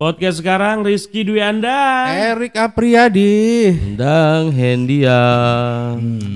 Podcast 0.00 0.40
sekarang 0.40 0.80
Rizky 0.80 1.28
Dwi 1.28 1.44
Anda. 1.44 2.08
Erik 2.32 2.56
Apriyadi. 2.56 3.68
Endang 3.68 4.48
Hendia. 4.48 5.20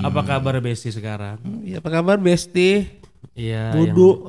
Apa 0.04 0.21
kabar 0.21 0.60
Besti 0.60 0.92
sekarang? 0.92 1.40
Ya, 1.64 1.80
apa 1.80 1.88
kabar 1.88 2.21
Besti? 2.21 2.85
Iya. 3.32 3.72
Budu. 3.72 4.29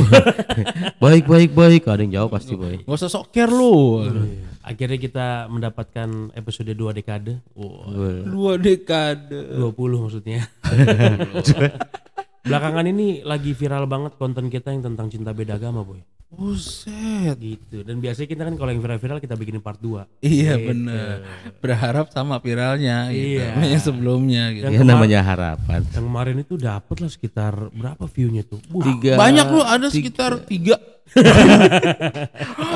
baik 1.02 1.26
baik 1.26 1.50
baik. 1.50 1.82
Ada 1.90 2.06
yang 2.06 2.14
jawab 2.14 2.38
pasti 2.38 2.54
boy. 2.54 2.86
Gak 2.86 2.94
usah 2.94 3.10
soker 3.10 3.50
lu. 3.50 4.06
yang- 4.06 4.46
akhirnya 4.62 4.98
kita 5.02 5.26
mendapatkan 5.50 6.30
episode 6.38 6.70
2 6.70 6.94
dekade. 6.94 7.42
Wow. 7.58 7.90
Dua 8.22 8.54
dekade. 8.54 9.50
20 9.66 10.02
maksudnya. 10.06 10.46
Belakangan 12.46 12.86
ini 12.86 13.26
lagi 13.26 13.50
viral 13.50 13.90
banget 13.90 14.14
konten 14.14 14.46
kita 14.46 14.70
yang 14.70 14.86
tentang 14.86 15.10
cinta 15.10 15.34
beda 15.34 15.58
agama, 15.58 15.82
boy. 15.82 15.98
Buset. 16.26 17.38
Gitu. 17.38 17.86
Dan 17.86 18.02
biasanya 18.02 18.28
kita 18.28 18.42
kan 18.42 18.54
kalau 18.58 18.70
yang 18.74 18.82
viral-viral 18.82 19.22
kita 19.22 19.38
bikinin 19.38 19.62
part 19.62 19.78
2. 19.78 20.26
Iya 20.26 20.58
bener. 20.58 21.22
Berharap 21.62 22.10
sama 22.10 22.42
viralnya 22.42 23.08
gitu. 23.14 23.40
Iya. 23.40 23.48
Yang 23.62 23.82
sebelumnya 23.92 24.50
gitu. 24.50 24.66
Ya 24.66 24.82
namanya 24.82 25.22
harapan. 25.22 25.86
Yang 25.86 26.04
kemarin 26.06 26.36
itu 26.42 26.54
dapet 26.58 26.96
lah 26.98 27.10
sekitar 27.10 27.54
berapa 27.70 28.04
view-nya 28.10 28.42
tuh? 28.42 28.58
Tiga. 28.62 29.14
Banyak 29.14 29.46
lu 29.54 29.62
ada 29.62 29.86
sekitar 29.86 30.42
tiga. 30.44 30.76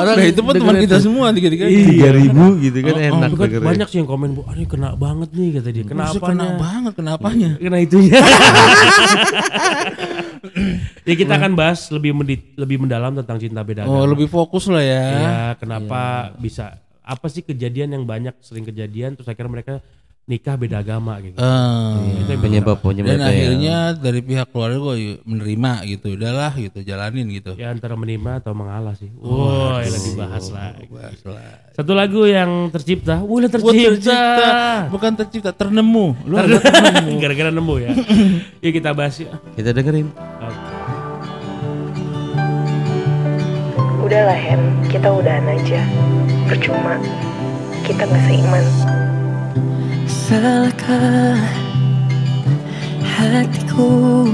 Orang 0.00 0.14
Nah 0.16 0.26
itu 0.26 0.40
pun 0.40 0.54
teman 0.54 0.76
kita 0.80 0.96
semua 1.02 1.28
tiga-tiga. 1.34 1.66
Tiga 1.68 2.08
ribu 2.14 2.56
gitu 2.62 2.78
kan 2.80 2.94
enak 2.96 3.28
Itu 3.30 3.36
kan 3.36 3.48
banyak 3.60 3.88
sih 3.90 3.98
yang 4.00 4.08
komen, 4.08 4.28
Bu, 4.32 4.40
"Ah, 4.48 4.54
ini 4.56 4.64
kena 4.64 4.96
banget 4.96 5.28
nih," 5.34 5.48
kata 5.60 5.68
dia. 5.70 5.84
Kenapa? 5.84 6.16
kena 6.22 6.46
banget 6.56 6.92
kenapanya? 6.96 7.50
Kena 7.62 7.78
itunya. 7.82 8.16
ya 11.08 11.14
kita 11.14 11.32
akan 11.36 11.52
bahas 11.52 11.90
lebih 11.92 12.16
mendit- 12.16 12.56
lebih 12.56 12.80
mendalam 12.80 13.12
tentang 13.12 13.36
cinta 13.36 13.60
beda 13.60 13.84
Oh 13.84 14.08
lebih 14.08 14.26
fokus 14.26 14.70
lah 14.72 14.80
ya. 14.80 15.04
Ya, 15.04 15.38
kenapa 15.60 16.32
bisa 16.40 16.80
apa 17.00 17.26
sih 17.26 17.42
kejadian 17.42 17.90
yang 17.92 18.04
banyak 18.06 18.38
sering 18.40 18.62
kejadian 18.62 19.18
terus 19.18 19.26
akhirnya 19.26 19.50
mereka 19.50 19.74
nikah 20.30 20.54
beda 20.54 20.78
agama 20.78 21.18
gitu. 21.18 21.34
Eh, 21.34 21.95
Itu 22.23 22.30
yang 22.30 22.42
penyebab 22.46 22.78
penyebab 22.78 23.18
dan 23.18 23.26
akhirnya 23.26 23.76
dari 23.98 24.23
pihak 24.23 24.46
keluarga 24.54 24.78
gue 24.78 25.18
menerima 25.26 25.72
gitu. 25.90 26.14
Udahlah 26.14 26.54
gitu 26.54 26.78
jalanin 26.87 27.26
gitu. 27.34 27.59
ya 27.59 27.74
antara 27.74 27.98
menerima 27.98 28.38
atau 28.38 28.54
mengalah 28.54 28.95
sih. 28.95 29.10
Wah, 29.18 29.82
yang 29.82 29.90
lagi 29.90 30.10
bahas 30.14 30.46
lah. 30.54 30.78
Satu 31.74 31.92
lagu 31.98 32.22
yang 32.30 32.70
tercipta. 32.70 33.18
Wah, 33.18 33.42
tercipta. 33.50 33.98
tercipta, 33.98 34.50
bukan 34.95 35.12
tercipta, 35.18 35.50
ternemu. 35.50 36.06
Lu 36.30 36.34
Gara-gara 37.22 37.50
nemu 37.50 37.74
ya. 37.82 37.90
Yuk 38.62 38.72
kita 38.78 38.94
bahas 38.94 39.18
ya. 39.18 39.34
kita 39.59 39.74
dengerin. 39.74 40.06
Udahlah 44.00 44.38
Hen, 44.38 44.62
kita 44.90 45.10
udahan 45.10 45.46
aja. 45.50 45.82
Percuma, 46.46 46.98
kita 47.87 48.06
nggak 48.06 48.22
seiman. 48.26 48.65
Salahkah 50.30 51.42
hatiku 53.02 54.30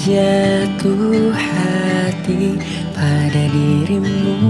jatuh 0.00 1.28
hati 1.28 2.56
pada 2.96 3.44
dirimu? 3.52 4.40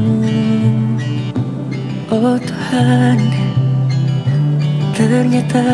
Oh 2.06 2.38
Tuhan 2.38 3.18
ternyata 4.94 5.66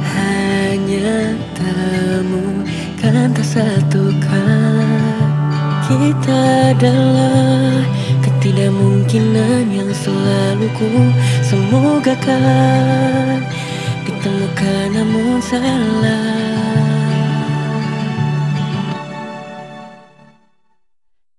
hanya 0.00 1.36
tamu 1.52 2.64
kan 3.04 3.36
tak 3.36 3.44
satukan 3.44 5.12
kita 5.84 6.72
adalah 6.72 7.84
ketidakmungkinan 8.42 9.70
yang 9.70 9.86
selalu 9.94 10.66
ku 10.74 10.90
semoga 11.46 12.10
kan 12.18 13.38
ditemukan 14.02 14.98
namun 14.98 15.38
salah. 15.38 16.42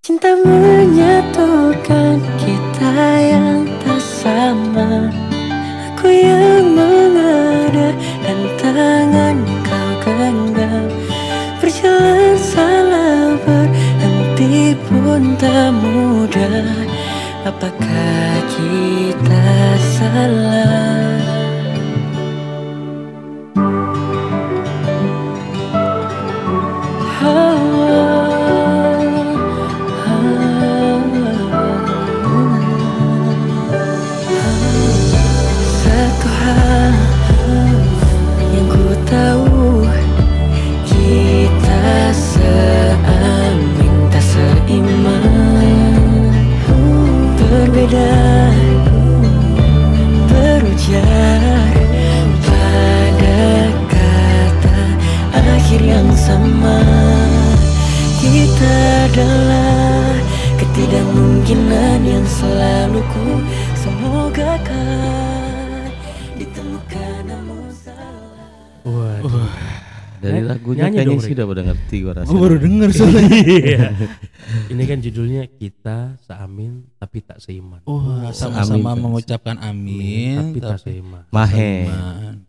Cinta 0.00 0.32
menyatukan 0.32 2.24
kita 2.40 2.96
yang 3.20 3.68
tak 3.84 4.00
sama. 4.00 5.12
Aku 5.92 6.08
yang 6.08 6.72
mengada 6.72 7.92
dan 8.24 8.40
tangan 8.56 9.36
kau 9.60 9.92
genggam. 10.08 10.88
Berjalan 11.60 12.32
salah 12.40 13.36
berhenti 13.44 14.72
pun 14.88 15.36
tak 15.36 15.68
mudah 15.68 16.83
Apakah 17.44 18.40
kita 18.56 19.44
salah? 20.00 21.03
Iya. 73.06 73.92
Ini 74.72 74.82
kan 74.84 74.98
judulnya 75.00 75.48
kita 75.48 76.16
seamin 76.20 76.84
tapi 76.96 77.20
tak 77.20 77.40
seiman. 77.40 77.80
Wah, 77.84 78.28
sama-sama 78.30 78.92
mengucapkan 78.94 79.56
amin. 79.58 80.36
tapi 80.52 80.58
tak 80.60 80.78
seiman. 80.80 81.24
Mahe. 81.28 81.88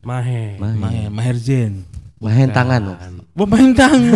Mahe. 0.04 0.60
Mahe. 0.60 0.76
Maher, 0.76 1.08
Maher 1.10 1.38
Zen. 1.38 1.84
Mahen 2.16 2.50
tangan. 2.50 2.96
Pemain 3.34 3.72
tangan. 3.72 4.16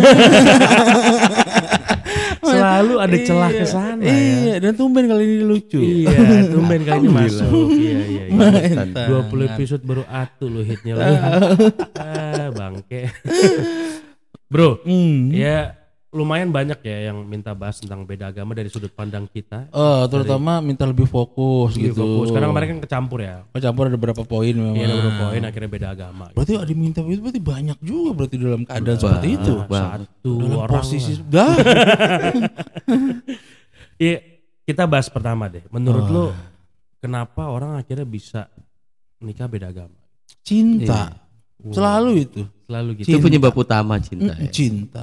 Selalu 2.40 2.94
ada 2.96 3.16
celah 3.20 3.50
ke 3.52 3.62
Iya, 3.62 3.68
sana 3.68 4.00
ya. 4.02 4.16
Iya, 4.16 4.54
dan 4.58 4.72
tumben 4.74 5.04
kali 5.06 5.22
ini 5.22 5.44
lucu. 5.44 5.76
Iya, 5.78 6.48
tumben 6.48 6.80
kali 6.82 7.04
ini 7.04 7.08
masuk. 7.12 7.68
Iya, 7.70 7.98
iya, 8.08 8.22
iya. 8.26 8.34
Main 8.34 8.76
20 8.96 8.96
tangan. 8.96 9.40
episode 9.54 9.82
baru 9.84 10.02
atu 10.08 10.44
lo 10.48 10.60
hitnya 10.64 10.96
lo. 10.96 11.04
ah, 12.00 12.48
bangke. 12.50 13.12
Bro, 14.50 14.82
Hmm. 14.82 15.30
ya 15.30 15.78
lumayan 16.10 16.50
banyak 16.50 16.82
ya 16.82 17.14
yang 17.14 17.22
minta 17.22 17.54
bahas 17.54 17.78
tentang 17.78 18.02
beda 18.02 18.34
agama 18.34 18.50
dari 18.50 18.66
sudut 18.66 18.90
pandang 18.90 19.30
kita. 19.30 19.70
Oh, 19.70 20.02
terutama 20.10 20.58
minta 20.58 20.82
lebih 20.82 21.06
fokus 21.06 21.78
Lebih 21.78 21.94
gitu. 21.94 22.02
fokus. 22.02 22.26
Sekarang 22.34 22.50
kemarin 22.50 22.68
kan 22.74 22.80
kecampur 22.82 23.18
ya. 23.22 23.46
Oh, 23.46 23.60
campur 23.62 23.86
ada 23.86 23.94
berapa 23.94 24.22
poin 24.26 24.50
memang. 24.50 24.74
Iya, 24.74 24.90
ada 24.90 24.94
beberapa 24.98 25.18
poin 25.30 25.42
akhirnya 25.46 25.70
beda 25.70 25.88
agama. 25.94 26.24
Berarti 26.34 26.52
ada 26.58 26.72
minta 26.74 26.98
itu 27.06 27.22
berarti 27.22 27.42
banyak 27.42 27.78
juga 27.78 28.10
berarti 28.18 28.36
dalam 28.42 28.62
keadaan 28.66 28.98
seperti 28.98 29.28
itu. 29.38 29.54
Satu 29.70 30.32
Dalam 30.42 30.58
orang. 30.66 30.74
posisi 30.82 31.12
dah. 31.22 31.54
Iya, 34.00 34.16
kita 34.64 34.88
bahas 34.88 35.12
pertama 35.12 35.44
deh. 35.52 35.60
Menurut 35.68 36.08
lo 36.08 36.32
kenapa 37.04 37.52
orang 37.52 37.76
akhirnya 37.76 38.08
bisa 38.08 38.48
nikah 39.20 39.44
beda 39.44 39.68
agama? 39.68 39.92
cinta. 40.40 41.20
Wow. 41.60 41.74
Selalu 41.76 42.10
itu. 42.24 42.40
Selalu 42.64 42.90
gitu. 43.04 43.08
Itu 43.12 43.18
penyebab 43.20 43.52
utama 43.52 44.00
cinta. 44.00 44.32
Mm, 44.32 44.40
ya. 44.40 44.50
cinta. 44.50 45.02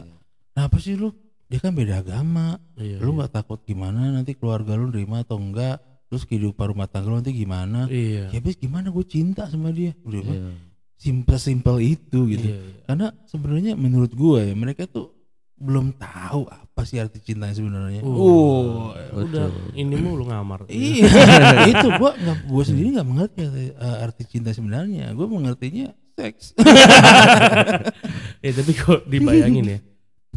Kenapa 0.57 0.81
sih 0.81 0.98
lu? 0.98 1.13
Dia 1.45 1.62
kan 1.62 1.69
beda 1.69 2.01
agama. 2.01 2.57
Iya, 2.74 2.98
lu 2.98 3.13
nggak 3.13 3.30
takut 3.30 3.62
gimana 3.62 4.09
nanti 4.09 4.33
keluarga 4.33 4.74
lu 4.74 4.89
nerima 4.89 5.21
atau 5.21 5.38
enggak? 5.38 5.77
Terus 6.09 6.25
kehidupan 6.25 6.74
rumah 6.74 6.89
tangga 6.89 7.13
lu 7.13 7.21
nanti 7.21 7.30
gimana? 7.30 7.86
Iya. 7.86 8.33
Ya 8.33 8.38
habis 8.42 8.57
gimana 8.57 8.89
gue 8.89 9.06
cinta 9.06 9.45
sama 9.45 9.69
dia? 9.69 9.94
Udah 10.01 10.18
Iya. 10.25 10.57
simpel-simpel 10.98 11.77
itu 11.77 12.25
gitu. 12.25 12.50
Iya, 12.50 12.57
iya. 12.57 12.81
Karena 12.89 13.07
sebenarnya 13.30 13.77
menurut 13.77 14.09
gue 14.09 14.50
ya 14.50 14.56
mereka 14.57 14.89
tuh 14.89 15.13
belum 15.62 15.94
tahu 15.94 16.50
apa 16.50 16.81
sih 16.89 16.98
arti 16.98 17.21
cintanya 17.21 17.54
sebenarnya. 17.54 18.01
Uh, 18.01 18.18
Oh, 18.18 18.98
Udah 19.13 19.54
ini 19.77 19.94
mulu 19.94 20.25
ngamar. 20.25 20.65
iya 20.74 21.06
itu 21.69 21.86
gue 21.86 22.12
nggak 22.18 22.38
gue 22.50 22.63
sendiri 22.65 22.98
nggak 22.98 23.06
mengerti 23.06 23.39
arti, 23.45 23.65
eh, 23.77 23.98
arti 24.01 24.24
cinta 24.25 24.50
sebenarnya. 24.50 25.13
Gue 25.13 25.30
mengertinya 25.30 25.94
seks. 26.18 26.57
Eh 28.45 28.54
tapi 28.54 28.71
kok 28.74 29.06
dibayangin 29.06 29.77
ya. 29.77 29.80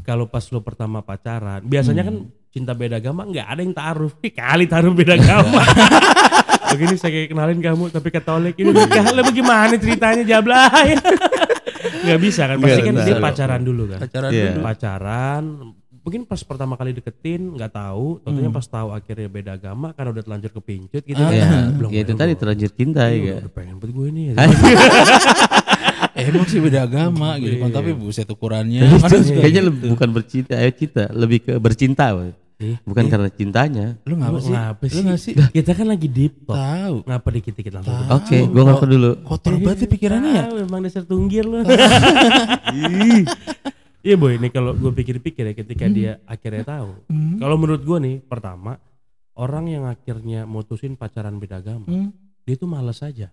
Kalau 0.02 0.26
pas 0.26 0.44
lo 0.46 0.60
pertama 0.60 1.00
pacaran, 1.00 1.60
biasanya 1.60 2.02
kan 2.02 2.16
cinta 2.48 2.72
beda 2.72 2.96
agama 2.96 3.22
nggak 3.22 3.46
ada 3.46 3.60
yang 3.60 3.72
taruh. 3.72 4.12
Ih, 4.20 4.30
Kali 4.30 4.64
taruh 4.64 4.90
beda 4.90 5.14
agama. 5.14 5.62
Begini 6.70 6.94
saya 6.94 7.10
kayak 7.10 7.28
kenalin 7.28 7.58
kamu 7.58 7.84
tapi 7.88 8.08
Katolik 8.08 8.54
ini 8.56 8.70
nikah. 8.70 9.10
Lah 9.10 9.22
bagaimana 9.22 9.74
ceritanya 9.74 10.22
jablay? 10.22 10.94
Nggak 12.00 12.20
bisa 12.20 12.46
kan 12.46 12.56
pasti 12.56 12.80
kan 12.80 12.94
dia 12.96 13.16
pacaran 13.18 13.60
dulu 13.60 13.82
kan. 13.86 13.98
Pacaran 14.00 14.30
Iya. 14.30 14.44
dulu. 14.50 14.60
Pacaran 14.62 15.42
mungkin 16.00 16.24
pas 16.24 16.40
pertama 16.40 16.74
kali 16.74 16.90
deketin 16.90 17.52
nggak 17.52 17.72
tahu, 17.72 18.24
tentunya 18.24 18.48
pas 18.48 18.64
tahu 18.64 18.88
akhirnya 18.90 19.28
beda 19.28 19.52
agama 19.54 19.92
karena 19.92 20.10
udah 20.10 20.24
telanjur 20.24 20.50
kepincut 20.54 21.02
gitu 21.02 21.20
kan. 21.20 21.28
Ya, 21.30 21.48
Belum 21.70 21.90
ya 21.90 22.00
itu 22.00 22.12
tadi 22.14 22.32
terlanjur 22.34 22.70
cinta 22.72 23.04
Iya, 23.04 23.20
ya. 23.20 23.36
udah 23.44 23.52
pengen 23.52 23.74
buat 23.76 23.90
gue 23.90 24.08
nih. 24.08 24.26
Eh, 24.32 24.48
Emang 26.20 26.46
sih 26.46 26.60
beda 26.60 26.84
agama 26.84 27.34
gitu 27.42 27.56
kan, 27.58 27.70
tapi 27.72 27.90
buset 27.92 28.28
ukurannya. 28.28 28.84
Kayaknya 29.40 29.62
gitu. 29.68 29.86
bukan 29.92 30.08
bercinta, 30.12 30.54
ayo 30.56 30.70
cinta, 30.76 31.04
lebih 31.12 31.38
ke 31.44 31.52
bercinta. 31.56 32.12
Ih, 32.60 32.76
bukan 32.84 33.08
karena 33.08 33.32
cintanya. 33.32 33.96
Lu 34.04 34.20
ngapa 34.20 34.36
sih? 34.36 34.52
ngapa 34.52 34.84
Lu 34.84 35.16
sih? 35.16 35.32
Kita 35.32 35.72
kan 35.72 35.88
lagi 35.88 36.12
deep 36.12 36.44
talk. 36.44 36.60
Tahu. 36.60 36.96
Ngapa 37.08 37.28
dikit-dikit 37.32 37.72
langsung? 37.72 37.96
Tahu. 37.96 38.12
Oke, 38.20 38.36
gua 38.52 38.62
ngaku 38.68 38.84
dulu. 38.84 39.10
Kotor 39.24 39.52
banget 39.56 39.78
ya 39.80 39.88
pikirannya 39.88 40.32
ya. 40.36 40.44
Emang 40.60 40.84
dasar 40.84 41.08
tunggir 41.08 41.48
lu. 41.48 41.64
Ih. 42.76 43.24
Iya 44.00 44.16
boy, 44.16 44.40
ini 44.40 44.48
kalau 44.48 44.72
gue 44.72 44.92
pikir-pikir 44.92 45.52
ya 45.52 45.54
ketika 45.56 45.84
dia 45.88 46.12
akhirnya 46.24 46.64
tahu. 46.64 47.04
Kalau 47.36 47.56
menurut 47.60 47.80
gue 47.80 47.98
nih, 48.00 48.16
pertama 48.20 48.80
orang 49.36 49.64
yang 49.68 49.84
akhirnya 49.84 50.44
mutusin 50.44 50.96
pacaran 50.96 51.36
beda 51.36 51.60
agama, 51.60 51.84
Hmm. 51.84 52.08
dia 52.44 52.56
tuh 52.56 52.64
males 52.64 53.00
aja, 53.00 53.28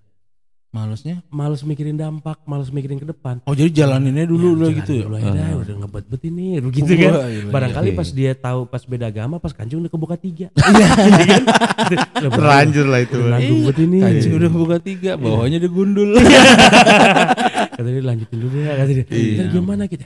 Malesnya. 0.68 1.24
males 1.30 1.64
mikirin 1.64 1.96
dampak, 1.96 2.44
males 2.44 2.68
mikirin 2.68 2.98
ke 2.98 3.08
depan. 3.08 3.40
Oh 3.44 3.56
jadi 3.56 3.72
jalaninnya 3.74 4.26
dulu 4.26 4.48
Ya, 4.48 4.54
lah 4.54 4.60
jalan 4.60 4.78
gitu 4.78 4.92
ya. 4.94 5.04
dulu 5.04 5.16
aja 5.16 5.30
dah, 5.32 5.50
udah 5.58 5.76
ngebet-bet 5.80 6.22
ini, 6.24 6.46
gitu 6.70 6.92
kan. 6.94 7.12
Wah, 7.14 7.28
iya, 7.28 7.42
Barangkali 7.48 7.90
iya. 7.90 7.98
pas 7.98 8.10
dia 8.12 8.32
tahu 8.34 8.60
pas 8.66 8.84
beda 8.84 9.06
agama, 9.08 9.36
pas 9.38 9.52
kancing 9.52 9.80
udah 9.80 9.90
kebuka 9.90 10.16
tiga. 10.16 10.48
Iya 10.68 10.88
kan? 11.26 11.44
Terlanjur 12.30 12.86
lah 12.86 13.00
itu. 13.00 13.16
udah 13.16 13.32
nanggung 13.32 13.62
bet 13.64 13.78
ini. 13.80 13.98
Kancing 14.02 14.34
udah 14.36 14.50
buka 14.52 14.78
tiga, 14.78 15.12
bawahnya 15.16 15.58
udah 15.58 15.72
gundul. 15.72 16.10
Kata 17.78 17.88
dia 17.88 18.04
lanjutin 18.04 18.38
dulu 18.38 18.58
ya, 18.58 18.74
kata 18.76 18.92
dia. 18.92 19.06
Iya. 19.08 19.34
"Ntar 19.38 19.48
gimana 19.54 19.84
kita? 19.86 20.06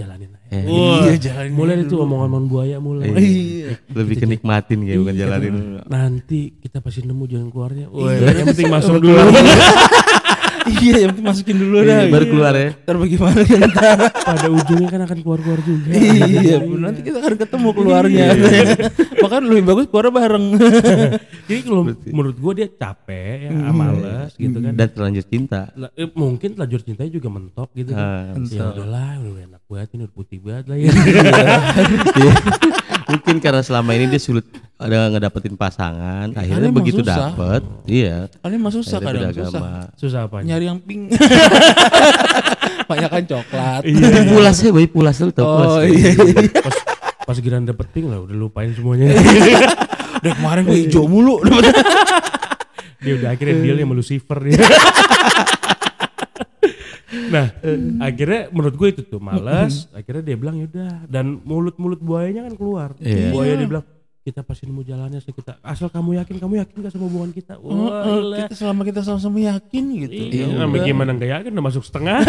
Jalanin 0.00 0.30
aja. 0.32 0.46
Eh, 0.50 0.64
Iya 0.64 1.14
jalanin. 1.20 1.52
Mulai 1.52 1.76
itu 1.84 1.94
omongan-omongan 1.94 2.46
buaya 2.48 2.76
mulai. 2.80 3.08
Iya. 3.12 3.70
lebih 3.92 4.14
ke 4.16 4.26
nikmatin 4.26 4.78
kayak 4.82 4.98
bukan 4.98 5.14
Iya, 5.14 5.20
jalanin. 5.22 5.54
Nanti 5.84 6.40
kita 6.58 6.80
pasti 6.80 7.04
nemu 7.04 7.24
jalan 7.26 7.48
keluarnya. 7.48 7.86
Wah, 7.88 8.08
Iya. 8.08 8.32
yang 8.34 8.48
penting 8.48 8.68
masuk 8.68 8.96
dulu. 8.98 9.14
Iya, 10.70 10.96
yang 11.08 11.14
masukin 11.18 11.56
dulu 11.58 11.82
dah. 11.82 12.06
Baru 12.06 12.26
keluar 12.30 12.54
ya. 12.54 12.70
Ntar 12.86 12.96
bagaimana 12.96 13.40
kan 13.42 13.60
ntar. 13.74 13.98
Pada 14.14 14.48
ujungnya 14.48 14.88
kan 14.88 15.00
akan 15.10 15.18
keluar-keluar 15.26 15.60
juga. 15.66 15.90
Iya, 15.90 16.56
nanti 16.62 17.00
kita 17.02 17.18
akan 17.18 17.34
ketemu 17.34 17.68
keluarnya. 17.74 18.26
Bahkan 19.22 19.42
lebih 19.50 19.64
bagus 19.66 19.84
keluar 19.90 20.06
bareng. 20.14 20.46
Jadi 21.50 21.60
kalau 21.66 21.82
menurut 21.90 22.36
gua 22.38 22.52
dia 22.54 22.68
capek, 22.70 23.50
ya, 23.50 23.70
males 23.74 24.32
gitu 24.38 24.58
kan. 24.62 24.72
Dan 24.78 24.88
terlanjur 24.94 25.24
cinta. 25.26 25.60
Lah, 25.74 25.90
eh, 25.98 26.08
mungkin 26.14 26.54
telajur 26.54 26.80
cintanya 26.86 27.10
juga 27.10 27.28
mentok 27.28 27.68
gitu 27.74 27.90
kan. 27.90 28.38
ya 28.46 28.70
udahlah, 28.70 29.18
udah 29.18 29.44
enak 29.50 29.62
banget 29.66 29.88
ini 29.98 30.00
udah 30.06 30.14
putih 30.14 30.38
banget 30.38 30.64
lah 30.70 30.76
ya. 30.78 30.90
Iya. 32.14 32.34
Mungkin 33.10 33.36
karena 33.42 33.62
selama 33.66 33.90
ini 33.98 34.06
dia 34.06 34.22
sulit 34.22 34.46
ada 34.80 34.98
ngedapetin 35.12 35.54
pasangan, 35.60 36.32
akhirnya 36.32 36.72
emang 36.72 36.80
begitu 36.80 37.04
susah. 37.04 37.36
dapet, 37.36 37.62
iya. 37.84 38.32
Kalian 38.40 38.60
mah 38.64 38.72
susah 38.72 38.96
akhirnya 38.96 39.28
kadang 39.28 39.44
susah. 39.44 39.82
Susah 40.00 40.20
apa? 40.24 40.36
Nyari 40.40 40.64
yang 40.72 40.80
pink. 40.80 41.12
Banyak 42.90 43.10
kan 43.12 43.24
coklat. 43.28 43.82
Tapi 43.84 44.20
pulas 44.32 44.56
ya, 44.56 44.70
boy 44.72 44.86
pulas 44.88 45.16
lu 45.20 45.30
tau 45.36 45.44
pulas. 45.44 45.68
Oh 45.68 45.82
iya. 45.84 46.10
iya. 46.16 46.60
Pas 46.64 46.76
pas 47.28 47.36
giran 47.36 47.68
dapet 47.68 47.86
pink 47.92 48.08
lah 48.08 48.24
udah 48.24 48.36
lupain 48.36 48.72
semuanya. 48.72 49.12
Udah 50.20 50.36
kemarin 50.36 50.62
gue 50.68 50.78
hijau 50.84 51.08
mulu. 51.08 51.40
dia 53.04 53.12
udah 53.16 53.32
akhirnya 53.32 53.56
deal 53.64 53.80
sama 53.80 53.94
Lucifer 53.96 54.38
dia. 54.44 54.60
nah, 57.32 57.46
akhirnya 58.04 58.52
menurut 58.52 58.74
gue 58.76 58.88
itu 58.92 59.02
tuh 59.08 59.16
malas. 59.16 59.88
Akhirnya 59.96 60.20
dia 60.20 60.36
bilang 60.36 60.60
yaudah. 60.60 61.08
Dan 61.08 61.40
mulut-mulut 61.40 62.04
buayanya 62.04 62.52
kan 62.52 62.54
keluar. 62.60 62.88
Iya. 63.00 63.32
Buaya 63.32 63.56
dia 63.56 63.64
bilang 63.64 63.84
kita 64.20 64.40
pasti 64.40 64.68
nemu 64.68 64.82
jalannya 64.82 65.16
asal 65.16 65.32
kita 65.32 65.56
asal 65.60 65.88
kamu 65.88 66.20
yakin 66.20 66.36
kamu 66.36 66.60
yakin 66.60 66.74
gak 66.78 66.92
sama 66.92 67.08
hubungan 67.08 67.32
kita 67.32 67.56
wah 67.56 67.72
Oh, 67.72 67.88
gila. 68.20 68.36
kita 68.44 68.54
selama 68.54 68.82
kita 68.84 69.00
sama-sama 69.00 69.38
yakin 69.40 69.84
gitu. 69.98 70.12
Iya, 70.28 70.44
Ya 70.46 70.66
udah. 70.68 70.84
gimana 70.84 71.10
nggak 71.12 71.30
yakin 71.34 71.50
udah 71.50 71.64
masuk 71.64 71.82
setengah 71.82 72.20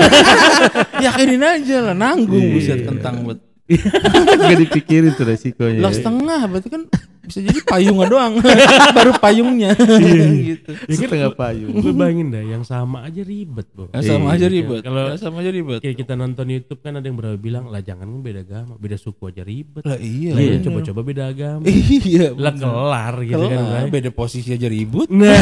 Yakinin 1.04 1.42
aja 1.42 1.78
lah 1.84 1.96
nanggung 1.96 2.46
buset 2.52 2.84
kentang 2.84 3.28
buat. 3.28 3.40
Gak 4.42 4.60
dipikirin 4.60 5.16
tuh 5.16 5.24
resikonya. 5.26 5.80
Lah 5.80 5.92
setengah 5.92 6.44
berarti 6.44 6.68
kan 6.68 6.84
bisa 7.22 7.40
jadi 7.40 7.60
payungnya 7.62 8.08
doang. 8.08 8.34
Baru 8.98 9.12
payungnya. 9.16 9.72
gitu. 10.50 10.72
Ya 10.82 10.96
kan, 10.96 11.08
Setengah 11.08 11.32
payung. 11.32 11.72
gue 11.74 11.94
bayangin 12.00 12.28
dah 12.30 12.44
yang 12.44 12.64
sama 12.64 13.04
aja 13.04 13.22
ribet 13.22 13.68
bro 13.70 13.88
Ya, 13.92 14.02
sama 14.04 14.28
aja 14.32 14.44
Iya, 14.44 14.54
ribet. 14.54 14.82
kalau- 14.82 15.10
Ya, 15.10 15.18
sama 15.18 15.38
aja 15.40 15.52
ribet. 15.52 15.80
kayak 15.80 15.98
kita 15.98 16.14
nonton 16.14 16.46
YouTube 16.48 16.80
kan 16.80 16.94
ada 16.94 17.04
yang 17.04 17.16
berapa 17.16 17.36
bilang 17.36 17.66
lah 17.66 17.80
jangan 17.80 18.10
beda 18.20 18.42
agama 18.42 18.74
beda 18.76 18.96
suku 18.96 19.24
aja 19.28 19.42
ribet 19.42 19.82
Lah 19.82 19.98
iya. 19.98 20.32
Lah, 20.32 20.42
ya 20.42 20.50
bener. 20.52 20.64
coba-coba 20.66 21.02
beda 21.02 21.24
agama 21.28 21.64
Iya. 21.64 22.28
lah 22.34 22.54
kelar 22.54 23.16
gitu 23.22 23.44
kan 23.44 23.60
Bray. 23.62 23.90
beda 23.92 24.10
posisi 24.12 24.50
aja 24.52 24.68
ribut. 24.68 25.08
Nah, 25.08 25.36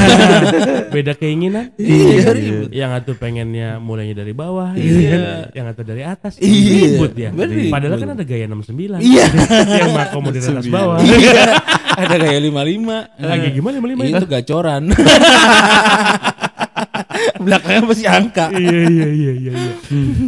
beda 0.87 1.13
keinginan. 1.13 1.71
Iya, 1.75 2.31
ribut. 2.31 2.69
Yang 2.71 2.89
satu 2.93 3.11
pengennya 3.15 3.77
mulainya 3.77 4.15
dari 4.17 4.31
bawah, 4.31 4.73
gitu 4.73 4.99
Iya. 4.99 5.09
kan. 5.09 5.21
Yang 5.51 5.65
satu 5.69 5.81
dari 5.83 6.03
atas. 6.03 6.33
Iya, 6.37 6.81
Ribut 6.89 7.11
ya. 7.13 7.29
Padahal 7.69 7.95
kan 7.95 8.09
ada 8.11 8.23
gaya 8.23 8.45
69. 8.45 8.99
Iya. 8.99 9.25
yang 9.77 9.91
makomodir 9.91 10.41
atas 10.41 10.67
bawah. 10.67 10.97
Iya. 10.99 11.43
Ada 11.97 12.15
kayak 12.19 12.41
lima 12.43 12.61
lima. 12.61 12.97
Lagi 13.17 13.47
gimana 13.55 13.81
55 13.81 14.13
Itu 14.13 14.27
gacoran. 14.29 14.83
Belakangnya 17.39 17.81
masih 17.87 18.07
angka. 18.07 18.51
iya 18.51 18.79
iya 18.89 19.07
iya 19.09 19.31
iya. 19.31 19.51
iya. 19.55 19.73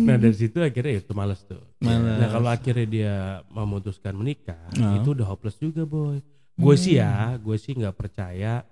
Nah 0.07 0.15
dari 0.15 0.35
situ 0.35 0.63
akhirnya 0.63 1.03
itu 1.03 1.11
males 1.11 1.43
tuh. 1.43 1.59
Males. 1.83 2.17
Nah 2.17 2.27
kalau 2.31 2.49
akhirnya 2.49 2.87
dia 2.87 3.15
memutuskan 3.51 4.15
menikah, 4.15 4.71
itu 4.71 5.11
udah 5.11 5.27
hopeless 5.27 5.59
juga 5.59 5.83
boy. 5.83 6.23
Gue 6.55 6.75
sih 6.77 6.99
ya, 6.99 7.35
gue 7.41 7.57
sih 7.59 7.75
nggak 7.75 7.95
percaya 7.95 8.63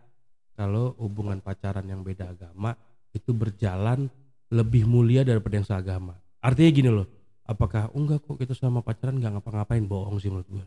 kalau 0.56 0.96
hubungan 1.00 1.40
pacaran 1.40 1.88
yang 1.88 2.04
beda 2.04 2.32
agama 2.36 2.76
itu 3.16 3.32
berjalan 3.32 4.12
lebih 4.52 4.84
mulia 4.86 5.24
daripada 5.24 5.60
yang 5.62 5.68
seagama. 5.68 6.20
Artinya 6.44 6.72
gini 6.72 6.90
loh, 6.92 7.08
apakah 7.48 7.90
oh, 7.92 8.00
enggak 8.00 8.24
kok 8.24 8.38
kita 8.38 8.54
sama 8.54 8.84
pacaran 8.84 9.18
nggak 9.18 9.40
ngapa-ngapain 9.40 9.84
bohong 9.88 10.20
sih 10.20 10.30
menurut 10.30 10.50
gue. 10.50 10.66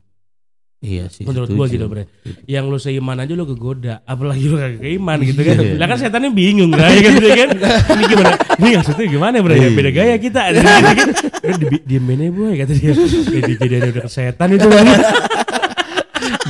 Iya 0.83 1.07
sih. 1.07 1.23
Menurut 1.23 1.47
setuju. 1.47 1.63
gue 1.63 1.67
gitu 1.79 1.85
bre. 1.87 2.03
Yang 2.45 2.65
lu 2.67 2.77
seiman 2.77 3.15
aja 3.15 3.33
lu 3.33 3.47
kegoda, 3.47 4.03
apalagi 4.03 4.51
lu 4.51 4.59
kagak 4.59 4.83
keiman 4.83 5.19
gitu 5.23 5.41
kan. 5.41 5.55
Iya. 5.57 5.79
Lah 5.79 5.87
kan 5.87 5.97
setannya 5.97 6.31
bingung 6.35 6.75
kan, 6.75 6.91
gitu 7.07 7.23
kan. 7.23 7.49
Ini 7.55 8.05
gimana? 8.05 8.35
Ini 8.59 8.69
maksudnya 8.77 9.07
gimana 9.07 9.35
bre? 9.39 9.55
Ya, 9.57 9.71
beda 9.71 9.91
gaya 9.91 10.15
kita. 10.19 10.43
Gitu 10.53 10.67
kan. 10.67 11.09
Kan 11.39 11.55
di, 11.57 11.67
diemin 11.87 12.19
aja 12.21 12.31
boy 12.31 12.53
kata 12.59 12.73
dia. 12.75 12.93
Eh, 12.93 13.43
dijadiin 13.49 13.95
udah 13.95 14.07
setan 14.07 14.49
itu. 14.53 14.67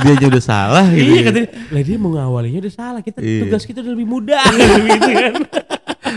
Dia 0.03 0.11
aja 0.11 0.25
udah 0.27 0.43
salah 0.43 0.85
gitu. 0.89 1.05
iya 1.07 1.21
katanya. 1.23 1.49
Lah 1.69 1.81
dia 1.81 1.95
mau 1.95 2.11
ngawalinya 2.11 2.59
udah 2.59 2.73
salah. 2.73 2.99
Kita 2.99 3.21
Iya. 3.21 3.47
tugas 3.47 3.63
kita 3.63 3.79
udah 3.79 3.93
lebih 3.93 4.07
mudah 4.09 4.43
gitu 4.89 5.11
kan. 5.13 5.33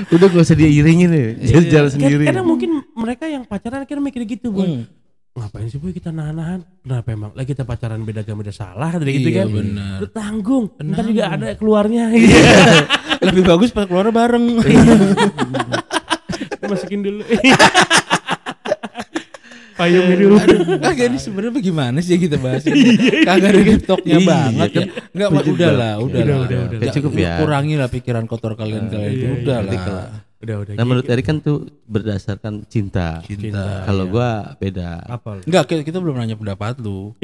Udah 0.09 0.27
gak 0.27 0.43
usah 0.43 0.57
dia 0.57 0.67
iringin 0.67 1.09
ya. 1.09 1.27
Dia 1.37 1.61
jalan 1.71 1.91
sendiri. 1.93 2.25
Kadang 2.27 2.45
mungkin 2.45 2.83
mereka 2.93 3.29
yang 3.29 3.45
pacaran 3.45 3.85
akhirnya 3.85 4.03
mikir 4.03 4.25
gitu 4.27 4.51
boy. 4.51 4.65
Hmm. 4.67 4.83
Ngapain 5.37 5.69
sih 5.69 5.77
boy 5.77 5.93
kita 5.93 6.09
nahan-nahan? 6.09 6.65
Kenapa 6.81 7.09
emang? 7.13 7.31
Lah 7.31 7.45
kita 7.45 7.63
pacaran 7.63 8.01
beda 8.01 8.25
agama 8.25 8.41
udah 8.41 8.57
salah 8.57 8.89
katanya 8.89 9.13
gitu 9.15 9.29
Iya, 9.29 9.39
kan. 9.39 9.47
benar. 9.53 9.97
Lu 10.01 10.09
tanggung. 10.09 10.65
Ntar 10.75 11.05
juga 11.05 11.25
ada 11.29 11.47
keluarnya. 11.55 12.05
Iya. 12.17 12.49
Lebih 13.23 13.43
bagus 13.45 13.71
pas 13.71 13.85
keluar 13.85 14.09
bareng. 14.09 14.45
masukin 16.67 16.99
dulu 16.99 17.23
payungnya 19.79 20.17
dulu 20.19 20.35
Kagak 20.83 21.07
ini 21.07 21.19
sebenarnya 21.21 21.53
bagaimana 21.55 21.99
sih 22.01 22.17
kita 22.17 22.41
bahas 22.41 22.67
ini? 22.67 22.97
Kagak 23.23 23.55
ada 23.55 23.61
TikToknya 23.63 24.17
Iya, 24.17 24.27
banget. 24.27 24.71
Enggak, 25.15 25.29
Mak, 25.31 25.45
udah 25.47 25.71
lah, 25.71 25.95
udah 26.01 26.23
lah. 26.25 26.39
udah, 26.43 26.59
udah. 26.67 26.79
Kayak 26.81 26.95
cukup 26.97 27.13
ya. 27.15 27.33
Kurangi 27.39 27.75
lah 27.77 27.87
pikiran 27.87 28.25
kotor 28.25 28.57
kalian 28.57 28.89
kalian 28.89 29.13
itu. 29.13 29.23
iya, 29.23 29.31
Udah 29.37 29.59
iya. 29.63 29.69
lah. 29.87 30.09
Udah 30.37 30.57
udah 30.59 30.73
Nah 30.75 30.85
menurut 30.85 31.07
Erik 31.07 31.25
kan 31.25 31.39
tuh 31.39 31.57
berdasarkan 31.83 32.67
cinta. 32.67 33.21
Cinta. 33.23 33.83
Kalau 33.83 34.05
gua 34.07 34.53
beda. 34.55 35.01
apa 35.03 35.37
lu? 35.37 35.43
Enggak, 35.43 35.65
kita, 35.67 35.83
kita 35.83 35.99
belum 35.99 36.15
nanya 36.15 36.35
pendapat 36.35 36.77
lu. 36.79 37.17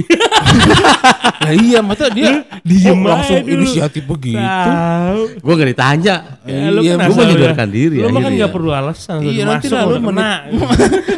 nah 1.43 1.53
iya, 1.53 1.81
masa 1.81 2.09
dia 2.09 2.41
Diem 2.63 2.97
kok 2.97 3.09
langsung 3.09 3.41
dulu. 3.41 3.53
inisiatif 3.53 4.03
begitu. 4.03 4.41
Tahu. 4.41 5.21
Gua 5.39 5.53
gak 5.55 5.71
ditanya. 5.71 6.15
Ya, 6.43 6.69
lu 6.69 6.81
Iya, 6.81 6.95
gua 6.99 7.15
menyodorkan 7.19 7.59
udah- 7.63 7.69
diri 7.71 7.97
Lu 7.99 8.09
mah 8.09 8.21
kan 8.21 8.33
nggak 8.33 8.53
perlu 8.53 8.71
alasan. 8.71 9.19
Iya, 9.21 9.31
Iya, 9.31 9.43
nanti 9.45 9.67
lah 9.69 9.83
lu 9.85 9.97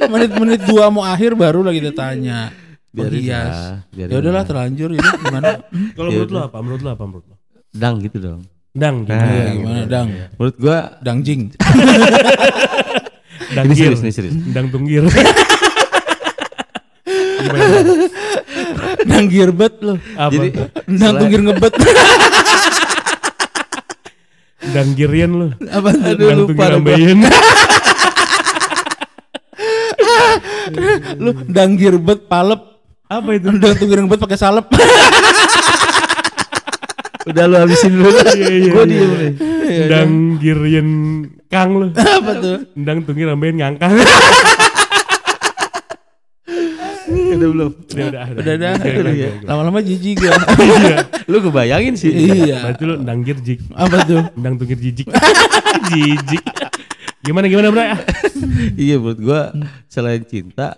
menit-menit 0.05 0.61
dua 0.71 0.91
mau 0.91 1.05
akhir 1.05 1.35
baru 1.35 1.63
lagi 1.63 1.79
kita 1.79 1.95
tanya. 1.95 2.51
Biarin 2.91 3.11
Penghias. 3.11 3.51
lah, 3.51 3.75
biarin 3.91 4.13
Ya 4.13 4.19
udahlah 4.19 4.35
lah. 4.39 4.45
terlanjur 4.47 4.89
ini 4.91 5.03
gimana? 5.19 5.51
Kalau 5.99 6.11
menurut 6.11 6.31
lu 6.31 6.39
apa? 6.39 6.57
Menurut 6.63 6.81
lu 6.81 6.91
apa 6.91 7.05
menurut 7.05 7.25
lu? 7.27 7.35
Dang 7.71 7.99
gitu 7.99 8.19
dong. 8.19 8.41
Dang 8.75 9.07
Nah, 9.07 9.15
gimana? 9.15 9.31
Iya, 9.31 9.51
gimana 9.55 9.81
dang? 9.87 10.09
Menurut 10.35 10.57
gua 10.59 10.79
Dangjing. 10.99 11.55
Dang 13.55 13.65
ini 13.71 13.75
serius 13.79 14.03
nih 14.03 14.11
serius. 14.11 14.35
Dang 14.51 14.67
tunggir. 14.67 15.07
Gimana? 17.07 17.65
Nang 19.07 19.25
girbet 19.31 19.75
lo. 19.79 19.95
Apa? 20.19 20.33
Jadi 20.35 20.49
Nang 20.91 21.15
tunggir 21.23 21.41
ngebet. 21.41 21.73
Danggirian 24.65 25.31
lu. 25.31 25.47
Apa 25.71 25.89
tuh? 25.93 26.03
Aduh, 26.11 26.27
Dang 26.35 26.39
lupa 26.41 26.51
tunggir 26.51 26.67
gua. 26.67 26.79
ambeien. 26.83 27.19
Lu 31.15 31.31
nang 31.47 31.71
girbet 31.79 32.21
palep. 32.27 32.61
Apa 33.07 33.29
itu? 33.39 33.55
Nang 33.55 33.75
tunggir 33.79 34.03
ngebet 34.03 34.19
pakai 34.19 34.35
salep. 34.35 34.67
udah 37.25 37.45
lu 37.49 37.57
habisin 37.57 37.93
dulu. 37.97 38.11
Iya, 38.35 38.49
iya, 38.53 38.69
Gua 38.73 38.85
iya. 38.85 38.91
diem 38.91 39.11
nih. 39.17 39.33
Danggirian 39.89 40.89
kang 41.49 41.71
lu. 41.77 41.87
Apa 41.95 42.33
tuh? 42.41 42.59
Dang 42.77 42.99
tunggir 43.05 43.29
ambeien 43.33 43.57
ngangkang. 43.59 43.93
Udah 47.35 47.49
belum. 47.51 47.71
Udah 47.75 48.07
udah. 48.09 48.25
Udah. 48.39 49.33
Lama-lama 49.45 49.79
jijik 49.83 50.23
gua. 50.23 50.37
Iya. 50.65 50.97
Lu 51.29 51.41
kebayangin 51.41 51.95
sih. 51.97 52.13
Iya. 52.13 52.61
Berarti 52.69 52.83
lu 52.85 52.95
danggir 53.01 53.37
jik. 53.41 53.61
Apa 53.73 53.97
tuh? 54.05 54.23
Dang 54.37 54.55
tunggir 54.61 54.79
jijik. 54.79 55.09
Jijik. 55.91 56.45
Gimana 57.25 57.49
gimana, 57.49 57.73
Bro? 57.73 57.85
iya 58.77 58.97
buat 59.01 59.19
gua 59.19 59.51
selain 59.89 60.23
cinta 60.29 60.77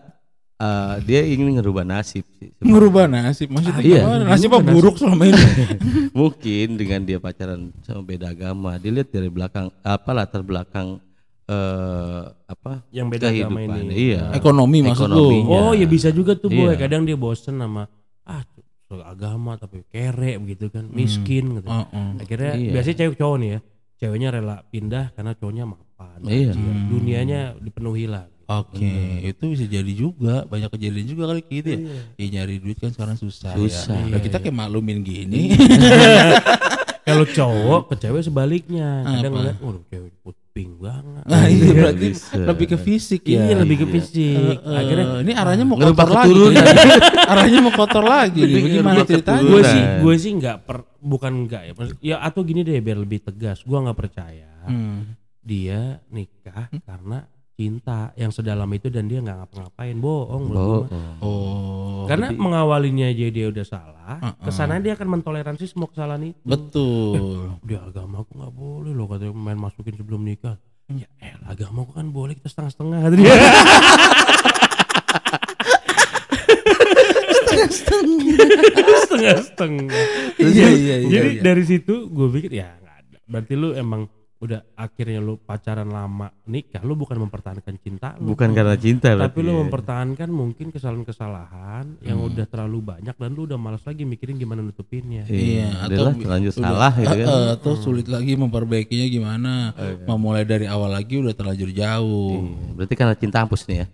eh, 0.57 0.95
dia 1.03 1.21
ingin 1.23 1.55
ngerubah 1.55 1.83
nasib 1.83 2.25
sih. 2.35 2.51
Ngerubah 2.59 3.05
nasib 3.07 3.49
maksudnya 3.49 3.81
Iya. 3.81 4.03
gimana? 4.03 4.23
Nasibnya 4.27 4.61
buruk 4.63 4.97
selama 4.97 5.25
ini. 5.27 5.43
Mungkin 6.19 6.67
dengan 6.75 7.01
dia 7.03 7.19
pacaran 7.19 7.73
sama 7.81 8.03
beda 8.03 8.31
agama, 8.31 8.77
dilihat 8.77 9.09
dari 9.09 9.29
belakang 9.29 9.69
apa 9.81 10.11
latar 10.11 10.41
belakang 10.41 10.99
eh 11.47 12.23
apa 12.45 12.83
Yang 12.91 13.07
beda 13.13 13.27
agama 13.29 13.59
kehidupan. 13.63 13.79
ini. 13.81 13.95
Iya. 13.95 14.23
Ekonomi 14.35 14.79
maksud 14.83 15.09
lu. 15.09 15.29
Oh, 15.47 15.73
ya 15.73 15.87
bisa 15.87 16.11
juga 16.11 16.35
tuh, 16.35 16.49
Boy. 16.49 16.67
Iya. 16.67 16.75
Kadang 16.77 17.05
dia 17.05 17.15
bosen 17.15 17.55
sama 17.57 17.87
ah 18.23 18.43
soal 18.83 19.03
agama 19.03 19.55
tapi 19.55 19.83
kere 19.85 20.39
begitu 20.39 20.67
kan, 20.69 20.91
miskin 20.91 21.55
gitu. 21.55 21.67
Heeh. 21.67 22.09
Akhirnya 22.19 22.53
Iya. 22.53 22.73
biasanya 22.75 22.97
cewek 22.99 23.17
cowok 23.17 23.37
nih 23.39 23.49
ya. 23.49 23.59
Ceweknya 23.97 24.29
rela 24.31 24.57
pindah 24.65 25.05
karena 25.13 25.33
cowoknya 25.33 25.65
mapan. 25.65 26.19
Iya. 26.23 26.51
gajian. 26.51 26.77
Dunianya 26.89 27.41
dipenuhi 27.57 28.07
lah. 28.07 28.27
Oke, 28.47 28.95
itu 29.25 29.43
bisa 29.51 29.65
jadi 29.65 29.91
juga 29.91 30.47
banyak 30.47 30.71
kejadian 30.71 31.07
juga 31.09 31.23
kali 31.29 31.43
gitu 31.45 31.67
ya. 31.67 31.79
Iya. 31.79 31.99
Ya 32.15 32.27
nyari 32.33 32.63
duit 32.63 32.79
kan 32.79 32.95
sekarang 32.95 33.19
susah, 33.19 33.53
Susah. 33.53 33.99
ya. 33.99 34.07
Nah, 34.07 34.21
kita 34.21 34.39
kayak 34.39 34.55
maklumin 34.55 35.03
gini. 35.03 35.51
Kalau 37.07 37.23
cowok 37.23 37.81
ke 37.87 37.95
cewek 38.01 38.23
sebaliknya. 38.23 39.03
Kadang 39.03 39.31
ngeliat, 39.33 39.57
waduh 39.59 39.83
cewek 39.87 40.11
putping 40.23 40.75
banget. 40.77 41.23
Nah, 41.23 41.43
iya 41.47 41.71
berarti 41.71 42.07
bisa. 42.11 42.35
lebih 42.35 42.67
ke 42.67 42.77
fisik 42.77 43.23
ya. 43.23 43.47
Iya, 43.47 43.55
lebih 43.63 43.77
ke 43.83 43.87
fisik. 43.89 44.57
Eh, 44.59 44.75
Akhirnya 44.75 45.07
ini 45.23 45.33
arahnya 45.33 45.65
mau 45.65 45.79
kotor 45.79 46.07
lagi. 46.09 46.35
arahnya 47.31 47.59
mau 47.63 47.71
kotor 47.73 48.03
lagi. 48.03 48.43
Bagaimana 48.43 49.03
ceritanya? 49.03 49.43
gue 49.45 49.63
sih 49.63 49.83
gue 50.03 50.15
sih 50.17 50.31
nggak 50.35 50.57
per 50.63 50.77
bukan 50.99 51.47
nggak 51.47 51.63
ya 51.63 51.73
ya 52.03 52.17
atau 52.19 52.43
gini 52.43 52.63
deh 52.63 52.79
biar 52.79 52.99
lebih 52.99 53.23
tegas 53.23 53.63
gue 53.63 53.75
nggak 53.75 53.95
percaya 53.97 54.51
Hmm. 54.67 55.15
dia 55.39 56.03
nikah 56.11 56.67
karena 56.83 57.23
cinta 57.57 58.13
yang 58.15 58.29
sedalam 58.29 58.69
itu 58.71 58.87
dan 58.87 59.09
dia 59.09 59.19
nggak 59.19 59.33
ngapa-ngapain 59.41 59.97
bohong 59.97 60.45
menurut 60.47 60.87
Oh, 61.19 62.05
karena 62.05 62.29
mengawalinya 62.31 63.09
aja 63.09 63.27
dia 63.27 63.49
udah 63.49 63.65
salah 63.65 64.21
Uh-uh. 64.21 64.45
ke 64.45 64.51
sana 64.53 64.77
dia 64.77 64.93
akan 64.93 65.19
mentoleransi 65.19 65.65
semua 65.67 65.89
kesalahan 65.89 66.31
itu 66.31 66.39
betul. 66.45 67.17
dia 67.69 67.81
agama 67.81 68.23
aku 68.23 68.37
nggak 68.37 68.53
boleh 68.53 68.93
loh 68.93 69.09
katanya 69.09 69.33
main 69.33 69.57
masukin 69.57 69.97
sebelum 69.97 70.21
nikah 70.21 70.61
ya 70.87 71.09
el 71.19 71.41
agama 71.43 71.83
aku 71.83 71.97
kan 71.97 72.07
boleh 72.09 72.37
kita 72.37 72.47
setengah-setengah 72.47 72.99
kata 73.03 73.15
dia 73.17 73.35
setengah-setengah 79.03 80.05
Iya 80.37 80.69
iya 80.71 80.97
iya. 81.01 81.09
Jadi 81.09 81.29
iya. 81.39 81.43
dari 81.43 81.65
situ 81.65 82.09
gue 82.09 82.29
pikir 82.31 82.53
ya 82.55 82.77
nggak 82.77 82.97
ada. 83.03 83.19
Berarti 83.27 83.53
lu 83.57 83.73
emang 83.73 84.07
udah 84.37 84.61
akhirnya 84.77 85.17
lu 85.17 85.41
pacaran 85.41 85.89
lama 85.89 86.29
nikah, 86.45 86.85
lu 86.85 86.93
bukan 86.93 87.17
mempertahankan 87.17 87.73
cinta 87.81 88.13
lu. 88.21 88.37
Bukan 88.37 88.53
karena 88.53 88.77
cinta 88.77 89.17
tapi 89.17 89.33
berarti 89.33 89.41
lu 89.41 89.49
ya. 89.51 89.59
mempertahankan 89.65 90.29
mungkin 90.29 90.67
kesalahan-kesalahan 90.69 92.05
yang 92.05 92.21
udah 92.21 92.45
terlalu 92.45 92.85
banyak 92.85 93.17
dan 93.17 93.31
lu 93.33 93.49
udah 93.49 93.57
malas 93.57 93.81
lagi 93.89 94.05
mikirin 94.05 94.37
gimana 94.37 94.61
nutupinnya. 94.61 95.25
Iya, 95.25 95.89
Adalah 95.89 96.13
atau 96.13 96.21
terlanjur 96.21 96.53
udah- 96.53 96.61
salah 96.69 96.93
gitu 96.93 97.17
kan. 97.17 97.27
Atau 97.57 97.73
sulit 97.81 98.07
lagi 98.13 98.37
memperbaikinya 98.37 99.07
gimana? 99.09 99.53
Mau 100.05 100.21
mulai 100.21 100.45
dari 100.45 100.69
awal 100.69 100.93
lagi 100.93 101.17
udah 101.17 101.33
terlanjur 101.33 101.73
jauh. 101.73 102.37
Iya, 102.37 102.73
Berarti 102.77 102.95
karena 102.95 103.15
cinta 103.17 103.41
hapus 103.41 103.65
nih 103.65 103.77
ya. 103.81 103.87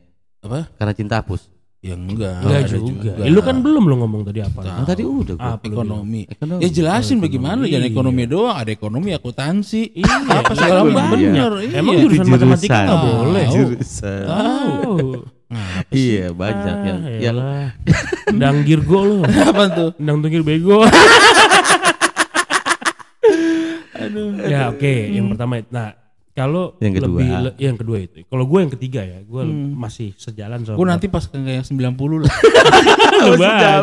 Apa? 0.43 0.59
Karena 0.75 0.93
cinta 0.93 1.15
hapus. 1.23 1.47
Ya 1.83 1.99
enggak. 1.99 2.47
Enggak 2.47 2.59
ada 2.63 2.79
juga. 2.79 3.11
Eh, 3.27 3.31
lu 3.35 3.43
kan 3.43 3.59
belum 3.59 3.83
lu 3.91 3.95
ngomong 4.07 4.23
tadi 4.23 4.39
apa? 4.39 4.63
Kan 4.63 4.87
tadi 4.87 5.03
udah 5.03 5.35
gua. 5.35 5.43
Ah, 5.43 5.57
belum. 5.59 5.75
ekonomi. 5.83 6.23
Ekonomi. 6.31 6.61
Ya 6.63 6.69
jelasin 6.71 7.19
bagaimana 7.19 7.67
jangan 7.67 7.83
Iya. 7.83 7.91
ekonomi 7.91 8.23
doang, 8.31 8.55
ada 8.55 8.71
ekonomi 8.71 9.11
akuntansi. 9.11 9.83
Iya, 9.99 10.15
apa 10.31 10.53
segala 10.55 10.87
iya. 10.87 10.95
macam 10.95 11.11
bener. 11.19 11.53
Emang 11.75 11.95
iya. 11.99 12.03
jurusan 12.07 12.27
matematika 12.31 12.79
nggak 12.87 12.99
Tahu. 13.03 13.11
boleh? 13.19 13.47
Jurusan. 13.51 14.25
Tahu. 14.31 14.97
Iya 15.93 16.27
banyak 16.33 16.77
yang 16.87 17.01
Ah, 17.03 17.11
yang 17.19 17.37
elah. 17.37 17.69
Dang 18.31 18.59
girgo 18.63 18.99
lu. 19.03 19.19
apa 19.51 19.65
tuh? 19.75 19.91
Dang 19.99 20.23
tungkir 20.23 20.47
bego. 20.47 20.87
Ya 24.43 24.69
oke, 24.69 24.95
yang 25.15 25.31
pertama 25.31 25.63
itu. 25.63 25.71
Nah, 25.71 25.95
kalau 26.33 26.77
Yang 26.79 26.93
kedua. 26.97 27.09
lebih 27.13 27.29
le- 27.43 27.57
yang 27.59 27.77
kedua 27.77 27.99
itu. 28.01 28.17
Kalau 28.25 28.45
gue 28.45 28.59
yang 28.59 28.73
ketiga 28.73 29.01
ya, 29.03 29.19
gue 29.21 29.43
masih 29.75 30.17
sejalan 30.17 30.63
sama 30.63 30.77
Gue 30.77 30.87
nanti 30.87 31.07
pas 31.07 31.23
ke 31.23 31.37
yang 31.37 31.61
90 31.63 31.93
lah. 32.19 32.33
Banyak. 33.37 33.83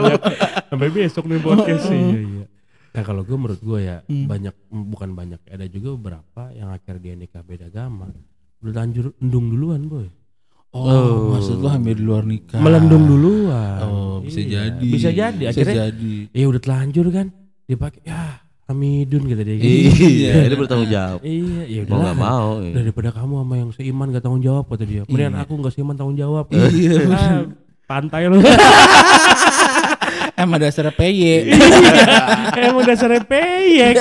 Sampai 0.66 0.90
besok 0.90 1.24
nih 1.26 1.40
podcast 1.40 1.86
iya 1.88 2.20
iya. 2.20 2.46
Nah, 2.90 3.04
kalau 3.04 3.22
gue 3.22 3.38
menurut 3.38 3.60
gue 3.60 3.80
ya 3.80 4.02
banyak 4.04 4.56
bukan 4.68 5.14
banyak, 5.14 5.38
ada 5.46 5.66
juga 5.66 5.94
beberapa 5.94 6.50
yang 6.52 6.70
akhirnya 6.70 7.00
dia 7.00 7.14
nikah 7.16 7.42
beda 7.42 7.70
agama. 7.70 8.10
Udah 8.60 8.74
lanjut 8.76 9.14
endung 9.20 9.46
duluan, 9.48 9.86
boy. 9.86 10.10
Oh, 10.70 11.34
maksud 11.34 11.58
lu 11.58 11.68
hamil 11.68 11.94
di 11.94 12.04
luar 12.04 12.22
nikah. 12.24 12.58
Melendung 12.58 13.06
duluan. 13.06 13.80
Oh, 13.84 14.18
bisa 14.20 14.38
Iya, 14.40 14.70
jadi. 14.70 14.86
Bisa 14.88 15.10
jadi. 15.10 15.38
Bisa 15.40 15.52
Akhirnya 15.52 15.78
jadi. 15.88 16.14
ya 16.30 16.46
udah 16.46 16.62
telanjur 16.62 17.06
kan. 17.10 17.28
Dia 17.64 17.78
pakai 17.78 18.02
ya 18.04 18.22
Hamidun 18.70 19.22
gitu 19.26 19.42
dia. 19.42 19.56
gitu. 19.58 19.66
iya, 19.98 20.32
dia 20.46 20.54
bertanggung 20.56 20.86
jawab. 20.88 21.20
Iya, 21.20 21.62
ya 21.66 21.80
Mau 21.82 21.90
udah. 21.90 21.98
nggak 22.06 22.18
mau. 22.20 22.50
iya. 22.62 22.74
Daripada 22.78 23.10
kamu 23.10 23.34
sama 23.36 23.54
yang 23.58 23.70
seiman 23.74 24.08
gak 24.10 24.22
tanggung 24.22 24.40
jawab 24.40 24.64
kata 24.64 24.86
dia. 24.86 25.02
Mendingan 25.04 25.36
aku 25.38 25.52
gak 25.60 25.74
seiman 25.74 25.96
tanggung 25.96 26.14
jawab. 26.16 26.46
Iya, 26.54 27.50
pantai 27.84 28.30
lu. 28.30 28.38
Emang 30.40 30.56
dasarnya 30.56 30.94
PY. 30.94 31.52
Emang 32.56 32.84
dasarnya 32.86 33.22
peyek. 33.22 33.96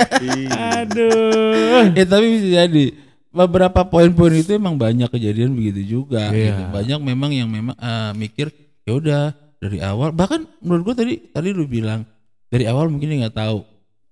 Aduh. 0.46 1.90
ya 1.90 2.04
tapi 2.04 2.26
bisa 2.30 2.46
jadi 2.62 2.84
beberapa 3.28 3.82
poin-poin 3.82 4.37
itu 4.37 4.52
emang 4.52 4.75
banyak 4.75 5.08
kejadian 5.08 5.52
begitu 5.52 5.80
juga 6.00 6.28
Iya. 6.28 6.48
gitu. 6.48 6.62
banyak 6.70 6.98
memang 7.02 7.30
yang 7.30 7.48
memang 7.48 7.75
eh, 7.75 8.12
mikir 8.14 8.48
ya 8.82 8.92
udah 8.94 9.22
dari 9.58 9.78
awal 9.80 10.10
bahkan 10.10 10.46
menurut 10.60 10.82
gua 10.84 10.96
tadi 10.96 11.18
tadi 11.28 11.48
lu 11.50 11.64
bilang 11.64 12.06
dari 12.46 12.64
awal 12.64 12.88
mungkin 12.88 13.08
dia 13.08 13.26
nggak 13.26 13.37
tahu 13.37 13.66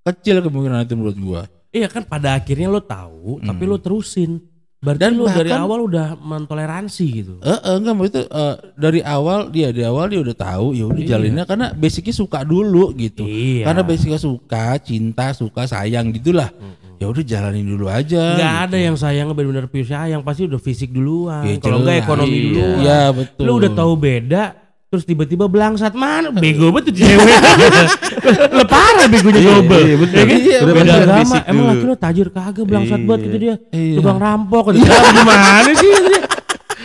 kecil 0.07 0.39
kemungkinan 0.41 0.83
itu 0.83 0.95
menurut 0.95 1.19
gua 1.19 1.43
Iya 1.69 1.87
kan 1.87 2.03
pada 2.03 2.33
akhirnya 2.33 2.67
lo 2.67 2.81
tahu, 2.81 3.43
tapi 3.43 3.63
lo 3.63 3.77
terusin. 3.77 4.41
Berarti 4.77 5.01
Dan 5.03 5.13
lo 5.15 5.27
dari 5.27 5.51
bahkan- 5.51 5.61
awal 5.63 5.81
udah 5.83 6.07
mentoleransi 6.17 7.07
gitu. 7.11 7.35
eh 7.39 7.53
eh, 7.53 7.75
enggak 7.75 7.93
maksudnya 7.93 8.25
eh, 8.25 8.55
dari 8.75 9.01
awal 9.03 9.51
dia 9.51 9.69
dari 9.69 9.85
awal 9.85 10.07
dia 10.07 10.21
udah 10.21 10.37
tahu 10.39 10.67
ya 10.73 10.85
udah 10.85 11.01
Iya. 11.03 11.45
karena 11.45 11.67
basicnya 11.71 12.15
suka 12.15 12.41
dulu 12.43 12.93
gitu 12.95 13.25
Iya. 13.25 13.67
karena 13.67 13.83
basicnya 13.83 14.17
suka 14.17 14.79
cinta 14.79 15.33
suka 15.33 15.65
sayang 15.65 16.13
gitulah 16.13 16.49
ya 16.97 17.09
udah 17.09 17.21
jalanin 17.21 17.67
dulu 17.67 17.89
aja 17.89 18.37
Nggak 18.37 18.53
gitu. 18.53 18.65
ada 18.65 18.77
yang 18.79 18.97
sayang 18.97 19.27
benar-benar 19.31 19.67
pure 19.67 19.85
sayang, 19.85 20.21
pasti 20.23 20.45
udah 20.45 20.57
fisik 20.59 20.89
duluan. 20.89 21.45
Ya, 21.45 21.57
Kalau 21.59 21.83
enggak 21.83 21.97
ekonomi 21.99 22.33
Iya. 22.33 22.45
duluan. 22.47 22.79
ya 22.81 23.01
betul 23.13 23.43
Lu 23.43 23.53
udah 23.55 23.71
tahu 23.75 23.93
beda, 23.95 24.43
terus 24.87 25.03
tiba-tiba 25.03 25.45
belangsat 25.47 25.93
mana? 25.93 26.31
Bego 26.31 26.71
banget 26.71 26.91
tuh 26.91 26.95
cewek. 26.97 27.27
Parah 28.73 29.07
begonya 29.07 29.41
Iya, 29.41 29.53
double. 29.59 29.83
iya, 29.83 29.97
betul. 29.97 30.17
Ya 30.17 30.25
kan? 30.25 30.37
Iya, 30.39 30.59
Beda 30.59 30.73
bener. 30.73 30.95
agama, 30.97 31.17
Fisik 31.19 31.43
emang 31.47 31.65
laki 31.67 31.85
lo 31.85 31.95
tajir 31.97 32.29
kagak 32.31 32.65
belangsat 32.65 33.01
banget 33.03 33.21
gitu 33.25 33.37
dia. 33.37 33.55
Iya. 33.71 33.95
Tukang 33.99 34.19
rampok 34.19 34.65
gitu. 34.73 34.87
Gimana 34.87 35.73
sih? 35.75 35.93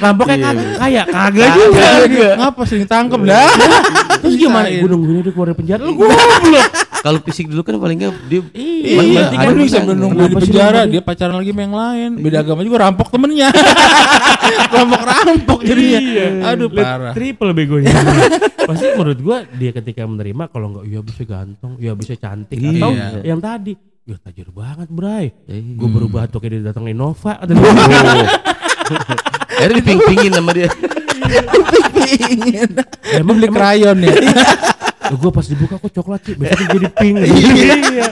Rampoknya 0.01 0.37
kagak 0.41 0.67
kaya 0.81 1.03
kagak 1.05 1.49
juga. 1.53 2.29
ngapa 2.41 2.61
sering 2.65 2.85
tangkep 2.89 3.21
dah 3.21 3.45
Terus 4.17 4.33
gimana? 4.33 4.65
Keluar 4.65 5.45
dari 5.47 5.57
penjara. 5.57 5.81
Lu 5.81 5.93
goblok. 5.93 6.69
Kalau 7.01 7.17
fisik 7.25 7.49
dulu 7.49 7.65
kan 7.65 7.81
paling 7.81 7.97
nggak 7.97 8.13
dia 8.29 8.41
Iya, 8.53 8.77
Iya, 8.81 8.97
berarti 9.01 9.35
kan 9.35 9.45
kan 9.45 9.55
bisa 9.57 9.79
menunggu 9.81 10.21
di 10.21 10.35
penjara, 10.37 10.81
dia 10.85 11.01
pacaran 11.01 11.35
lagi 11.37 11.49
sama 11.49 11.61
yang 11.61 11.75
lain. 11.75 12.09
Beda 12.21 12.37
agama 12.41 12.61
juga 12.61 12.77
rampok 12.85 13.07
temennya. 13.09 13.49
Rampok-rampok 14.75 15.59
jadinya. 15.65 15.99
Iya. 15.99 16.27
Aduh 16.53 16.69
parah. 16.69 17.13
Triple 17.13 17.51
begonya. 17.53 17.93
Pasti 18.69 18.85
menurut 18.93 19.19
gua 19.19 19.37
dia 19.49 19.71
ketika 19.71 20.05
menerima 20.05 20.43
kalau 20.47 20.73
enggak 20.73 20.85
ya 20.87 20.99
bisa 21.01 21.23
ganteng, 21.25 21.71
ya 21.77 21.91
bisa 21.97 22.13
cantik 22.15 22.57
atau 22.57 22.89
Iya. 22.93 23.07
yang 23.25 23.41
tadi 23.41 23.73
Ya 24.01 24.17
tajir 24.17 24.49
banget 24.49 24.89
bray 24.89 25.29
Iya. 25.45 25.77
Gue 25.77 25.89
berubah 25.89 26.25
tuh 26.25 26.41
kayak 26.41 26.51
dia 26.57 26.61
datang 26.73 26.89
Innova 26.89 27.37
atau 27.37 27.53
akhirnya 29.61 29.77
diping-pingin 29.77 30.33
sama 30.33 30.51
dia. 30.57 30.69
Ingin. 32.01 32.81
Emang 33.13 33.37
Beli 33.37 33.47
krayon 33.47 33.97
ya. 34.01 34.13
Gue 35.13 35.31
pas 35.31 35.43
dibuka 35.43 35.75
kok 35.77 35.91
coklat 35.93 36.21
sih 36.23 36.33
besoknya 36.33 36.67
jadi 36.71 36.87
pink. 36.93 37.15
Iya. 37.91 38.07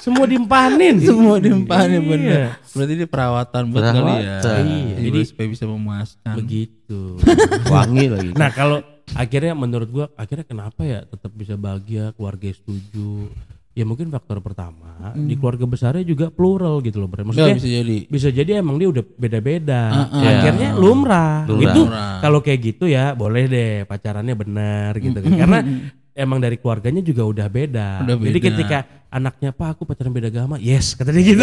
Semua 0.00 0.24
dimpanin. 0.24 0.96
Semua 0.96 1.36
dimpanin 1.36 2.00
Iya. 2.00 2.08
bener. 2.08 2.40
Berarti 2.72 2.92
dia 2.94 3.04
perawatan 3.06 3.62
buat 3.68 3.84
kali 3.84 4.14
ya. 4.18 4.38
Iya, 4.40 4.96
Jadi 4.98 5.18
supaya 5.22 5.46
bisa 5.46 5.64
memuaskan. 5.64 6.34
begitu. 6.34 7.20
Wangi 7.72 8.06
lagi. 8.08 8.30
nah 8.32 8.48
kalau 8.48 8.80
akhirnya 9.12 9.52
menurut 9.52 9.88
gua 9.88 10.06
akhirnya 10.14 10.42
kenapa 10.42 10.80
ya 10.82 11.02
tetap 11.02 11.30
bisa 11.32 11.54
bahagia 11.54 12.10
keluarga 12.14 12.48
setuju? 12.48 13.28
Ya 13.70 13.86
mungkin 13.86 14.10
faktor 14.10 14.40
pertama. 14.40 15.14
Di 15.14 15.36
keluarga 15.36 15.62
besarnya 15.62 16.02
juga 16.02 16.26
plural 16.28 16.82
gitu 16.82 16.98
loh 16.98 17.06
maksudnya 17.06 17.54
bisa 17.54 17.70
jadi. 17.70 17.98
bisa 18.08 18.28
jadi 18.28 18.50
emang 18.58 18.76
dia 18.76 18.88
udah 18.88 19.04
beda-beda. 19.14 19.82
Heeh. 20.10 20.26
akhirnya 20.26 20.68
lumrah, 20.74 21.46
Lumrah. 21.46 21.70
itu 21.70 21.80
kalau 22.18 22.38
kayak 22.40 22.60
gitu 22.66 22.84
ya 22.88 23.14
boleh 23.14 23.46
deh 23.46 23.72
pacarannya 23.84 24.34
benar 24.34 24.96
gitu 24.96 25.16
kan. 25.16 25.32
Karena 25.36 25.58
emang 26.14 26.38
dari 26.38 26.56
keluarganya 26.58 27.00
juga 27.00 27.22
udah 27.24 27.46
beda. 27.46 27.88
Udah 28.04 28.16
jadi 28.18 28.38
beda. 28.40 28.48
ketika 28.52 28.78
anaknya 29.10 29.50
pak 29.50 29.74
aku 29.74 29.82
pacaran 29.82 30.14
beda 30.14 30.30
agama 30.30 30.54
yes 30.62 30.94
kata 30.94 31.10
dia 31.10 31.34
gitu 31.34 31.42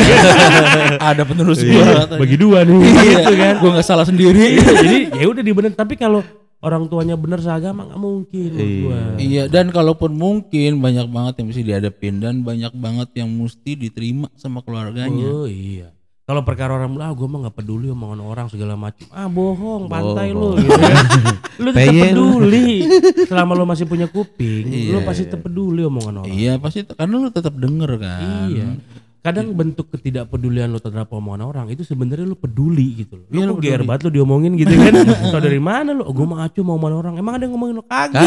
Ada 1.12 1.28
penerus 1.28 1.60
Iya, 1.60 2.08
gua 2.08 2.16
bagi 2.16 2.38
dua 2.40 2.64
nih 2.64 2.80
gitu 2.80 3.34
kan 3.36 3.54
Gua 3.60 3.70
nggak 3.76 3.88
salah 3.88 4.06
sendiri. 4.08 4.56
Iya, 4.56 4.68
jadi 4.84 4.98
ya 5.20 5.26
udah 5.28 5.44
dibener 5.44 5.72
tapi 5.76 6.00
kalau 6.00 6.24
orang 6.64 6.88
tuanya 6.88 7.20
bener 7.20 7.38
seagama 7.44 7.86
nggak 7.86 8.00
mungkin 8.00 8.50
gua. 8.88 9.00
Iya 9.20 9.44
dan 9.52 9.70
kalaupun 9.70 10.16
mungkin 10.16 10.80
banyak 10.80 11.08
banget 11.12 11.34
yang 11.44 11.48
mesti 11.52 11.62
dihadapin 11.66 12.16
dan 12.24 12.42
banyak 12.42 12.72
banget 12.72 13.10
yang 13.20 13.30
mesti 13.30 13.76
diterima 13.76 14.32
sama 14.40 14.64
keluarganya. 14.64 15.28
Oh 15.28 15.46
iya. 15.46 15.97
Kalau 16.28 16.44
perkara 16.44 16.76
orang 16.76 16.92
bilang, 16.92 17.08
ah 17.08 17.16
gue 17.16 17.24
mah 17.24 17.40
nggak 17.48 17.56
peduli 17.56 17.88
omongan 17.88 18.20
orang 18.20 18.52
segala 18.52 18.76
macam. 18.76 19.08
Ah 19.16 19.32
bohong, 19.32 19.88
pantai 19.88 20.36
lu 20.36 20.56
gitu 20.60 20.76
kan. 20.76 21.06
Lu 21.56 21.70
tetap 21.72 21.88
peduli. 21.88 22.84
Selama 23.32 23.56
lu 23.56 23.64
masih 23.64 23.88
punya 23.88 24.12
kuping, 24.12 24.68
lu 24.68 25.08
pasti 25.08 25.24
tetap 25.24 25.48
peduli 25.48 25.88
omongan 25.88 26.28
orang. 26.28 26.36
Iya 26.36 26.60
pasti 26.60 26.84
karena 26.84 27.16
lu 27.16 27.32
tetap 27.32 27.56
denger 27.56 27.96
kan. 27.96 28.52
Iya. 28.52 28.76
Kadang 29.28 29.52
bentuk 29.52 29.92
ketidakpedulian 29.92 30.72
lu 30.72 30.80
terhadap 30.80 31.12
omongan 31.12 31.44
orang 31.44 31.66
itu 31.68 31.84
sebenarnya 31.84 32.24
lu 32.24 32.40
peduli 32.40 33.04
gitu 33.04 33.20
Iya, 33.28 33.44
kok 33.44 33.50
lu 33.52 33.56
GR 33.60 33.84
banget 33.84 34.02
lu 34.08 34.12
diomongin 34.16 34.56
gitu 34.56 34.72
kan. 34.72 34.94
Tau 35.36 35.44
dari 35.44 35.60
mana 35.60 35.92
lu? 35.92 36.08
Oh, 36.08 36.16
gue 36.16 36.24
mah 36.24 36.48
acu 36.48 36.64
mau 36.64 36.80
omongan 36.80 36.96
orang. 36.96 37.14
Emang 37.20 37.36
ada 37.36 37.44
yang 37.44 37.54
ngomongin 37.60 37.76
lu 37.76 37.84
kagak? 37.84 38.24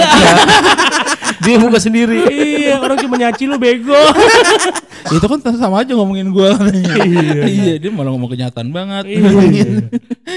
Dia 1.40 1.56
muka 1.56 1.80
sendiri. 1.80 2.20
iya, 2.28 2.76
orang 2.84 3.00
cuma 3.00 3.16
nyaci 3.16 3.48
lu 3.48 3.56
bego. 3.56 3.96
Itu 5.16 5.26
kan 5.26 5.40
sama 5.56 5.80
aja 5.80 5.96
ngomongin 5.96 6.28
gua 6.28 6.54
katanya. 6.54 7.08
iya 7.48 7.74
dia 7.80 7.90
malah 7.90 8.12
ngomong 8.12 8.36
kenyataan 8.36 8.68
banget. 8.68 9.08
Iya. 9.08 9.28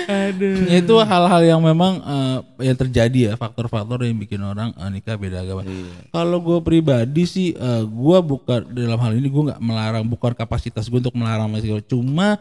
Aduh. 0.08 0.56
Ya, 0.72 0.80
itu 0.80 0.96
hal-hal 1.04 1.42
yang 1.44 1.62
memang 1.62 2.00
eh, 2.00 2.38
yang 2.72 2.78
terjadi 2.80 3.20
ya 3.30 3.34
faktor-faktor 3.36 4.08
yang 4.08 4.18
bikin 4.18 4.40
orang 4.40 4.72
eh, 4.74 4.90
nikah 4.90 5.20
beda 5.20 5.44
agama. 5.44 5.68
Kalau 6.10 6.38
gue 6.40 6.58
pribadi 6.64 7.28
sih 7.28 7.54
eh, 7.54 7.84
gue 7.84 8.18
bukan 8.24 8.72
dalam 8.72 8.98
hal 8.98 9.12
ini 9.20 9.28
gue 9.28 9.44
nggak 9.52 9.62
melarang 9.62 10.08
bukan 10.08 10.32
kapasitas 10.54 10.86
gue 10.86 11.02
untuk 11.02 11.18
melarang 11.18 11.50
masih 11.50 11.82
cuma 11.90 12.38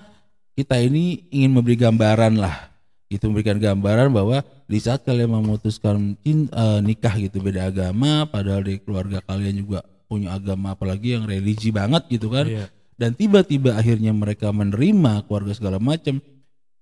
kita 0.53 0.77
ini 0.77 1.25
ingin 1.33 1.49
memberi 1.49 1.81
gambaran 1.81 2.37
lah. 2.37 2.69
Gitu 3.09 3.25
memberikan 3.25 3.57
gambaran 3.57 4.13
bahwa 4.13 4.45
di 4.69 4.77
saat 4.77 5.01
kalian 5.01 5.33
memutuskan 5.41 6.21
eh, 6.21 6.81
nikah 6.85 7.17
gitu 7.17 7.41
beda 7.41 7.73
agama 7.73 8.29
padahal 8.29 8.61
di 8.61 8.77
keluarga 8.85 9.25
kalian 9.25 9.65
juga 9.65 9.81
punya 10.05 10.37
agama 10.37 10.77
apalagi 10.77 11.17
yang 11.17 11.25
religi 11.25 11.73
banget 11.73 12.05
gitu 12.13 12.29
kan. 12.29 12.45
Iya. 12.45 12.69
dan 12.93 13.17
tiba-tiba 13.19 13.75
akhirnya 13.75 14.13
mereka 14.15 14.53
menerima 14.53 15.25
keluarga 15.25 15.57
segala 15.57 15.81
macam. 15.81 16.21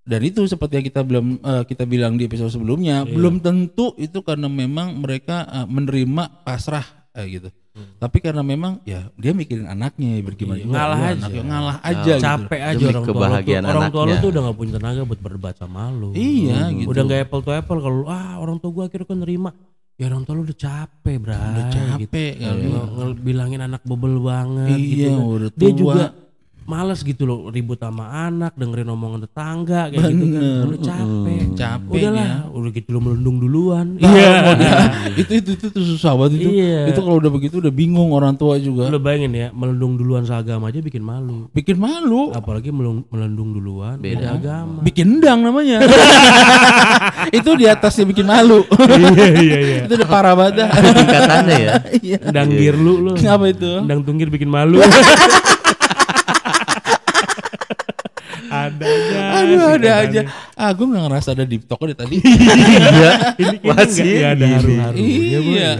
Dan 0.02 0.20
itu 0.26 0.42
seperti 0.50 0.82
yang 0.82 0.86
kita 0.90 1.00
belum 1.06 1.26
eh, 1.38 1.62
kita 1.70 1.86
bilang 1.86 2.18
di 2.18 2.26
episode 2.26 2.50
sebelumnya 2.50 3.06
belum 3.06 3.38
tentu 3.38 3.94
itu 3.94 4.18
karena 4.26 4.50
memang 4.50 4.98
mereka 4.98 5.46
eh, 5.46 5.66
menerima 5.70 6.42
pasrah 6.42 6.82
eh, 7.14 7.38
gitu 7.38 7.48
tapi 7.96 8.18
karena 8.18 8.42
memang 8.42 8.80
ya 8.82 9.08
dia 9.14 9.32
mikirin 9.32 9.64
anaknya 9.64 10.20
bagaimana 10.20 10.56
Iya, 10.56 10.66
ngalah 10.66 10.96
Wah, 10.96 11.06
aja. 11.06 11.18
anaknya 11.18 11.44
ngalah 11.44 11.76
aja 11.80 12.12
gitu. 12.12 12.22
Capek 12.22 12.60
aja 12.60 12.74
Demi 12.74 12.88
orang 12.88 13.04
tua 13.04 13.14
lu 13.14 13.68
Orang 13.70 13.90
tua 13.90 14.02
lu 14.02 14.14
tuh 14.16 14.28
udah 14.28 14.42
gak 14.42 14.56
punya 14.56 14.72
tenaga 14.74 15.00
buat 15.02 15.20
berdebat 15.20 15.54
sama 15.56 15.82
lu. 15.90 16.08
Iya, 16.12 16.58
gitu. 16.72 16.88
Udah 16.88 17.02
gak 17.04 17.20
apple 17.24 17.40
to 17.40 17.50
apple 17.50 17.78
kalau 17.78 17.96
lu, 17.96 18.06
ah 18.06 18.36
orang 18.36 18.56
tua 18.56 18.70
gua 18.70 18.84
akhirnya 18.86 19.06
kan 19.06 19.18
nerima. 19.18 19.50
Ya 19.94 20.08
orang 20.08 20.24
tua 20.24 20.32
lu 20.32 20.42
udah 20.42 20.56
capek, 20.56 21.16
Bray. 21.18 21.36
udah 21.36 21.64
capek 21.68 22.32
gitu. 22.40 22.48
Nge- 22.72 22.88
nge- 22.90 23.18
bilangin 23.20 23.60
anak 23.60 23.82
bebel 23.84 24.16
banget 24.18 24.72
Iya, 24.72 24.80
gitu 24.80 25.08
kan. 25.10 25.20
udah 25.20 25.48
Dia 25.52 25.70
juga 25.74 26.04
males 26.70 27.02
gitu 27.02 27.26
loh 27.26 27.50
ribut 27.50 27.82
sama 27.82 28.30
anak, 28.30 28.54
dengerin 28.54 28.94
omongan 28.94 29.26
tetangga 29.26 29.90
kayak 29.90 30.06
gitu 30.06 30.26
kan. 30.30 30.42
Bener. 30.46 30.62
Udah 30.62 30.80
capek. 30.86 31.42
capek 31.58 31.98
Udahlah, 31.98 32.22
ya. 32.22 32.54
udah 32.54 32.70
gitu 32.70 32.88
lu 32.94 33.00
melendung 33.02 33.36
duluan. 33.42 33.86
Iya. 33.98 34.32
itu, 35.20 35.32
itu 35.42 35.50
itu 35.58 35.66
itu 35.74 35.80
susah 35.98 36.14
banget 36.14 36.38
itu. 36.38 36.50
Iya. 36.54 36.94
Itu 36.94 37.00
kalau 37.02 37.18
udah 37.18 37.30
begitu 37.34 37.58
udah 37.58 37.72
bingung 37.74 38.14
orang 38.14 38.38
tua 38.38 38.54
juga. 38.62 38.86
Lu 38.86 39.02
bayangin 39.02 39.34
ya, 39.34 39.48
melendung 39.50 39.98
duluan 39.98 40.22
seagama 40.22 40.70
aja 40.70 40.78
bikin 40.78 41.02
malu. 41.02 41.50
Bikin 41.50 41.74
malu. 41.74 42.30
Apalagi 42.30 42.70
melung- 42.70 43.04
melendung 43.10 43.50
duluan 43.50 43.98
beda, 43.98 44.38
agama. 44.38 44.80
Bikin 44.86 45.18
endang 45.18 45.42
namanya. 45.42 45.82
itu 47.38 47.50
di 47.58 47.66
atasnya 47.66 48.06
bikin 48.06 48.30
malu. 48.30 48.62
iya 48.78 49.26
iya 49.34 49.58
iya. 49.58 49.80
itu 49.90 49.98
udah 49.98 50.08
parah 50.08 50.38
banget 50.38 50.62
dah. 50.62 50.68
Tingkatannya 50.70 51.56
ya. 51.58 51.74
Iya. 52.00 52.18
Dang 52.32 52.50
lu 52.54 52.94
lu. 53.02 53.10
Apa 53.18 53.46
itu? 53.50 53.70
Dang 53.84 54.00
tunggir 54.06 54.30
bikin 54.30 54.46
malu. 54.46 54.78
Ada 58.80 58.88
aja. 58.88 59.18
Aduh 59.44 59.62
ada 59.76 59.90
aja. 60.00 60.20
Ah 60.56 60.70
gue 60.72 60.86
gak 60.88 61.04
ngerasa 61.04 61.28
ada 61.36 61.44
deep 61.44 61.64
talk 61.68 61.80
deh 61.84 61.96
tadi. 61.96 62.16
Iya. 62.20 63.12
Ini 63.36 63.56
Masih 63.64 64.12
ada 64.24 64.44
haru-harunya. 64.44 65.38
Iya. 65.40 65.70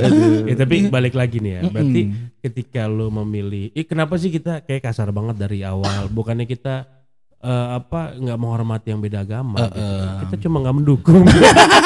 Ya, 0.45 0.55
tapi 0.57 0.77
balik 0.93 1.15
lagi 1.17 1.41
nih 1.41 1.53
ya. 1.57 1.63
Berarti 1.69 2.03
ketika 2.41 2.89
lo 2.89 3.13
memilih, 3.13 3.73
eh, 3.77 3.85
kenapa 3.85 4.17
sih 4.17 4.33
kita 4.33 4.65
kayak 4.65 4.85
kasar 4.85 5.13
banget 5.13 5.37
dari 5.37 5.61
awal? 5.65 6.09
Bukannya 6.09 6.49
kita 6.49 6.89
eh, 7.41 7.69
apa 7.77 8.17
nggak 8.17 8.39
menghormati 8.41 8.93
yang 8.93 9.01
beda 9.05 9.25
agama? 9.25 9.69
gitu. 9.69 9.85
Kita 10.25 10.35
cuma 10.49 10.57
nggak 10.65 10.77
mendukung. 10.77 11.23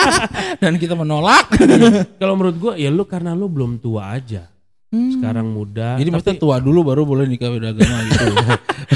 Dan 0.62 0.78
kita 0.78 0.94
menolak. 0.94 1.50
Kalau 2.20 2.34
menurut 2.38 2.56
gua 2.58 2.72
ya 2.78 2.90
lu 2.90 3.02
karena 3.06 3.34
lu 3.34 3.50
belum 3.50 3.82
tua 3.82 4.14
aja. 4.14 4.53
Sekarang 5.18 5.46
muda. 5.50 5.96
Jadi 5.98 6.08
tapi- 6.08 6.14
maksudnya 6.14 6.36
tua 6.40 6.56
dulu 6.62 6.80
baru 6.86 7.02
boleh 7.04 7.24
nikah 7.28 7.50
beda 7.52 7.74
agama 7.74 7.96
gitu. 8.08 8.24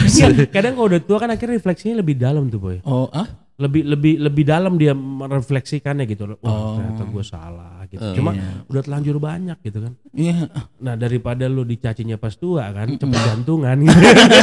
Iya, 0.09 0.49
kadang 0.49 0.73
kalau 0.77 0.89
udah 0.89 1.01
tua 1.05 1.19
kan 1.21 1.31
akhirnya 1.33 1.61
refleksinya 1.61 2.01
lebih 2.01 2.17
dalam 2.17 2.49
tuh 2.49 2.61
boy. 2.61 2.77
Oh, 2.85 3.09
ah? 3.13 3.29
Lebih 3.59 3.83
lebih 3.91 4.15
lebih 4.23 4.45
dalam 4.47 4.79
dia 4.79 4.95
merefleksikannya 4.95 6.07
gitu 6.07 6.31
loh. 6.31 6.39
Wah 6.47 6.79
ternyata 6.79 7.03
gue 7.11 7.25
salah 7.27 7.83
gitu. 7.91 8.01
Cuma 8.15 8.31
udah 8.71 8.83
telanjur 8.87 9.19
banyak 9.19 9.59
gitu 9.67 9.83
kan. 9.83 9.93
Iya. 10.15 10.47
Nah 10.79 10.95
daripada 10.95 11.51
lu 11.51 11.67
dicacinya 11.67 12.15
pas 12.15 12.39
tua 12.39 12.71
kan, 12.71 12.95
cepet 12.95 13.19
jantungan 13.19 13.77
gitu. 13.83 13.99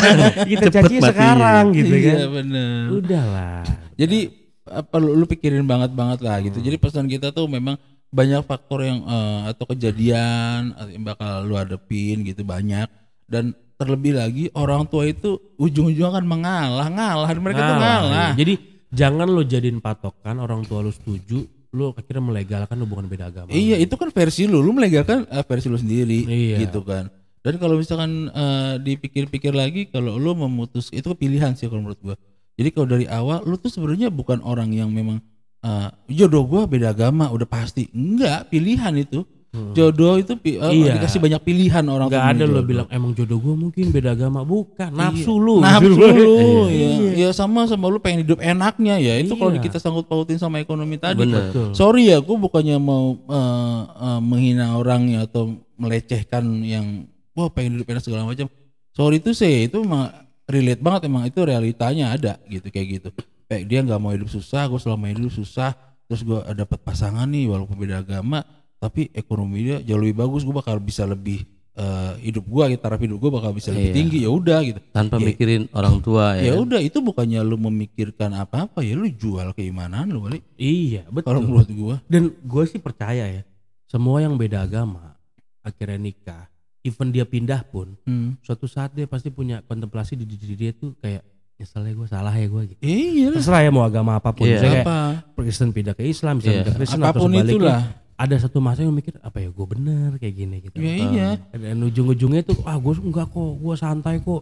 Kita 0.51 0.67
caci 0.67 0.95
matinya. 0.99 1.09
sekarang 1.15 1.65
gitu 1.71 1.95
kan. 1.95 2.15
Iya 2.19 2.27
bener. 2.27 2.79
Udahlah. 2.91 3.63
Jadi 3.95 4.19
apa 4.65 4.95
lu, 4.99 5.15
lu 5.15 5.25
pikirin 5.29 5.63
banget 5.63 5.95
banget 5.95 6.19
lah 6.19 6.37
gitu. 6.43 6.57
Jadi 6.59 6.75
pesan 6.75 7.05
kita 7.07 7.31
tuh 7.31 7.45
memang 7.47 7.77
banyak 8.15 8.41
faktor 8.47 8.79
yang 8.87 9.03
eh, 9.03 9.39
atau 9.51 9.65
kejadian 9.67 10.71
eh, 10.79 10.95
yang 10.95 11.03
bakal 11.03 11.43
lu 11.43 11.59
hadepin 11.59 12.23
gitu 12.23 12.47
banyak 12.47 12.87
dan 13.27 13.51
terlebih 13.75 14.15
lagi 14.15 14.47
orang 14.55 14.87
tua 14.87 15.03
itu 15.03 15.35
ujung-ujungnya 15.59 16.15
kan 16.15 16.23
mengalah, 16.23 16.87
ngalah 16.87 17.27
mereka 17.35 17.59
tuh 17.59 17.75
ngalah. 17.75 18.31
iya. 18.31 18.39
Jadi 18.39 18.53
jangan 18.95 19.27
lu 19.27 19.43
jadiin 19.43 19.83
patokan 19.83 20.39
orang 20.39 20.63
tua 20.63 20.79
lu 20.79 20.95
setuju, 20.95 21.43
lu 21.75 21.91
akhirnya 21.91 22.23
melegalkan 22.23 22.79
hubungan 22.79 23.11
beda 23.11 23.27
agama. 23.27 23.51
Iya, 23.51 23.75
itu 23.83 23.99
kan 23.99 24.07
versi 24.15 24.47
lu, 24.47 24.63
lu 24.63 24.71
melegalkan 24.71 25.27
eh, 25.27 25.43
versi 25.43 25.67
lu 25.67 25.75
sendiri 25.75 26.23
Iya. 26.23 26.63
gitu 26.63 26.87
kan. 26.87 27.11
Dan 27.43 27.59
kalau 27.59 27.75
misalkan 27.75 28.31
eh, 28.31 28.73
dipikir-pikir 28.79 29.51
lagi 29.51 29.91
kalau 29.91 30.15
lu 30.15 30.31
memutus 30.39 30.87
itu 30.95 31.11
pilihan 31.11 31.51
sih 31.59 31.67
kalau 31.67 31.83
menurut 31.83 31.99
gua. 31.99 32.15
Jadi 32.55 32.71
kalau 32.71 32.87
dari 32.87 33.05
awal 33.11 33.43
lu 33.43 33.59
tuh 33.59 33.67
sebenarnya 33.67 34.07
bukan 34.07 34.39
orang 34.39 34.71
yang 34.71 34.87
memang 34.87 35.19
eh, 35.65 35.89
jodoh 36.13 36.45
gua 36.45 36.69
beda 36.69 36.93
agama 36.93 37.33
udah 37.33 37.49
pasti. 37.49 37.89
Enggak, 37.89 38.53
pilihan 38.53 38.93
itu. 38.95 39.25
Jodoh 39.71 40.19
itu 40.19 40.35
eh, 40.43 40.59
Iya. 40.59 40.99
dikasih 40.99 41.15
banyak 41.23 41.39
pilihan 41.39 41.79
orang 41.87 42.11
Gak 42.11 42.27
ada 42.35 42.43
lo 42.43 42.59
bilang 42.59 42.91
emang 42.91 43.15
jodoh 43.15 43.39
gue 43.39 43.55
mungkin 43.55 43.87
beda 43.87 44.11
agama, 44.11 44.43
bukan 44.43 44.91
nafsu 44.91 45.31
Iya. 45.31 45.45
lu. 45.47 45.55
Nafsu 45.63 45.95
lu 45.95 46.35
ya. 46.67 46.91
Ya 47.15 47.29
sama 47.31 47.63
sama 47.63 47.87
lu 47.87 48.03
pengen 48.03 48.27
hidup 48.27 48.43
enaknya 48.43 48.99
ya. 48.99 49.15
Itu 49.15 49.39
kalau 49.39 49.55
Iya. 49.55 49.63
kita 49.63 49.79
sangkut 49.79 50.11
pautin 50.11 50.35
sama 50.35 50.59
ekonomi 50.59 50.99
tadi. 50.99 51.23
Bener. 51.23 51.55
Betul. 51.55 51.71
Sorry 51.71 52.11
ya, 52.11 52.19
gue 52.19 52.35
bukannya 52.35 52.75
mau 52.83 53.15
eh, 53.15 53.81
eh, 53.95 54.19
menghina 54.19 54.75
orangnya 54.75 55.23
atau 55.23 55.55
melecehkan 55.79 56.43
yang 56.59 57.07
wah 57.31 57.47
pengen 57.47 57.79
hidup 57.79 57.87
enak 57.95 58.03
segala 58.03 58.27
macam. 58.27 58.51
Sorry 58.91 59.23
itu 59.23 59.31
sih 59.31 59.71
itu 59.71 59.87
emang 59.87 60.11
relate 60.51 60.83
banget 60.83 61.07
emang 61.07 61.31
itu 61.31 61.39
realitanya 61.47 62.11
ada 62.11 62.43
gitu 62.51 62.67
kayak 62.67 62.87
gitu. 62.99 63.09
Kayak 63.45 63.63
dia 63.65 63.79
nggak 63.81 63.99
mau 63.99 64.09
hidup 64.09 64.27
susah, 64.27 64.65
gue 64.65 64.77
selama 64.77 65.05
hidup 65.07 65.29
susah, 65.29 65.77
terus 66.05 66.21
gue 66.21 66.35
dapat 66.51 66.79
pasangan 66.79 67.25
nih 67.25 67.45
walaupun 67.45 67.75
beda 67.75 68.01
agama, 68.01 68.41
tapi 68.75 69.09
ekonomi 69.11 69.61
dia 69.63 69.77
jauh 69.79 69.97
lebih 69.97 70.17
bagus, 70.17 70.41
gue 70.41 70.51
bakal 70.51 70.77
bisa 70.77 71.03
lebih 71.03 71.45
eh, 71.73 72.13
hidup 72.23 72.41
gue, 72.41 72.63
taraf 72.75 72.97
hidup 72.97 73.19
gue 73.19 73.27
bakal 73.29 73.51
bisa 73.51 73.67
lebih 73.69 73.91
Iya. 73.91 73.97
tinggi 73.99 74.19
ya 74.23 74.31
udah 74.31 74.59
gitu. 74.63 74.79
Tanpa 74.89 75.19
Ya, 75.19 75.27
mikirin 75.27 75.67
orang 75.71 75.99
tua 75.99 76.39
ya 76.39 76.49
ya. 76.49 76.53
udah 76.55 76.79
itu 76.79 76.97
bukannya 76.99 77.43
lu 77.43 77.59
memikirkan 77.59 78.31
apa-apa 78.31 78.79
ya 78.79 78.95
lu 78.95 79.05
jual 79.05 79.51
keimanan 79.51 80.07
lu 80.07 80.23
kali 80.23 80.39
Iya 80.55 81.03
kalau 81.21 81.43
betul. 81.43 81.43
menurut 81.43 81.67
gue. 81.69 81.95
Dan 82.07 82.23
gue 82.31 82.63
sih 82.63 82.79
percaya 82.79 83.27
ya, 83.27 83.43
semua 83.85 84.23
yang 84.23 84.33
beda 84.35 84.63
agama 84.63 85.19
akhirnya 85.59 85.99
nikah, 85.99 86.47
even 86.79 87.09
dia 87.09 87.27
pindah 87.27 87.67
pun, 87.67 87.99
Hmm. 88.07 88.39
suatu 88.39 88.65
saat 88.65 88.89
dia 88.89 89.03
pasti 89.03 89.27
punya 89.27 89.59
kontemplasi 89.61 90.15
di 90.15 90.23
diri 90.23 90.55
dia 90.55 90.71
tuh 90.71 90.95
kayak 90.95 91.27
nyesel 91.55 91.83
ya 91.87 91.93
gue 91.95 92.07
salah 92.07 92.33
ya 92.35 92.47
gue 92.47 92.61
gitu. 92.67 92.79
Iya 92.83 93.25
lah. 93.31 93.37
Terserah 93.39 93.61
ya 93.63 93.71
mau 93.71 93.83
agama 93.83 94.11
apa 94.19 94.35
pun. 94.35 94.43
Iya. 94.43 94.59
Misalnya 94.59 94.73
kayak 94.75 94.87
Apa? 94.87 94.99
Kristen 95.39 95.69
pindah 95.71 95.93
ke 95.95 96.03
Islam, 96.03 96.35
Islam 96.37 96.51
Iya. 96.51 96.59
pindah 96.59 96.65
ke 96.67 96.77
Kristen 96.77 97.01
atau 97.01 97.09
Apa 97.11 97.19
pun 97.19 97.31
sebaliknya. 97.31 97.51
itulah. 97.55 97.79
Ada 98.15 98.35
satu 98.47 98.57
masa 98.63 98.79
yang 98.87 98.95
mikir 98.95 99.19
apa 99.19 99.37
ya 99.43 99.51
gue 99.51 99.65
bener 99.67 100.09
kayak 100.15 100.35
gini 100.35 100.55
gitu. 100.63 100.75
Ya 100.79 100.93
iya. 100.95 101.29
Dan 101.51 101.83
ujung-ujungnya 101.83 102.41
tuh 102.43 102.59
ah 102.63 102.75
gue 102.75 102.93
enggak 102.95 103.27
kok, 103.27 103.51
gue 103.59 103.75
santai 103.75 104.23
kok. 104.23 104.41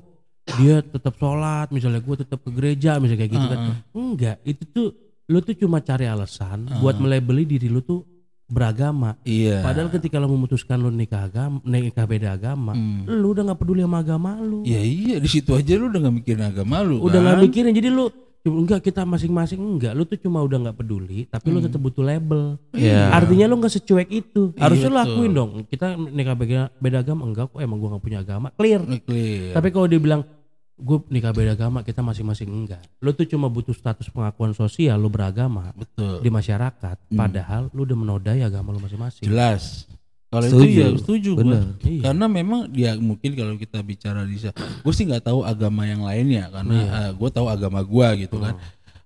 Dia 0.59 0.83
tetap 0.83 1.15
sholat, 1.17 1.71
misalnya 1.71 2.03
gue 2.03 2.15
tetap 2.19 2.43
ke 2.43 2.49
gereja, 2.53 2.99
misalnya 3.01 3.25
kayak 3.25 3.33
gitu 3.33 3.45
kan. 3.47 3.59
Enggak, 3.95 4.37
itu 4.43 4.63
tuh 4.69 4.87
lu 5.25 5.39
tuh 5.39 5.55
cuma 5.55 5.79
cari 5.79 6.05
alasan 6.05 6.67
buat 6.83 6.99
melabeli 6.99 7.47
diri 7.47 7.65
lu 7.65 7.79
tuh 7.79 8.03
beragama. 8.53 9.17
Iya. 9.23 9.59
Padahal 9.59 9.89
ketika 9.89 10.15
lu 10.15 10.29
memutuskan 10.29 10.77
lu 10.77 10.87
nikah 10.87 11.25
agama, 11.25 11.57
nikah 11.63 12.05
beda 12.05 12.29
agama, 12.31 12.71
Hmm. 12.71 13.09
lu 13.09 13.33
udah 13.33 13.43
nggak 13.43 13.59
peduli 13.59 13.81
sama 13.81 13.99
agama 13.99 14.37
lu. 14.37 14.61
Ya 14.61 14.79
iya 14.79 15.17
di 15.17 15.25
situ 15.25 15.49
aja 15.51 15.73
lu 15.73 15.89
udah 15.89 15.99
gak 15.99 16.15
mikirin 16.15 16.43
agama 16.43 16.79
lu 16.79 17.01
udah 17.01 17.17
kan? 17.17 17.23
nggak 17.25 17.37
mikirin 17.41 17.73
jadi 17.73 17.89
lu 17.89 18.13
cuma 18.43 18.59
enggak 18.59 18.83
kita 18.83 19.01
masing-masing 19.01 19.55
enggak 19.55 19.95
lu 19.95 20.03
tuh 20.03 20.19
cuma 20.19 20.43
udah 20.43 20.59
nggak 20.59 20.75
peduli 20.75 21.23
tapi 21.25 21.47
lu 21.47 21.63
tetap 21.63 21.79
butuh 21.79 22.03
label 22.03 22.59
Iya. 22.75 23.07
artinya 23.09 23.47
lu 23.47 23.55
nggak 23.55 23.71
secuek 23.73 24.09
itu 24.11 24.51
harusnya 24.57 24.87
lu 24.87 24.93
betul. 24.93 25.07
lakuin 25.07 25.31
dong 25.31 25.51
kita 25.65 25.85
nikah 25.95 26.35
beda, 26.35 26.61
beda 26.75 26.97
agama 26.99 27.23
enggak 27.23 27.47
kok 27.47 27.59
emang 27.59 27.79
gua 27.79 27.95
nggak 27.95 28.03
punya 28.03 28.19
agama 28.19 28.47
clear 28.53 28.83
Clear. 28.99 29.55
tapi 29.55 29.67
kalau 29.71 29.87
dia 29.87 29.95
bilang 29.97 30.27
gue 30.73 30.97
nikah 31.07 31.29
beda 31.29 31.53
agama 31.53 31.79
kita 31.81 32.01
masing-masing 32.01 32.49
enggak 32.49 32.81
lu 32.97 33.13
tuh 33.13 33.23
cuma 33.23 33.45
butuh 33.45 33.71
status 33.71 34.09
pengakuan 34.09 34.51
sosial 34.51 34.97
lu 34.97 35.07
beragama 35.07 35.69
Betul. 35.73 36.19
di 36.19 36.29
masyarakat 36.29 36.97
padahal 37.09 37.69
lu 37.71 37.85
udah 37.85 37.97
menodai 37.97 38.41
agama 38.41 38.73
lu 38.73 38.81
masing-masing 38.81 39.21
Jelas. 39.23 39.85
Kalau 40.33 40.49
itu 40.49 40.65
ya 40.65 40.89
setuju 40.97 41.37
gua. 41.37 41.41
Bener. 41.45 41.63
Iya. 41.85 42.01
Karena 42.09 42.25
memang 42.25 42.65
dia 42.65 42.97
mungkin 42.97 43.37
kalau 43.37 43.53
kita 43.53 43.85
bicara 43.85 44.25
di 44.25 44.41
gue 44.41 44.93
sih 44.97 45.05
nggak 45.05 45.29
tahu 45.29 45.45
agama 45.45 45.85
yang 45.85 46.01
lainnya 46.01 46.49
karena 46.49 46.77
gue 47.13 47.29
tahu 47.29 47.45
agama 47.45 47.85
gua 47.85 48.17
gitu 48.17 48.41
kan. 48.41 48.57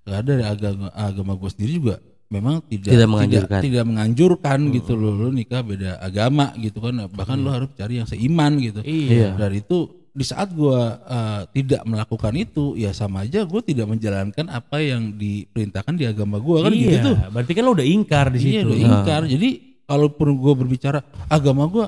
Gak 0.08 0.24
ada 0.24 0.34
agama 0.56 0.88
agama 0.96 1.36
gue 1.36 1.50
sendiri 1.52 1.72
juga 1.84 1.96
memang 2.32 2.64
tidak 2.72 2.96
Tidak 2.96 3.08
menganjurkan. 3.12 3.60
tidak, 3.60 3.84
menganjurkan 3.84 4.60
gitu 4.72 4.96
loh 4.96 5.12
lu 5.20 5.36
nikah 5.36 5.68
beda 5.68 6.00
agama 6.00 6.56
gitu 6.64 6.80
kan 6.80 6.96
bahkan 7.12 7.36
lu 7.36 7.52
harus 7.52 7.76
cari 7.76 8.00
yang 8.00 8.08
seiman 8.08 8.56
gitu 8.64 8.80
Iya. 8.88 9.36
dan 9.36 9.52
itu 9.52 10.07
di 10.18 10.26
saat 10.26 10.50
gua 10.50 10.98
eh, 10.98 11.42
tidak 11.54 11.86
melakukan 11.86 12.34
itu 12.34 12.74
ya 12.74 12.90
sama 12.90 13.22
aja 13.22 13.46
gue 13.46 13.62
tidak 13.62 13.86
menjalankan 13.86 14.50
apa 14.50 14.82
yang 14.82 15.14
diperintahkan 15.14 15.94
di 15.94 16.10
agama 16.10 16.42
gua 16.42 16.66
kan 16.66 16.74
iya, 16.74 16.98
gitu 16.98 17.14
tuh 17.14 17.16
berarti 17.30 17.52
kan 17.54 17.62
lu 17.62 17.72
udah 17.78 17.86
ingkar 17.86 18.26
di 18.34 18.40
Iya 18.42 18.62
situ. 18.66 18.74
udah 18.74 18.80
ingkar. 18.82 19.22
Jadi 19.30 19.50
kalaupun 19.86 20.28
gue 20.36 20.54
berbicara 20.58 21.00
agama 21.30 21.64
gue 21.70 21.86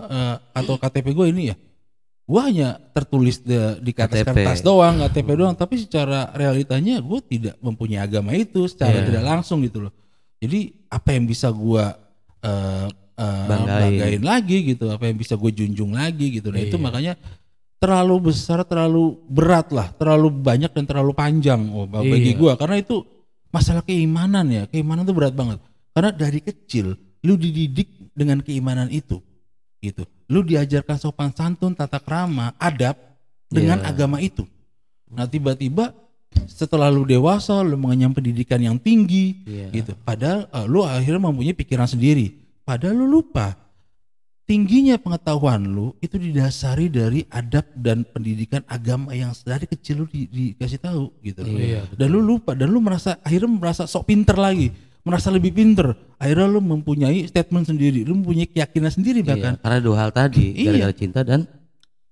atau 0.53 0.77
KTP 0.77 1.11
gue 1.11 1.25
ini 1.35 1.43
ya, 1.51 1.55
gue 2.23 2.39
hanya 2.39 2.79
tertulis 2.93 3.41
di, 3.41 3.57
di 3.81 3.91
kertas, 3.91 4.23
KTP. 4.23 4.45
kertas 4.45 4.59
doang, 4.61 5.01
KTP 5.03 5.29
doang. 5.35 5.51
Tapi 5.51 5.75
secara 5.81 6.29
realitanya 6.31 7.01
gue 7.01 7.19
tidak 7.25 7.59
mempunyai 7.59 7.99
agama 7.99 8.31
itu 8.31 8.69
secara 8.69 9.01
Iya. 9.01 9.09
tidak 9.09 9.23
langsung 9.25 9.59
gitu 9.65 9.83
loh. 9.83 9.93
Jadi 10.39 10.87
apa 10.87 11.09
yang 11.11 11.25
bisa 11.27 11.51
gue 11.51 11.83
uh, 12.45 12.87
uh, 13.19 13.45
Banggain. 13.51 13.99
banggain 13.99 14.23
lagi 14.23 14.57
gitu, 14.71 14.85
apa 14.87 15.03
yang 15.09 15.17
bisa 15.19 15.35
gue 15.35 15.51
junjung 15.51 15.91
lagi 15.91 16.39
gitu. 16.39 16.53
Nah 16.55 16.61
itu 16.63 16.79
makanya 16.79 17.19
terlalu 17.79 18.31
besar, 18.31 18.61
terlalu 18.67 19.15
berat 19.31 19.71
lah, 19.71 19.87
terlalu 19.95 20.27
banyak 20.29 20.71
dan 20.75 20.83
terlalu 20.83 21.15
panjang 21.15 21.63
oh, 21.71 21.87
bagi 21.87 22.35
Iya. 22.35 22.37
gua 22.37 22.53
karena 22.59 22.75
itu 22.83 23.07
masalah 23.49 23.81
keimanan 23.81 24.45
ya, 24.51 24.63
keimanan 24.67 25.07
itu 25.07 25.15
berat 25.15 25.33
banget. 25.33 25.63
Karena 25.95 26.11
dari 26.11 26.43
kecil 26.43 26.93
lu 27.23 27.33
dididik 27.39 27.87
dengan 28.13 28.43
keimanan 28.43 28.91
itu, 28.91 29.23
gitu. 29.79 30.03
Lu 30.29 30.43
diajarkan 30.45 30.99
sopan 30.99 31.31
santun, 31.33 31.73
tata 31.73 31.97
krama, 32.03 32.53
adab 32.59 32.99
dengan 33.49 33.79
Iya. 33.81 33.89
agama 33.89 34.19
itu. 34.21 34.43
Nah 35.09 35.25
tiba-tiba 35.25 35.95
setelah 36.45 36.93
lu 36.93 37.07
dewasa, 37.07 37.63
lu 37.65 37.79
mengenyam 37.79 38.13
pendidikan 38.13 38.59
yang 38.61 38.77
tinggi, 38.77 39.39
Iya. 39.47 39.67
gitu. 39.73 39.91
Padahal 40.03 40.45
eh, 40.51 40.65
lu 40.67 40.83
akhirnya 40.85 41.31
mempunyai 41.31 41.55
pikiran 41.57 41.87
sendiri. 41.89 42.37
Padahal 42.67 42.93
lu 43.01 43.07
lupa 43.09 43.57
tingginya 44.49 44.97
pengetahuan 44.97 45.61
lu 45.61 45.93
itu 46.01 46.17
didasari 46.17 46.89
dari 46.89 47.21
adab 47.29 47.69
dan 47.77 48.01
pendidikan 48.01 48.65
agama 48.65 49.13
yang 49.13 49.29
dari 49.45 49.69
kecil 49.69 50.01
lu 50.01 50.05
di- 50.09 50.25
dikasih 50.25 50.81
tahu 50.81 51.13
gitu. 51.21 51.45
loh. 51.45 51.53
Iya, 51.53 51.85
dan 51.93 52.07
lu 52.09 52.17
lupa 52.17 52.57
dan 52.57 52.73
lu 52.73 52.81
merasa 52.81 53.21
akhirnya 53.21 53.45
merasa 53.45 53.85
sok 53.85 54.09
pinter 54.09 54.33
lagi, 54.33 54.73
merasa 55.05 55.29
lebih 55.29 55.53
pinter. 55.53 55.93
Akhirnya 56.17 56.49
lu 56.49 56.59
mempunyai 56.59 57.29
statement 57.29 57.69
sendiri, 57.69 58.01
lu 58.01 58.17
mempunyai 58.17 58.49
keyakinan 58.49 58.89
sendiri 58.89 59.21
Iya, 59.21 59.29
bahkan. 59.29 59.53
karena 59.61 59.79
dua 59.79 59.95
hal 60.01 60.09
tadi 60.09 60.57
Iya. 60.57 60.73
gara-gara 60.73 60.95
cinta 60.97 61.21
dan 61.21 61.45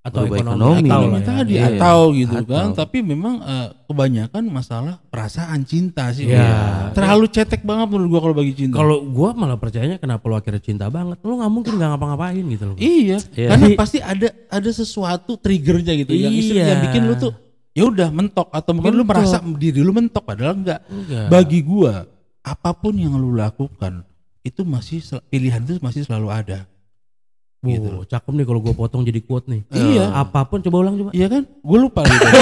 atau 0.08 0.24
ekonomi, 0.24 0.40
ekonomi. 0.40 0.88
atau 0.88 0.98
Ekonomi 0.98 1.12
lah 1.12 1.20
ya. 1.20 1.28
tadi 1.28 1.54
Iya. 1.54 1.66
atau 1.70 2.00
gitu 2.12 2.38
kan, 2.44 2.66
Atau. 2.66 2.78
tapi 2.80 2.98
memang 3.02 3.34
eh, 3.40 3.68
kebanyakan 3.84 4.44
masalah 4.48 4.96
perasaan 5.06 5.60
cinta 5.62 6.10
sih. 6.10 6.26
Iya. 6.28 6.48
Terlalu 6.92 7.26
cetek 7.28 7.62
banget 7.62 7.88
menurut 7.88 8.10
gua 8.10 8.22
kalau 8.22 8.36
bagi 8.36 8.54
cinta. 8.54 8.76
Kalau 8.76 8.98
gua 9.04 9.30
malah 9.32 9.56
percayanya 9.56 9.98
kenapa 9.98 10.24
lu 10.24 10.34
akhirnya 10.34 10.60
cinta 10.60 10.88
banget, 10.88 11.20
lu 11.22 11.36
nggak 11.36 11.52
mungkin 11.52 11.72
nggak 11.76 11.90
ngapa-ngapain 11.92 12.44
gitu 12.48 12.64
loh. 12.66 12.78
Iya, 12.78 13.18
Iya. 13.32 13.48
karena 13.52 13.68
pasti 13.76 13.98
ada 14.00 14.28
ada 14.48 14.70
sesuatu 14.72 15.36
triggernya 15.36 15.94
gitu 15.98 16.12
yang 16.12 16.32
istri 16.32 16.58
Iya. 16.58 16.68
yang 16.72 16.82
bikin 16.84 17.04
lu 17.04 17.16
tuh 17.16 17.34
ya 17.72 17.84
udah 17.86 18.10
mentok 18.10 18.50
atau 18.50 18.72
mungkin 18.72 18.92
lu 18.92 19.02
Mentok. 19.02 19.12
merasa 19.14 19.38
diri 19.54 19.80
lu 19.80 19.92
mentok 19.92 20.24
padahal 20.24 20.56
enggak. 20.56 20.82
Enggak. 20.88 21.26
Bagi 21.28 21.60
gua 21.62 22.08
apa 22.42 22.72
pun 22.72 22.96
yang 22.96 23.14
lu 23.14 23.32
lakukan 23.32 24.02
itu 24.40 24.64
masih 24.64 25.04
pilihan 25.28 25.60
itu 25.60 25.76
masih 25.78 26.02
selalu 26.02 26.32
ada. 26.32 26.64
Gitu. 27.76 27.90
cakep 28.08 28.32
nih 28.32 28.46
kalau 28.48 28.60
gua 28.64 28.74
potong 28.74 29.04
jadi 29.04 29.20
quote 29.20 29.52
nih. 29.52 29.62
Iya. 29.76 30.16
Apa 30.16 30.48
pun 30.48 30.64
coba 30.64 30.78
ulang 30.80 30.96
coba. 30.96 31.10
Iya 31.12 31.28
kan? 31.28 31.44
Gue 31.44 31.78
lupa 31.78 32.02
gitu. 32.08 32.26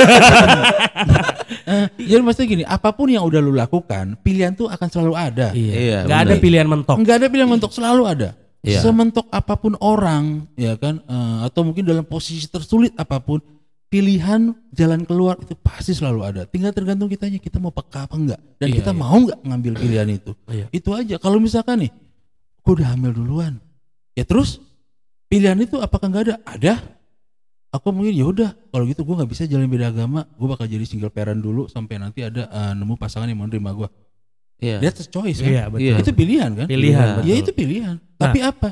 Eh, 1.65 1.85
Jadi 1.97 2.21
maksudnya 2.21 2.47
gini, 2.49 2.63
apa 2.65 2.93
pun 2.93 3.09
yang 3.09 3.25
udah 3.25 3.41
lu 3.41 3.53
lakukan, 3.53 4.17
pilihan 4.21 4.53
tuh 4.53 4.69
akan 4.69 4.85
selalu 4.85 5.13
ada. 5.17 5.49
Iya, 5.53 6.05
Nggak 6.05 6.19
ada 6.21 6.33
bener. 6.37 6.43
pilihan 6.45 6.67
mentok. 6.69 6.95
Enggak 7.01 7.15
ada 7.21 7.27
pilihan 7.29 7.49
mentok 7.49 7.71
selalu 7.73 8.03
ada. 8.05 8.29
Iya. 8.61 8.81
Sementok 8.81 9.25
apa 9.29 9.53
pun 9.57 9.73
orang, 9.77 10.45
ya 10.57 10.73
kan, 10.77 11.01
eh, 11.01 11.37
atau 11.45 11.61
mungkin 11.65 11.85
dalam 11.85 12.05
posisi 12.05 12.45
tersulit 12.45 12.93
apa 12.97 13.17
pun, 13.17 13.41
pilihan 13.89 14.53
jalan 14.73 15.05
keluar 15.05 15.37
itu 15.41 15.53
pasti 15.57 15.93
selalu 15.93 16.21
ada. 16.25 16.41
Tinggal 16.45 16.73
tergantung 16.73 17.09
kitanya 17.09 17.37
kita 17.37 17.57
mau 17.57 17.69
peka 17.69 18.09
apa 18.09 18.13
enggak 18.17 18.41
dan 18.57 18.67
Iya, 18.69 18.75
kita 18.81 18.91
iya. 18.93 18.97
mau 19.01 19.15
enggak 19.17 19.39
ngambil 19.45 19.73
pilihan 19.77 20.07
itu. 20.09 20.31
Iya. 20.49 20.65
Itu 20.69 20.89
aja. 20.97 21.15
Kalau 21.17 21.37
misalkan 21.37 21.85
nih, 21.85 21.91
gue 22.61 22.73
udah 22.73 22.93
hamil 22.93 23.13
duluan, 23.13 23.53
ya 24.13 24.25
terus 24.25 24.61
pilihan 25.25 25.57
itu 25.57 25.77
apakah 25.77 26.07
enggak 26.07 26.23
ada? 26.31 26.35
Ada. 26.43 26.73
Aku 27.71 27.91
mungkin 27.91 28.15
ya 28.15 28.23
udah 28.23 28.49
kalau 28.71 28.87
gitu 28.87 29.03
gue 29.03 29.15
nggak 29.19 29.29
bisa 29.29 29.43
jalan 29.45 29.67
beda 29.67 29.91
agama, 29.91 30.23
gue 30.23 30.47
bakal 30.47 30.63
jadi 30.63 30.87
single 30.87 31.11
parent 31.11 31.43
dulu 31.43 31.67
sampai 31.67 31.99
nanti 31.99 32.23
ada 32.23 32.47
eh, 32.47 32.73
nemu 32.73 32.95
pasangan 32.95 33.27
yang 33.27 33.35
mau 33.35 33.47
nerima 33.47 33.75
gue. 33.75 33.89
Iya. 34.63 34.79
That's 34.79 35.03
a 35.03 35.07
choice 35.11 35.43
kan? 35.43 35.51
Iya, 35.51 35.63
betul. 35.67 35.83
Iya. 35.83 35.95
Itu 35.99 36.11
pilihan 36.15 36.49
kan? 36.55 36.67
Pilihan, 36.71 37.03
Ya 37.03 37.15
betul. 37.19 37.41
itu 37.43 37.51
pilihan. 37.51 37.95
Tapi 38.15 38.39
apa? 38.39 38.69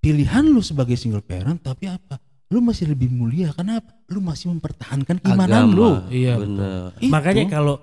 Pilihan 0.00 0.44
lu 0.46 0.62
sebagai 0.62 0.96
single 0.96 1.20
parent 1.20 1.60
tapi 1.60 1.92
apa? 1.92 2.16
Lu 2.48 2.62
masih 2.62 2.88
lebih 2.88 3.10
mulia 3.10 3.50
kenapa? 3.52 3.90
Lu 4.08 4.22
masih 4.22 4.48
mempertahankan 4.54 5.18
keimanan 5.20 5.66
Agama. 5.68 5.76
lu. 5.76 5.90
Iya, 6.08 6.40
Bener. 6.40 6.94
Itu. 6.96 7.10
Makanya 7.12 7.44
kalau 7.50 7.76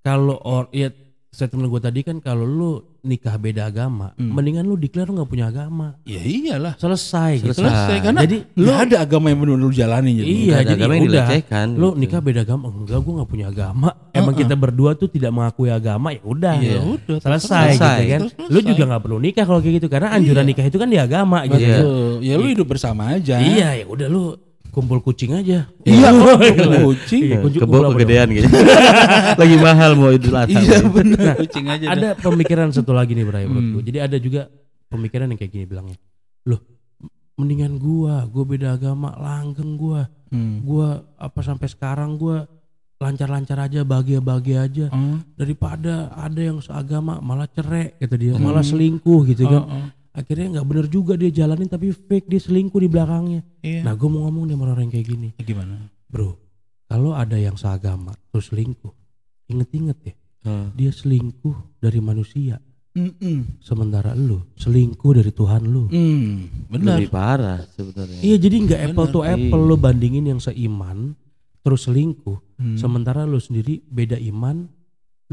kalau 0.00 0.40
or 0.40 0.70
ya 0.70 0.88
statement 1.34 1.66
gue 1.66 1.82
tadi 1.82 2.00
kan 2.00 2.16
kalau 2.18 2.42
lu 2.42 2.70
nikah 3.02 3.36
beda 3.36 3.66
agama, 3.66 4.14
Hmm. 4.14 4.32
mendingan 4.32 4.64
lu 4.64 4.74
declare 4.74 5.04
lu 5.04 5.18
nggak 5.18 5.28
punya 5.28 5.46
agama. 5.46 5.92
ya 6.02 6.16
iyalah. 6.18 6.72
Selesai, 6.74 7.42
gitu. 7.42 7.52
Selesai. 7.52 7.68
Selesai 7.68 7.96
karena 8.00 8.20
Jadi 8.22 8.36
lu 8.56 8.70
ada 8.70 8.96
agama 8.96 9.28
yang 9.28 9.38
benar-benar 9.38 9.60
lu 9.60 9.74
jalani 9.74 10.10
jadi. 10.14 10.24
Iya, 10.24 10.56
jadi 10.62 10.72
agama 10.72 10.92
yang 10.94 11.02
udah. 11.02 11.12
dilecehkan, 11.20 11.66
Lu 11.70 11.88
gitu. 11.90 12.00
nikah 12.00 12.20
beda 12.22 12.40
agama, 12.40 12.64
enggak 12.70 12.98
gue 12.98 13.12
nggak 13.12 13.28
punya 13.28 13.46
agama. 13.48 13.88
Emang 14.10 14.32
kita 14.32 14.54
berdua 14.54 14.90
tuh 14.94 15.06
tidak 15.06 15.30
mengakui 15.30 15.68
agama, 15.68 16.08
ya 16.10 16.22
udah. 16.24 16.54
Ya 16.56 16.80
udah, 16.80 17.18
Selesai, 17.18 17.76
Selesai. 17.76 17.92
gitu 17.98 18.04
kan. 18.08 18.20
Selesai. 18.24 18.48
Lu 18.48 18.58
juga 18.62 18.82
nggak 18.86 19.02
perlu 19.02 19.18
nikah 19.18 19.44
kalau 19.44 19.60
kayak 19.60 19.74
gitu 19.76 19.88
karena 19.88 20.08
anjuran 20.10 20.44
nikah 20.44 20.64
itu 20.64 20.78
kan 20.78 20.88
di 20.88 20.96
agama 20.96 21.38
gitu. 21.44 21.60
Iya. 21.60 21.76
Betul. 21.76 22.12
Ya 22.22 22.34
lu 22.34 22.46
hidup 22.48 22.66
bersama 22.66 23.02
aja. 23.12 23.36
Iya, 23.36 23.68
ya 23.74 23.84
udah 23.84 24.06
lu 24.06 24.22
kumpul 24.74 24.98
kucing 25.00 25.32
aja. 25.32 25.70
Iya, 25.80 26.08
kumpul 26.10 26.42
kucing. 26.90 27.22
Iya, 27.24 27.36
kucing 27.40 27.60
Kebo 27.62 27.70
kumpul 27.70 27.84
apa 27.86 27.94
kegedean 27.94 28.28
gitu. 28.28 28.48
Lagi 29.40 29.56
mahal 29.56 29.90
mau 29.94 30.10
idul 30.10 30.34
adha. 30.34 30.50
Iya 30.52 30.78
benar. 30.84 31.34
Kucing 31.38 31.66
aja. 31.66 31.84
dah. 31.86 31.94
ada 31.94 32.08
pemikiran 32.18 32.68
satu 32.68 32.90
lagi 32.90 33.14
nih 33.14 33.22
Bray 33.22 33.44
Hmm. 33.44 33.54
menurutku. 33.54 33.78
Jadi 33.80 33.98
ada 33.98 34.16
juga 34.16 34.50
pemikiran 34.86 35.30
yang 35.30 35.38
kayak 35.38 35.52
gini 35.52 35.64
bilangnya. 35.64 35.96
Loh, 36.44 36.60
mendingan 37.34 37.78
gua, 37.78 38.26
gua 38.26 38.44
beda 38.44 38.74
agama, 38.74 39.14
langgeng 39.14 39.74
gua. 39.74 40.10
Hmm. 40.28 40.60
Gua 40.60 40.98
apa 41.14 41.40
sampai 41.40 41.66
sekarang 41.66 42.14
gua 42.14 42.44
lancar-lancar 42.96 43.58
aja, 43.60 43.82
bahagia-bahagia 43.82 44.58
aja 44.60 44.86
Oh. 44.88 45.18
daripada 45.34 46.08
ada 46.10 46.40
yang 46.40 46.58
seagama 46.58 47.18
malah 47.18 47.44
cerai 47.46 47.92
kata 47.94 48.16
dia, 48.16 48.32
malah 48.34 48.62
selingkuh 48.62 49.26
gitu 49.26 49.44
kan. 49.44 49.62
Hmm. 49.62 49.72
Oh, 49.72 49.78
oh. 49.78 49.88
Akhirnya 50.14 50.46
nggak 50.54 50.66
bener 50.66 50.86
juga 50.86 51.18
dia 51.18 51.28
jalanin 51.28 51.66
tapi 51.66 51.90
fake 51.90 52.30
dia 52.30 52.38
selingkuh 52.38 52.78
di 52.78 52.86
belakangnya. 52.86 53.42
Iya. 53.60 53.82
Nah, 53.82 53.92
gua 53.92 54.08
mau 54.08 54.20
ngomong 54.24 54.46
nih 54.46 54.54
sama 54.54 54.64
orang 54.70 54.86
kayak 54.88 55.06
gini. 55.06 55.28
Gimana? 55.36 55.74
Bro, 56.06 56.38
kalau 56.86 57.10
ada 57.12 57.34
yang 57.34 57.58
seagama 57.58 58.14
terus 58.30 58.48
selingkuh, 58.48 58.94
inget-inget 59.48 59.98
ya, 60.00 60.14
Hmm. 60.44 60.70
dia 60.72 60.92
selingkuh 60.92 61.80
dari 61.80 61.98
manusia 61.98 62.60
Mm-mm. 62.92 63.58
sementara 63.58 64.14
lu 64.14 64.44
selingkuh 64.54 65.12
dari 65.16 65.32
Tuhan 65.32 65.66
lu. 65.66 65.90
Hmm, 65.90 66.46
benar. 66.70 67.00
Lebih 67.00 67.10
parah 67.10 67.58
sebenarnya. 67.66 68.20
Iya 68.22 68.36
jadi 68.38 68.56
nggak 68.60 68.80
apple 68.86 69.08
to 69.08 69.20
Benar. 69.20 69.34
apple 69.34 69.62
Iya. 69.64 69.68
lo 69.68 69.76
bandingin 69.76 70.24
yang 70.28 70.38
seiman 70.38 71.18
terus 71.58 71.88
selingkuh, 71.88 72.38
Hmm. 72.54 72.76
sementara 72.76 73.24
lu 73.24 73.40
sendiri 73.40 73.82
beda 73.82 74.14
iman, 74.20 74.68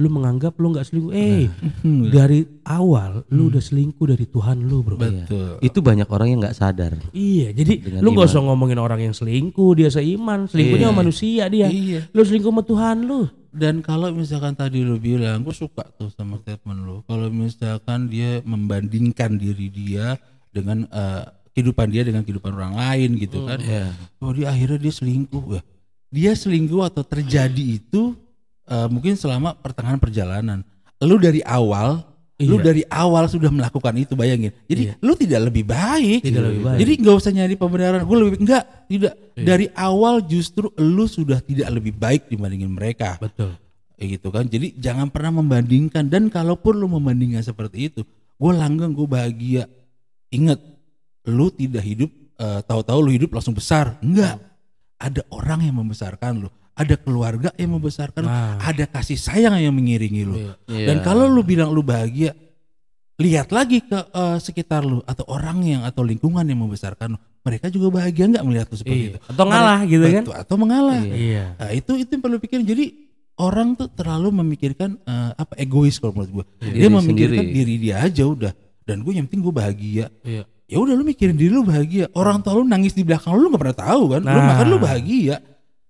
lu 0.02 0.10
menganggap 0.10 0.58
lu 0.58 0.74
nggak 0.74 0.84
selingkuh. 0.84 1.14
Eh 1.14 1.46
Hmm, 1.86 2.10
dari 2.10 2.42
awal 2.66 3.22
lu 3.30 3.54
udah 3.54 3.62
selingkuh 3.62 4.10
dari 4.10 4.26
Tuhan 4.26 4.66
lu 4.66 4.82
bro. 4.82 4.98
Betul. 4.98 5.62
Itu 5.62 5.80
banyak 5.80 6.10
orang 6.10 6.28
yang 6.34 6.40
nggak 6.42 6.58
sadar. 6.58 6.98
Iya 7.14 7.54
jadi 7.54 7.74
Dengan 7.78 8.02
lu 8.02 8.10
nggak 8.12 8.28
usah 8.28 8.42
ngomongin 8.42 8.82
orang 8.82 9.00
yang 9.00 9.14
selingkuh 9.14 9.78
dia 9.78 9.94
seiman, 9.94 10.50
selingkuhnya 10.50 10.82
Iya. 10.82 10.92
sama 10.92 11.00
manusia 11.00 11.44
dia. 11.46 11.68
Iya. 11.70 12.10
Lu 12.10 12.22
selingkuh 12.26 12.50
sama 12.50 12.64
Tuhan 12.66 12.98
lu. 13.06 13.22
Dan 13.52 13.84
kalau 13.84 14.08
misalkan 14.10 14.56
tadi 14.56 14.80
lu 14.80 14.96
bilang, 14.96 15.44
gue 15.44 15.52
suka 15.52 15.84
tuh 15.94 16.08
sama 16.08 16.40
statement 16.40 16.82
lu. 16.82 17.04
Kalau 17.04 17.28
misalkan 17.28 18.08
dia 18.08 18.40
membandingkan 18.42 19.36
diri 19.36 19.68
dia 19.68 20.16
dengan 20.50 20.88
eh, 20.88 21.24
kehidupan 21.52 21.92
dia 21.92 22.08
dengan 22.08 22.24
kehidupan 22.24 22.48
orang 22.48 22.80
lain 22.80 23.20
gitu 23.20 23.44
kan. 23.44 23.60
Iya. 23.60 23.92
Oh 24.24 24.32
dia 24.32 24.48
akhirnya 24.50 24.80
dia 24.80 24.94
selingkuh. 24.96 25.44
Wah, 25.52 25.64
dia 26.08 26.32
selingkuh 26.32 26.80
atau 26.82 27.04
terjadi 27.04 27.76
itu 27.76 28.16
eh, 28.72 28.88
mungkin 28.88 29.20
selama 29.20 29.60
pertengahan 29.60 30.00
perjalanan. 30.00 30.64
Lu 31.04 31.20
dari 31.20 31.44
awal, 31.44 32.08
lu 32.40 32.58
Iya. 32.58 32.66
dari 32.74 32.84
awal 32.90 33.30
sudah 33.30 33.52
melakukan 33.54 33.94
itu 34.00 34.14
bayangin. 34.16 34.54
Jadi 34.66 34.96
lu 35.02 35.14
tidak 35.14 35.52
lebih 35.52 35.68
baik. 35.68 36.26
Tidak 36.26 36.42
lebih 36.42 36.62
baik. 36.66 36.80
Jadi 36.80 36.92
nggak 37.04 37.16
usah 37.20 37.32
nyari 37.36 37.56
pembenaran. 37.60 38.02
Gue 38.06 38.18
lebih 38.18 38.40
enggak, 38.42 38.64
tidak. 38.88 39.14
Iya. 39.36 39.46
Dari 39.46 39.66
awal 39.76 40.26
justru 40.26 40.72
lu 40.80 41.06
sudah 41.06 41.42
tidak 41.44 41.70
lebih 41.70 41.94
baik 41.94 42.32
dibandingin 42.32 42.72
mereka. 42.72 43.18
Betul. 43.22 43.58
Kayak 43.98 44.10
gitu 44.18 44.28
kan. 44.34 44.46
Jadi 44.50 44.68
jangan 44.82 45.14
pernah 45.14 45.42
membandingkan 45.42 46.10
dan 46.10 46.30
kalaupun 46.34 46.78
lu 46.78 46.90
membandingkan 46.90 47.46
seperti 47.46 47.94
itu, 47.94 48.02
gue 48.38 48.52
langgeng, 48.54 48.94
gue 48.98 49.06
bahagia. 49.06 49.70
Ingat, 50.34 50.58
lu 51.30 51.54
tidak 51.54 51.84
hidup 51.86 52.10
eh, 52.42 52.62
tahu-tahu 52.66 53.00
lu 53.06 53.12
hidup 53.14 53.30
langsung 53.38 53.54
besar. 53.54 54.02
Enggak. 54.02 54.42
Ada 55.02 55.26
orang 55.34 55.66
yang 55.66 55.82
membesarkan 55.82 56.46
lu, 56.46 56.50
ada 56.82 56.96
keluarga 56.96 57.50
yang 57.56 57.72
membesarkan 57.74 58.22
lu, 58.22 58.28
Nah. 58.28 58.58
ada 58.60 58.86
kasih 58.86 59.16
sayang 59.16 59.54
yang 59.56 59.72
mengiringi 59.72 60.24
lu. 60.24 60.36
Iya. 60.66 60.88
Dan 60.88 60.98
kalau 61.02 61.26
lu 61.26 61.42
bilang 61.42 61.70
lu 61.70 61.82
bahagia, 61.82 62.34
lihat 63.18 63.50
lagi 63.50 63.80
ke 63.80 64.00
eh, 64.02 64.38
sekitar 64.38 64.82
lu 64.82 65.00
atau 65.04 65.24
orang 65.30 65.62
yang 65.62 65.82
atau 65.84 66.02
lingkungan 66.02 66.42
yang 66.42 66.60
membesarkan 66.60 67.14
lu. 67.14 67.20
Mereka 67.42 67.70
juga 67.70 67.90
bahagia 67.92 68.26
nggak 68.28 68.46
melihat 68.46 68.68
lu 68.68 68.76
seperti 68.76 68.98
Iya. 69.00 69.10
itu? 69.12 69.20
Atau 69.28 69.46
ngalah 69.46 69.80
gitu 69.84 70.06
kan? 70.08 70.24
Atau 70.38 70.56
mengalah. 70.58 71.02
Iya. 71.02 71.46
Nah, 71.56 71.72
itu 71.72 71.92
itu 71.96 72.10
yang 72.12 72.22
perlu 72.22 72.38
pikirin. 72.38 72.66
Jadi 72.66 72.86
orang 73.38 73.74
tuh 73.74 73.90
terlalu 73.90 74.30
memikirkan 74.36 74.98
eh, 75.00 75.32
apa 75.36 75.54
egois 75.56 75.98
kalau 75.98 76.14
menurut 76.16 76.32
gue. 76.32 76.46
Dia 76.68 76.86
Diri 76.86 76.94
memikirkan 76.94 77.44
sendiri. 77.46 77.58
diri 77.62 77.74
dia 77.80 77.96
aja 78.02 78.24
udah. 78.26 78.54
Dan 78.82 79.02
gue 79.02 79.14
yang 79.14 79.26
penting 79.26 79.42
gue 79.42 79.54
bahagia. 79.54 80.06
Iya. 80.22 80.44
Ya 80.66 80.78
udah 80.80 80.94
lu 80.96 81.04
mikirin 81.04 81.36
diri 81.36 81.52
lu 81.52 81.62
bahagia. 81.62 82.08
Orang 82.14 82.40
tua 82.40 82.56
lu 82.56 82.64
nangis 82.64 82.96
di 82.96 83.04
belakang 83.04 83.36
lu, 83.36 83.44
lu 83.44 83.52
gak 83.52 83.60
pernah 83.60 83.78
tahu 83.78 84.04
kan. 84.08 84.22
Lu 84.24 84.32
Nah. 84.32 84.48
makan 84.56 84.66
lu 84.68 84.78
bahagia. 84.80 85.36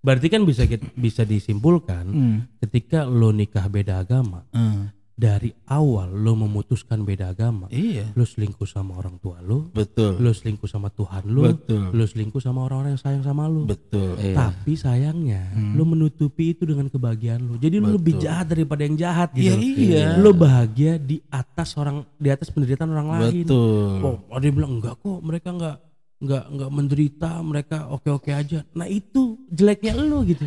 Berarti 0.02 0.28
kan 0.34 0.42
bisa 0.44 0.66
bisa 0.98 1.22
disimpulkan 1.22 2.06
Hmm. 2.10 2.38
ketika 2.58 3.06
lo 3.06 3.30
nikah 3.30 3.70
beda 3.70 4.02
agama, 4.02 4.50
Hmm. 4.50 4.90
dari 5.14 5.54
awal 5.70 6.10
lo 6.10 6.34
memutuskan 6.34 7.06
beda 7.06 7.30
agama, 7.30 7.70
Iya. 7.70 8.10
lo 8.18 8.26
selingkuh 8.26 8.66
sama 8.66 8.98
orang 8.98 9.22
tua 9.22 9.38
lo, 9.46 9.70
Betul. 9.70 10.18
lo 10.18 10.34
selingkuh 10.34 10.66
sama 10.66 10.90
Tuhan 10.90 11.30
lo, 11.30 11.46
Betul. 11.54 11.94
lo 11.94 12.04
selingkuh 12.10 12.42
sama 12.42 12.66
orang-orang 12.66 12.98
yang 12.98 13.04
sayang 13.06 13.22
sama 13.22 13.46
lo. 13.46 13.70
Betul. 13.70 14.18
Iya. 14.18 14.34
Tapi 14.50 14.74
sayangnya 14.74 15.54
lo 15.78 15.86
menutupi 15.86 16.58
itu 16.58 16.66
dengan 16.66 16.90
kebahagiaan 16.90 17.46
lo. 17.46 17.62
Jadi 17.62 17.78
lo 17.78 17.94
Betul. 17.94 17.98
lebih 18.02 18.14
jahat 18.18 18.46
daripada 18.50 18.82
yang 18.82 18.98
jahat 18.98 19.30
Iya, 19.38 19.54
gitu. 19.54 19.82
iya. 19.86 20.06
Lo 20.18 20.34
bahagia 20.34 20.98
di 20.98 21.22
atas 21.30 21.78
orang 21.78 22.02
di 22.18 22.30
atas 22.34 22.50
penderitaan 22.50 22.90
orang 22.90 23.10
lain. 23.22 23.46
Betul. 23.46 24.02
Oh, 24.02 24.18
ada 24.34 24.42
yang 24.42 24.58
bilang 24.58 24.82
enggak 24.82 24.98
kok, 24.98 25.22
mereka 25.22 25.54
enggak 25.54 25.78
enggak 26.22 26.44
enggak 26.54 26.72
menderita, 26.72 27.32
mereka 27.42 27.78
oke-oke 27.90 28.30
aja. 28.30 28.62
Nah, 28.78 28.86
itu 28.86 29.42
jeleknya 29.50 29.98
lo 29.98 30.22
gitu. 30.22 30.46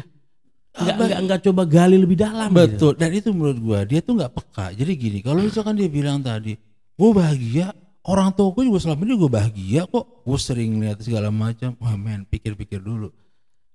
Enggak 0.74 0.96
enggak 0.96 1.20
enggak 1.20 1.40
coba 1.50 1.62
gali 1.66 1.98
lebih 1.98 2.18
dalam 2.18 2.54
gitu. 2.54 2.62
Betul. 2.62 2.92
Dan 2.96 3.10
itu 3.10 3.28
menurut 3.34 3.58
gua 3.58 3.78
dia 3.82 4.00
tuh 4.00 4.14
nggak 4.14 4.32
peka. 4.32 4.66
Jadi 4.72 4.92
gini, 4.94 5.18
kalau 5.20 5.42
misalkan 5.42 5.74
dia 5.74 5.90
bilang 5.90 6.22
tadi, 6.22 6.54
gue 6.94 7.10
bahagia, 7.10 7.74
orang 8.06 8.30
tua 8.32 8.54
gue 8.54 8.70
juga 8.70 8.78
selama 8.80 9.02
ini 9.02 9.14
gue 9.18 9.30
bahagia 9.30 9.82
kok. 9.90 10.06
Gue 10.22 10.38
sering 10.38 10.78
lihat 10.78 11.02
segala 11.02 11.28
macam. 11.34 11.74
Wah 11.82 11.98
men, 11.98 12.22
pikir-pikir 12.24 12.78
dulu. 12.78 13.10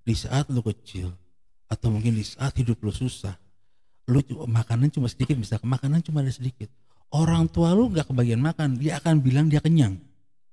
Di 0.08 0.16
saat 0.16 0.48
lu 0.50 0.64
kecil 0.64 1.12
atau 1.70 1.94
mungkin 1.94 2.18
di 2.18 2.26
saat 2.26 2.56
hidup 2.58 2.82
lu 2.82 2.90
susah, 2.90 3.38
lu 4.10 4.26
cuma 4.26 4.64
makanan 4.64 4.90
cuma 4.90 5.06
sedikit, 5.06 5.38
misalkan 5.38 5.70
makanan 5.70 6.02
cuma 6.02 6.26
ada 6.26 6.34
sedikit. 6.34 6.72
Orang 7.14 7.46
tua 7.52 7.76
lu 7.78 7.92
nggak 7.94 8.10
kebagian 8.10 8.42
makan, 8.42 8.80
dia 8.80 8.98
akan 8.98 9.22
bilang 9.22 9.46
dia 9.52 9.62
kenyang 9.62 10.09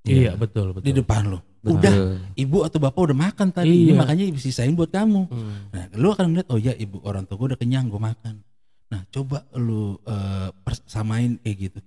Iya, 0.07 0.33
betul, 0.35 0.73
betul. 0.73 0.85
di 0.85 0.93
depan. 0.95 1.23
Betul. 1.27 1.43
Udah, 1.67 1.95
ibu 2.33 2.63
atau 2.63 2.79
bapak 2.79 3.01
udah 3.11 3.19
makan 3.19 3.49
tadi, 3.51 3.75
ini 3.75 3.91
Iya. 3.91 3.99
makanya 3.99 4.25
sisain 4.39 4.71
buat 4.73 4.87
kamu. 4.89 5.27
Hmm. 5.27 5.55
Nah, 5.75 5.85
lu 5.99 6.09
akan 6.09 6.25
ngeliat 6.31 6.47
oh 6.49 6.57
ya 6.57 6.71
ibu 6.73 7.03
orang 7.03 7.27
tua 7.27 7.35
gue 7.37 7.47
udah 7.51 7.59
kenyang 7.59 7.91
gue 7.91 7.99
makan. 7.99 8.39
Nah, 8.87 9.03
coba 9.11 9.43
lu 9.53 9.99
eh, 10.01 10.49
pers- 10.63 10.87
samain 10.87 11.35
kayak 11.41 11.57
gitu. 11.59 11.79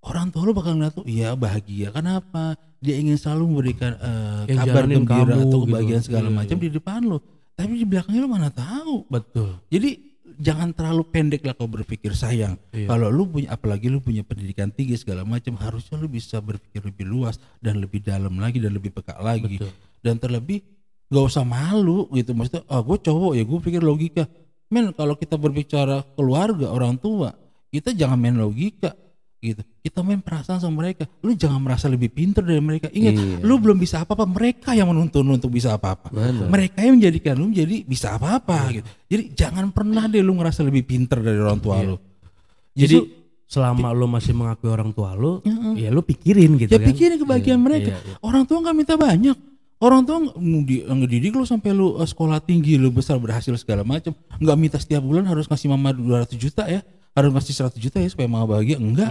Orang 0.00 0.30
tua 0.30 0.40
lu 0.40 0.54
bakal 0.54 0.72
ngeliat 0.72 0.94
tuh 0.94 1.04
iya 1.04 1.34
bahagia. 1.34 1.92
Kenapa? 1.92 2.56
Dia 2.80 2.96
ingin 2.96 3.20
selalu 3.20 3.44
memberikan 3.44 3.92
eh, 3.92 4.42
Yang 4.48 4.58
kabar 4.64 4.84
gembira 4.86 5.20
kamu 5.28 5.36
atau 5.36 5.44
gitu. 5.44 5.58
kebahagiaan 5.68 6.02
segala 6.02 6.28
Iya, 6.28 6.36
macam 6.36 6.56
iya. 6.56 6.64
di 6.64 6.70
depan 6.72 7.00
lu. 7.04 7.18
Tapi 7.52 7.72
di 7.74 7.84
belakangnya 7.84 8.20
lu 8.20 8.30
mana 8.30 8.48
tahu. 8.48 9.04
Betul. 9.06 9.60
Jadi 9.68 9.90
jangan 10.38 10.72
terlalu 10.72 11.02
pendek 11.08 11.42
lah 11.44 11.56
kau 11.56 11.68
berpikir 11.68 12.12
sayang. 12.12 12.60
Iya. 12.72 12.92
Kalau 12.92 13.08
lu 13.08 13.26
punya 13.26 13.52
apalagi 13.52 13.88
lu 13.88 13.98
punya 13.98 14.22
pendidikan 14.22 14.68
tinggi 14.68 14.96
segala 14.96 15.24
macam, 15.24 15.56
harusnya 15.56 15.96
lu 15.96 16.08
bisa 16.08 16.38
berpikir 16.40 16.84
lebih 16.84 17.08
luas 17.08 17.40
dan 17.60 17.80
lebih 17.80 18.04
dalam 18.04 18.36
lagi 18.36 18.60
dan 18.60 18.76
lebih 18.76 18.92
peka 18.92 19.16
lagi. 19.20 19.60
Betul. 19.60 19.72
Dan 20.04 20.20
terlebih 20.20 20.62
gak 21.08 21.24
usah 21.26 21.44
malu 21.46 22.10
gitu. 22.12 22.36
Maksudnya, 22.36 22.62
ah 22.68 22.82
gue 22.82 22.98
cowok 23.00 23.32
ya 23.38 23.42
gue 23.42 23.58
pikir 23.62 23.82
logika. 23.82 24.24
Men 24.66 24.90
kalau 24.92 25.14
kita 25.14 25.38
berbicara 25.38 26.02
keluarga 26.18 26.74
orang 26.74 26.98
tua, 26.98 27.30
kita 27.70 27.94
jangan 27.94 28.18
main 28.18 28.34
logika 28.34 28.94
gitu. 29.46 29.62
Kita 29.80 30.02
main 30.02 30.18
perasaan 30.18 30.58
sama 30.58 30.82
mereka. 30.82 31.06
Lu 31.20 31.32
jangan 31.32 31.58
merasa 31.58 31.86
lebih 31.86 32.10
pintar 32.10 32.42
dari 32.42 32.58
mereka. 32.58 32.90
Ingat, 32.90 33.14
Iya. 33.14 33.36
lu 33.40 33.54
belum 33.56 33.76
bisa 33.76 34.02
apa-apa. 34.02 34.26
Mereka 34.26 34.72
yang 34.72 34.90
menuntun 34.90 35.22
lu 35.22 35.34
untuk 35.34 35.48
bisa 35.48 35.72
apa-apa. 35.72 36.10
Mereka 36.46 36.82
yang 36.82 36.98
menjadikan 36.98 37.34
lu 37.34 37.48
menjadi 37.48 37.76
bisa 37.82 38.12
apa-apa 38.12 38.58
gitu. 38.72 38.88
Jadi 39.06 39.22
jangan 39.32 39.70
pernah 39.70 40.04
deh 40.04 40.20
lu 40.20 40.34
ngerasa 40.34 40.60
lebih 40.60 40.82
pintar 40.82 41.22
dari 41.22 41.38
orang 41.38 41.56
tua 41.56 41.78
Iya. 41.78 41.86
lu. 41.86 41.96
Jadi 42.74 42.96
Justru- 42.98 43.10
selama 43.46 43.88
lo 43.90 44.10
masih 44.10 44.34
mengakui 44.34 44.66
orang 44.66 44.90
tua 44.90 45.14
lo, 45.14 45.38
ya 45.78 45.88
lo 45.88 46.02
pikirin 46.02 46.58
gitu 46.58 46.66
ya 46.66 46.82
kan. 46.82 46.86
pikirin 46.90 47.16
kebahagiaan 47.16 47.62
mereka. 47.62 47.94
iya, 47.94 48.02
iya. 48.02 48.16
Orang 48.18 48.42
tua 48.42 48.58
nggak 48.58 48.74
minta 48.74 48.98
banyak. 48.98 49.38
Orang 49.76 50.02
tua 50.02 50.18
ngedidik 50.80 51.30
lu 51.30 51.44
sampai 51.44 51.70
lu 51.70 51.94
eh, 51.96 52.04
sekolah 52.04 52.40
tinggi, 52.40 52.74
lu 52.74 52.88
besar 52.88 53.20
berhasil 53.20 53.52
segala 53.54 53.84
macam. 53.84 54.16
Nggak 54.36 54.56
minta 54.56 54.78
setiap 54.80 54.98
bulan 54.98 55.24
harus 55.24 55.44
ngasih 55.44 55.68
mama 55.68 55.92
200 55.92 56.34
juta 56.34 56.64
ya. 56.64 56.80
Harus 57.16 57.32
ngasih 57.32 57.72
100 57.72 57.80
juta 57.80 57.96
ya 57.96 58.08
supaya 58.12 58.28
mama 58.28 58.44
bahagia. 58.44 58.76
Enggak. 58.76 59.08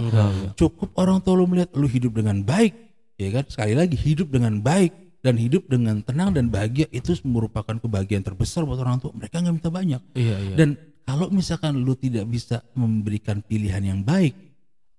Cukup 0.54 0.94
orang 0.94 1.18
tua 1.18 1.34
lu 1.34 1.50
melihat 1.50 1.74
lu 1.74 1.90
hidup 1.90 2.14
dengan 2.14 2.38
baik. 2.46 2.72
Ya 3.18 3.34
kan? 3.34 3.44
Sekali 3.50 3.74
lagi 3.74 3.98
hidup 3.98 4.30
dengan 4.30 4.62
baik 4.62 5.20
dan 5.26 5.34
hidup 5.34 5.66
dengan 5.66 5.98
tenang 6.06 6.30
dan 6.30 6.46
bahagia 6.46 6.86
itu 6.94 7.18
merupakan 7.26 7.74
kebahagiaan 7.74 8.22
terbesar 8.22 8.62
buat 8.62 8.78
orang 8.78 9.02
tua. 9.02 9.10
Mereka 9.10 9.42
nggak 9.42 9.54
minta 9.58 9.70
banyak. 9.74 10.00
Iya, 10.14 10.36
iya. 10.38 10.54
Dan 10.54 10.78
kalau 11.02 11.34
misalkan 11.34 11.82
lu 11.82 11.98
tidak 11.98 12.30
bisa 12.30 12.62
memberikan 12.78 13.42
pilihan 13.42 13.82
yang 13.82 14.00
baik 14.06 14.46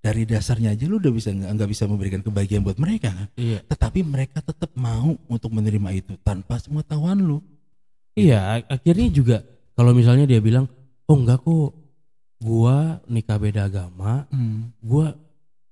dari 0.03 0.23
dasarnya 0.23 0.71
aja 0.71 0.87
lu 0.87 1.03
udah 1.03 1.11
bisa 1.11 1.35
nggak 1.35 1.51
nggak 1.51 1.69
bisa 1.71 1.83
memberikan 1.87 2.21
kebahagiaan 2.23 2.63
buat 2.63 2.75
mereka 2.75 3.11
kan. 3.15 3.27
Iya. 3.39 3.63
Tetapi 3.63 3.99
mereka 4.03 4.43
tetap 4.43 4.71
mau 4.75 5.15
untuk 5.31 5.51
menerima 5.55 5.89
itu 5.95 6.19
tanpa 6.27 6.59
pengetahuan 6.59 7.23
lu. 7.23 7.39
Iya, 8.17 8.65
akhirnya 8.67 9.07
juga 9.13 9.37
kalau 9.77 9.93
misalnya 9.93 10.25
dia 10.25 10.41
bilang, 10.41 10.65
"Oh 11.05 11.15
enggak 11.15 11.45
kok, 11.45 11.71
gua 12.37 13.01
nikah 13.05 13.37
beda 13.37 13.65
agama, 13.65 14.25
gua 14.79 15.13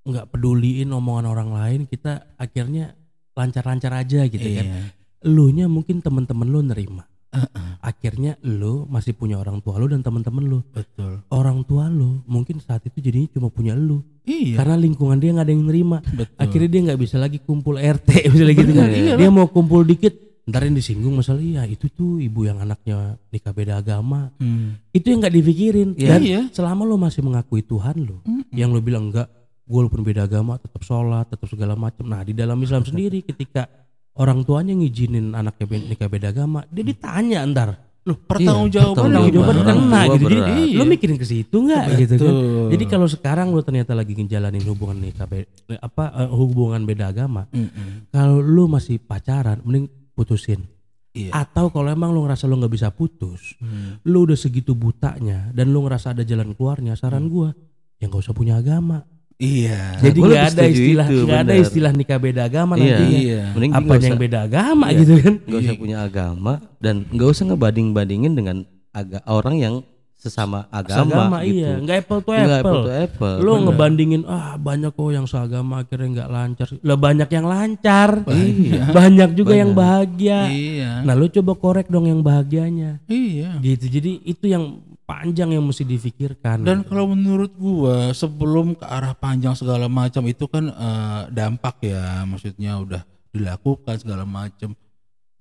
nggak 0.06 0.25
peduliin 0.30 0.89
omongan 0.89 1.25
orang 1.25 1.49
lain, 1.54 1.82
kita 1.86 2.25
akhirnya 2.36 2.93
lancar-lancar 3.34 3.91
aja 3.93 4.25
gitu 4.25 4.47
kan." 4.56 4.65
Iya. 4.65 4.82
Elunya 5.25 5.65
mungkin 5.65 6.06
temen-temen 6.06 6.45
lu 6.45 6.62
nerima. 6.62 7.06
Heeh, 7.36 7.71
Akhirnya 7.84 8.39
lu 8.47 8.88
masih 8.88 9.12
punya 9.12 9.36
orang 9.36 9.60
tua 9.60 9.75
lu 9.75 9.91
dan 9.91 9.99
temen-temen 9.99 10.43
lu. 10.47 10.60
betul. 10.71 11.19
Orang 11.28 11.67
tua 11.67 11.91
lu 11.91 12.23
mungkin 12.25 12.63
saat 12.63 12.82
itu 12.88 13.04
jadinya 13.04 13.28
cuma 13.36 13.51
punya 13.51 13.75
lu. 13.75 13.99
Iya. 14.23 14.56
Karena 14.58 14.80
lingkungan 14.80 15.19
dia 15.19 15.36
nggak 15.36 15.45
ada 15.45 15.54
yang 15.54 15.65
nerima. 15.67 15.97
Betul. 16.01 16.38
Akhirnya 16.39 16.69
dia 16.71 16.82
nggak 16.89 16.99
bisa 17.01 17.15
lagi 17.19 17.38
kumpul 17.43 17.75
RT 17.75 18.32
misalnya 18.32 18.56
gitu 18.63 18.71
kan. 18.71 18.88
Iya 18.89 19.13
Dia 19.19 19.30
mau 19.30 19.45
kumpul 19.51 19.84
dikit, 19.84 20.15
ntar 20.45 20.62
yang 20.62 20.73
disinggung 20.73 21.15
masalah 21.15 21.41
iya 21.41 21.65
itu 21.65 21.89
tuh 21.89 22.17
ibu 22.17 22.43
yang 22.43 22.58
anaknya 22.58 23.17
nikah 23.27 23.49
beda 23.49 23.77
agama. 23.77 24.29
Hmm. 24.38 24.77
Itu 24.89 25.10
yang 25.10 25.19
nggak 25.19 25.34
dipikirin. 25.34 25.89
Iya. 25.95 26.08
Dan 26.08 26.21
Iya. 26.21 26.41
selama 26.49 26.81
lo 26.84 26.95
masih 26.95 27.19
mengakui 27.19 27.62
Tuhan 27.62 27.97
lo, 27.99 28.21
yang 28.51 28.69
lo 28.69 28.77
bilang 28.77 29.10
enggak, 29.10 29.25
gue 29.62 29.73
walaupun 29.75 30.01
beda 30.01 30.23
agama 30.23 30.55
tetap 30.55 30.79
sholat, 30.79 31.25
tetap 31.25 31.47
segala 31.47 31.73
macam. 31.73 32.05
Nah 32.05 32.21
di 32.21 32.31
dalam 32.31 32.58
Islam 32.58 32.81
sendiri 32.81 33.19
ketika 33.19 33.65
orang 34.13 34.41
tuanya 34.41 34.71
ngizinin 34.71 35.34
anaknya 35.34 35.65
be- 35.65 35.88
nikah 35.88 36.05
beda 36.05 36.29
agama, 36.29 36.62
dia 36.67 36.84
ditanya 36.84 37.41
ntar 37.45 37.69
Loh, 38.05 38.21
pertanggungjawaban 38.21 39.01
pertanggungjawaban 39.01 39.34
gimana? 39.34 39.49
orang 39.58 39.65
kena 39.81 40.01
gitu. 40.05 40.25
Jadi 40.29 40.38
berat. 40.38 40.77
lu 40.77 40.84
mikirin 40.86 41.17
ke 41.17 41.25
situ 41.25 41.58
nggak 41.58 41.84
gitu 41.97 42.13
kan? 42.15 42.34
Jadi 42.69 42.84
kalau 42.86 43.08
sekarang 43.10 43.47
lu 43.49 43.60
ternyata 43.60 43.91
lagi 43.91 44.13
ngejalanin 44.13 44.62
hubungan 44.63 45.01
nikah 45.01 45.25
be- 45.25 45.49
apa 45.73 46.13
eh, 46.15 46.29
hubungan 46.29 46.86
beda 46.86 47.10
agama, 47.10 47.49
Mm-mm. 47.49 48.05
kalau 48.08 48.38
lu 48.38 48.69
masih 48.69 49.01
pacaran 49.01 49.58
mending 49.60 49.89
putusin. 50.15 50.63
Iya. 51.12 51.32
Atau 51.32 51.69
kalau 51.69 51.88
emang 51.88 52.12
lu 52.12 52.23
ngerasa 52.23 52.43
lu 52.43 52.56
nggak 52.56 52.71
bisa 52.71 52.88
putus, 52.89 53.56
Hmm. 53.56 53.99
lu 54.04 54.23
udah 54.23 54.36
segitu 54.36 54.71
butanya 54.71 55.47
dan 55.51 55.71
lu 55.71 55.84
ngerasa 55.84 56.12
ada 56.12 56.23
jalan 56.23 56.51
keluarnya, 56.51 56.95
Hmm. 56.95 56.99
saran 56.99 57.28
gua 57.28 57.56
ya 57.95 58.08
nggak 58.08 58.19
usah 58.19 58.36
punya 58.36 58.60
agama. 58.60 59.04
Iya. 59.36 59.99
Jadi 59.99 60.15
nggak 60.15 60.32
lebih 60.32 60.47
ada 60.47 60.63
istilah 60.65 61.08
itu, 61.08 61.23
nggak 61.23 61.41
ada 61.41 61.54
istilah 61.56 61.91
nikah 61.91 62.19
beda 62.19 62.41
agama 62.47 62.73
Iya. 62.75 62.84
nantinya. 62.86 63.19
Iya. 63.19 63.43
Mending 63.51 63.71
Apa 63.71 63.84
yang 63.93 63.99
usah- 63.99 64.19
beda 64.19 64.39
agama 64.41 64.86
Iya. 64.88 64.97
gitu 64.97 65.13
kan? 65.19 65.34
nggak 65.43 65.60
usah 65.60 65.75
punya 65.75 65.97
agama 66.01 66.54
dan 66.80 66.95
nggak 67.08 67.30
usah 67.30 67.43
ngebanding-bandingin 67.45 68.34
dengan 68.34 68.58
aga 68.91 69.19
orang 69.28 69.56
yang 69.60 69.75
sesama 70.15 70.65
agama 70.73 71.06
Seagama 71.06 71.38
gitu. 71.45 71.54
iya, 71.60 71.71
nggak 71.78 71.97
apple 72.01 72.19
to 72.19 72.30
Nggak 72.32 72.41
apple. 72.41 72.58
apple 72.58 72.82
to 72.82 72.91
apple. 72.91 73.36
Lu 73.38 73.51
Bener. 73.51 73.63
ngebandingin 73.69 74.21
ah 74.25 74.56
banyak 74.56 74.91
kok 74.91 75.12
yang 75.12 75.28
seagama 75.28 75.84
akhirnya 75.84 76.08
nggak 76.17 76.30
lancar. 76.32 76.67
Lah 76.82 76.97
banyak 76.97 77.30
yang 77.30 77.45
lancar. 77.45 78.10
Iya. 78.34 78.84
Banyak 78.89 79.30
juga 79.34 79.54
yang 79.54 79.71
bahagia. 79.71 80.49
Iya. 80.49 80.91
Nah, 81.04 81.13
lu 81.13 81.28
coba 81.28 81.51
korek 81.54 81.88
dong 81.88 82.08
yang 82.08 82.21
bahagianya. 82.21 83.04
Iya. 83.06 83.60
Gitu. 83.60 83.86
Jadi 83.91 84.12
itu 84.23 84.45
yang 84.47 84.82
panjang 85.06 85.54
yang 85.54 85.62
mesti 85.62 85.86
difikirkan. 85.86 86.65
Dan 86.65 86.82
kalau 86.82 87.06
menurut 87.08 87.54
gua 87.54 88.10
sebelum 88.12 88.73
ke 88.73 88.82
arah 88.82 89.13
panjang 89.13 89.54
segala 89.54 89.86
macam 89.86 90.25
itu 90.25 90.47
kan 90.47 90.65
eh, 90.65 91.21
dampak 91.30 91.78
ya, 91.84 92.25
maksudnya 92.25 92.82
udah 92.82 93.01
dilakukan 93.30 94.01
segala 94.01 94.25
macam. 94.25 94.73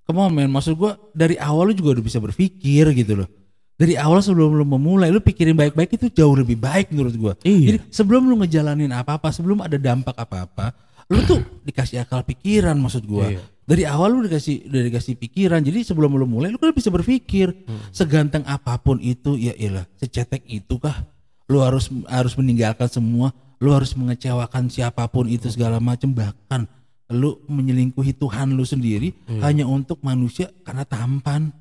Come 0.05 0.19
on 0.19 0.29
man, 0.29 0.53
maksud 0.53 0.77
gua 0.77 0.93
dari 1.11 1.33
awal 1.35 1.71
lu 1.71 1.73
juga 1.73 1.97
udah 1.97 2.05
bisa 2.05 2.21
berpikir 2.21 2.93
gitu 2.93 3.25
loh. 3.25 3.29
Dari 3.75 3.99
awal 3.99 4.23
sebelum 4.23 4.55
lu 4.55 4.63
memulai 4.63 5.11
lu 5.11 5.19
pikirin 5.19 5.51
baik-baik 5.51 5.99
itu 5.99 6.07
jauh 6.07 6.31
lebih 6.31 6.55
baik 6.55 6.95
menurut 6.95 7.15
gua. 7.19 7.33
Iya. 7.43 7.75
Jadi 7.75 7.77
sebelum 7.91 8.23
lu 8.31 8.39
ngejalanin 8.39 8.87
apa-apa, 8.95 9.35
sebelum 9.35 9.59
ada 9.59 9.75
dampak 9.75 10.15
apa-apa, 10.15 10.71
lu 11.11 11.19
tuh 11.27 11.43
dikasih 11.67 12.07
akal 12.07 12.23
pikiran 12.23 12.79
maksud 12.79 13.03
gua. 13.03 13.27
Iya. 13.27 13.43
Dari 13.65 13.83
awal 13.83 14.15
lu 14.15 14.19
dikasih 14.23 14.71
udah 14.71 14.81
dikasih 14.87 15.19
pikiran. 15.19 15.59
Jadi 15.59 15.83
sebelum 15.83 16.15
lu 16.15 16.23
mulai 16.23 16.53
lu 16.53 16.61
kan 16.61 16.71
bisa 16.71 16.87
berpikir. 16.87 17.51
Hmm. 17.67 17.91
Seganteng 17.91 18.47
apa 18.47 18.79
pun 18.79 18.95
itu 19.03 19.35
ya 19.35 19.51
ilah, 19.59 19.83
secetek 19.99 20.47
itu 20.47 20.79
kah? 20.79 21.03
Lu 21.51 21.59
harus 21.59 21.91
harus 22.07 22.33
meninggalkan 22.39 22.87
semua, 22.87 23.35
lu 23.59 23.75
harus 23.75 23.91
mengecewakan 23.91 24.71
siapa 24.71 25.03
pun 25.11 25.27
itu 25.27 25.51
segala 25.51 25.83
macam 25.83 26.15
bahkan 26.15 26.63
lu 27.11 27.37
menyelingkuhi 27.45 28.17
Tuhan 28.17 28.57
lu 28.57 28.65
sendiri 28.65 29.13
Iya. 29.29 29.41
hanya 29.45 29.65
untuk 29.69 30.01
manusia 30.01 30.49
karena 30.65 30.87
tampan, 30.87 31.53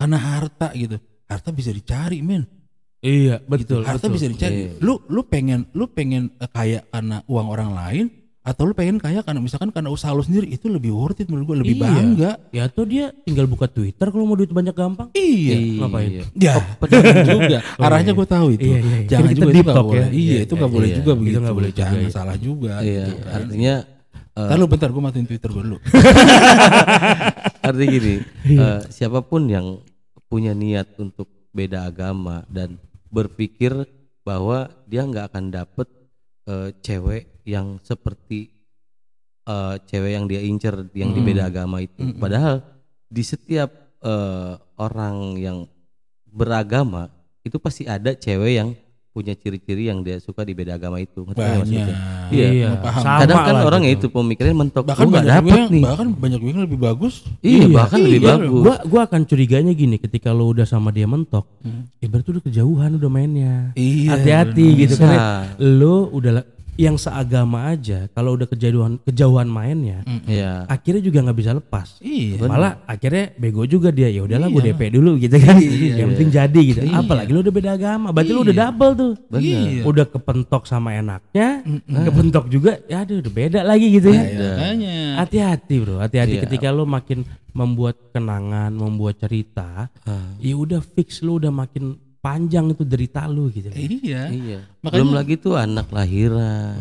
karena 0.00 0.16
harta 0.16 0.72
gitu. 0.72 0.96
Harta 1.26 1.50
bisa 1.50 1.70
dicari, 1.70 2.18
men. 2.20 2.46
iya, 2.98 3.38
Gitu. 3.38 3.46
betul. 3.46 3.80
Harta 3.82 4.06
betul. 4.06 4.14
bisa 4.14 4.26
dicari. 4.28 4.78
Lu 4.78 5.02
lu 5.06 5.22
pengen 5.22 5.66
lu 5.72 5.86
pengen 5.86 6.30
eh, 6.34 6.46
kaya 6.46 6.80
karena 6.86 7.22
uang 7.24 7.46
orang 7.48 7.70
lain 7.72 8.06
atau 8.40 8.62
lu 8.62 8.72
pengen 8.72 8.94
kaya 8.96 9.20
karena 9.20 9.38
misalkan 9.38 9.68
karena 9.68 9.90
usaha 9.90 10.10
lu 10.10 10.22
sendiri 10.22 10.46
itu 10.46 10.66
lebih 10.66 10.90
worth 10.90 11.18
it 11.18 11.26
menurut 11.26 11.46
gua, 11.48 11.56
lebih 11.58 11.76
Iya. 11.76 11.82
bangga. 11.84 12.30
Ya 12.50 12.64
tuh 12.66 12.86
dia 12.86 13.10
tinggal 13.20 13.44
buka 13.44 13.66
Twitter 13.66 14.06
kalau 14.06 14.22
mau 14.22 14.34
duit 14.34 14.48
banyak 14.48 14.70
gampang. 14.72 15.10
Iya. 15.12 15.82
Ngapain? 15.82 16.10
Ya, 16.32 16.54
jangan 16.80 17.16
juga. 17.26 17.58
Arahnya 17.82 18.10
iya. 18.10 18.18
gue 18.18 18.26
tahu 18.28 18.46
itu. 18.54 18.62
Iya, 18.64 18.78
iya, 18.78 18.86
iya. 18.96 19.08
Jangan 19.08 19.26
kita 19.26 19.34
juga 19.36 19.42
itu 19.44 19.50
deep 19.52 19.66
nggak 19.66 19.74
talk 19.74 19.84
boleh. 19.84 19.98
ya. 19.98 20.06
Iya, 20.06 20.14
Iya, 20.14 20.38
itu 20.40 20.52
nggak 20.52 20.62
iya, 20.62 20.76
boleh 20.78 20.86
iya. 20.86 20.96
juga 20.96 21.10
Itu 21.10 21.18
begitu. 21.18 21.36
nggak 21.36 21.56
boleh 21.58 21.70
juga, 21.70 21.80
Jangan 21.82 21.98
iya. 21.98 22.08
salah 22.08 22.36
juga. 22.38 22.74
Iya, 22.78 23.02
gitu 23.04 23.14
kan. 23.20 23.34
artinya 23.36 23.74
eh, 24.30 24.46
Ntar 24.46 24.56
lu 24.56 24.66
bentar 24.68 24.88
gue 24.88 25.02
matiin 25.02 25.26
Twitter 25.26 25.50
gue 25.50 25.62
dulu. 25.64 25.78
artinya 27.66 27.88
gini, 27.88 28.14
Iya. 28.46 28.60
eh, 28.62 28.80
siapa 28.88 29.18
pun 29.20 29.42
yang 29.46 29.66
punya 30.26 30.52
niat 30.52 30.98
untuk 30.98 31.30
beda 31.54 31.88
agama 31.88 32.44
dan 32.50 32.76
berpikir 33.08 33.72
bahwa 34.26 34.68
dia 34.90 35.06
nggak 35.06 35.32
akan 35.32 35.44
dapet 35.54 35.88
eh, 36.50 36.70
cewek 36.82 37.42
yang 37.46 37.78
seperti 37.80 38.50
eh, 39.46 39.76
cewek 39.86 40.12
yang 40.12 40.26
dia 40.26 40.42
incer 40.42 40.90
yang 40.92 41.14
di 41.14 41.20
Mm. 41.22 41.28
beda 41.30 41.42
agama 41.48 41.78
itu. 41.80 42.02
Mm-mm. 42.02 42.18
Padahal 42.18 42.60
di 43.06 43.22
setiap 43.22 43.70
eh, 44.02 44.52
orang 44.76 45.38
yang 45.38 45.58
beragama 46.26 47.08
itu 47.46 47.56
pasti 47.62 47.86
ada 47.86 48.12
cewek 48.12 48.52
yang 48.58 48.70
punya 49.16 49.32
ciri-ciri 49.32 49.88
yang 49.88 50.04
dia 50.04 50.20
suka 50.20 50.44
di 50.44 50.52
beda 50.52 50.76
agama 50.76 51.00
itu. 51.00 51.24
Ngerti 51.24 51.40
Banyak. 51.40 51.56
maksudnya? 51.64 51.86
Iya. 52.28 52.46
Iya, 52.52 52.68
paham. 52.84 53.02
Kadang 53.24 53.38
kan 53.40 53.56
orang 53.64 53.82
ya 53.88 53.92
gitu. 53.96 54.04
itu 54.04 54.06
pemikirannya 54.12 54.56
mentok. 54.60 54.84
Bahkan 54.84 55.00
Gua 55.00 55.08
nggak 55.08 55.24
banyak 55.24 55.32
juga 55.32 55.40
dapet 55.40 55.56
yang, 55.56 55.70
nih. 55.72 55.82
bahkan 55.88 56.08
banyak 56.12 56.40
yang 56.44 56.60
lebih 56.68 56.78
bagus. 56.78 57.14
Iya, 57.40 57.64
bahkan 57.72 57.98
lebih 58.04 58.20
iya. 58.20 58.28
bagus. 58.36 58.60
Gua 58.60 58.76
gua 58.84 59.00
akan 59.08 59.20
curiganya 59.24 59.72
gini 59.72 59.96
ketika 59.96 60.36
lo 60.36 60.52
udah 60.52 60.68
sama 60.68 60.92
dia 60.92 61.08
mentok, 61.08 61.48
Hmm. 61.64 61.88
ya 61.96 62.06
berarti 62.12 62.28
udah 62.36 62.42
kejauhan 62.44 62.90
udah 63.00 63.08
mainnya. 63.08 63.54
Iya. 63.72 64.20
Hati-hati 64.20 64.66
gitu 64.76 64.94
kan. 65.00 65.16
Lo 65.56 66.12
udah 66.12 66.44
yang 66.76 66.96
seagama 66.96 67.68
aja 67.68 68.06
kalau 68.12 68.36
udah 68.36 68.44
kejauhan 68.44 69.00
kejauhan 69.02 69.44
mainnya, 69.44 70.04
Iya. 70.24 70.64
akhirnya 70.66 71.00
juga 71.00 71.24
nggak 71.24 71.38
bisa 71.38 71.52
lepas. 71.52 71.96
Iya. 71.98 72.44
Malah 72.44 72.84
akhirnya 72.84 73.32
bego 73.34 73.64
juga 73.64 73.88
dia. 73.88 74.08
Ya 74.08 74.22
udahlah 74.22 74.46
gue 74.46 74.62
DP 74.70 74.92
dulu 74.92 75.16
gitu 75.16 75.36
kan. 75.36 75.56
yang 75.60 76.12
penting 76.12 76.30
jadi 76.30 76.60
gitu. 76.62 76.80
Apalagi 76.88 77.30
lo 77.32 77.40
udah 77.40 77.54
beda 77.54 77.70
agama, 77.74 78.12
berarti 78.12 78.32
lo 78.32 78.40
udah 78.44 78.56
double 78.56 78.92
tuh. 78.92 79.12
Iya. 79.36 79.82
Udah 79.82 80.04
kepentok 80.04 80.62
sama 80.64 80.92
enaknya, 80.92 81.64
kepentok 81.84 82.44
juga. 82.48 82.78
Ya 82.86 83.02
aduh 83.02 83.18
udah 83.18 83.32
beda 83.32 83.60
lagi 83.64 83.86
gitu 83.90 84.08
ya. 84.12 84.22
Iya. 84.22 85.16
Hati-hati 85.18 85.74
bro, 85.80 85.98
hati-hati 85.98 86.36
Iya. 86.38 86.42
ketika 86.44 86.68
lo 86.70 86.84
makin 86.84 87.24
membuat 87.50 87.96
kenangan, 88.12 88.68
membuat 88.70 89.16
cerita, 89.16 89.88
Ah. 90.04 90.36
ya 90.38 90.52
udah 90.54 90.84
fix 90.84 91.24
lo 91.24 91.40
udah 91.40 91.48
makin 91.48 91.96
panjang 92.18 92.72
itu 92.72 92.82
derita 92.82 93.24
lo 93.26 93.46
gitu. 93.48 93.70
Iya. 93.70 94.28
Iya. 94.30 94.58
Makanya- 94.82 94.92
Belum 95.02 95.12
lagi 95.14 95.34
tuh 95.36 95.54
anak 95.54 95.88
lahiran. 95.90 96.76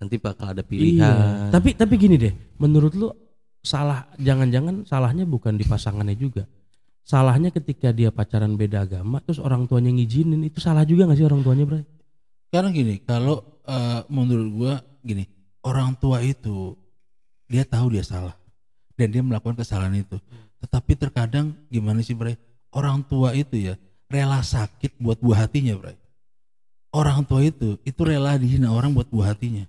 Nanti 0.00 0.16
bakal 0.16 0.56
ada 0.56 0.64
Iya. 0.64 0.68
pilihan. 0.68 1.52
Tapi 1.52 1.76
tapi 1.76 1.94
gini 1.96 2.16
deh, 2.16 2.32
menurut 2.56 2.92
lo 2.96 3.08
salah 3.60 4.08
jangan-jangan 4.16 4.88
salahnya 4.88 5.28
bukan 5.28 5.60
di 5.60 5.64
pasangannya 5.68 6.16
juga. 6.16 6.48
Salahnya 7.04 7.50
ketika 7.50 7.90
dia 7.90 8.08
pacaran 8.08 8.54
beda 8.54 8.86
agama 8.86 9.20
terus 9.20 9.40
orang 9.40 9.66
tuanya 9.66 9.90
ngizinin 9.90 10.40
itu 10.46 10.60
salah 10.62 10.84
juga 10.84 11.08
gak 11.10 11.18
sih 11.18 11.26
orang 11.26 11.42
tuanya, 11.42 11.64
Bro? 11.66 11.80
Karena 12.50 12.68
gini, 12.70 12.94
kalau 13.02 13.60
eh, 13.66 14.00
menurut 14.08 14.48
gua 14.50 14.74
gini, 15.00 15.24
orang 15.62 15.94
tua 15.96 16.22
itu 16.22 16.74
dia 17.46 17.62
tahu 17.62 17.92
dia 17.94 18.02
salah 18.02 18.32
dan 18.94 19.10
dia 19.10 19.20
melakukan 19.20 19.58
kesalahan 19.58 19.94
itu. 19.96 20.16
Tetapi 20.60 20.92
terkadang 20.94 21.56
gimana 21.68 22.00
sih, 22.00 22.14
Bray? 22.14 22.36
Orang 22.70 23.02
tua 23.02 23.34
itu 23.34 23.58
ya 23.58 23.74
rela 24.10 24.42
sakit 24.42 24.98
buat 24.98 25.22
buah 25.22 25.46
hatinya, 25.46 25.78
Bray. 25.78 25.96
Orang 26.90 27.22
tua 27.22 27.46
itu 27.46 27.78
itu 27.86 28.00
rela 28.02 28.34
dihina 28.34 28.74
orang 28.74 28.90
buat 28.90 29.06
buah 29.06 29.32
hatinya. 29.32 29.62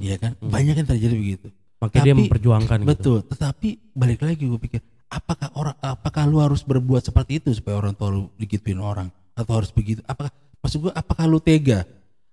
Iya 0.00 0.16
kan? 0.16 0.32
Banyak 0.40 0.80
yang 0.80 0.88
terjadi 0.88 1.14
begitu. 1.14 1.48
Makanya 1.78 2.04
dia 2.10 2.14
memperjuangkan 2.16 2.78
gitu. 2.82 2.88
Betul, 2.88 3.18
tetapi 3.28 3.68
balik 3.94 4.24
lagi 4.24 4.42
gue 4.48 4.58
pikir, 4.58 4.80
apakah 5.06 5.52
orang 5.54 5.76
apakah 5.78 6.24
lu 6.26 6.42
harus 6.42 6.64
berbuat 6.66 7.06
seperti 7.06 7.38
itu 7.38 7.54
supaya 7.54 7.78
orang 7.78 7.94
tua 7.94 8.10
lu 8.10 8.32
digituin 8.34 8.82
orang 8.82 9.12
atau 9.36 9.52
harus 9.60 9.70
begitu? 9.70 10.02
Apakah 10.08 10.32
maksud 10.58 10.88
gue 10.88 10.92
apakah 10.96 11.24
lu 11.30 11.38
tega? 11.38 11.86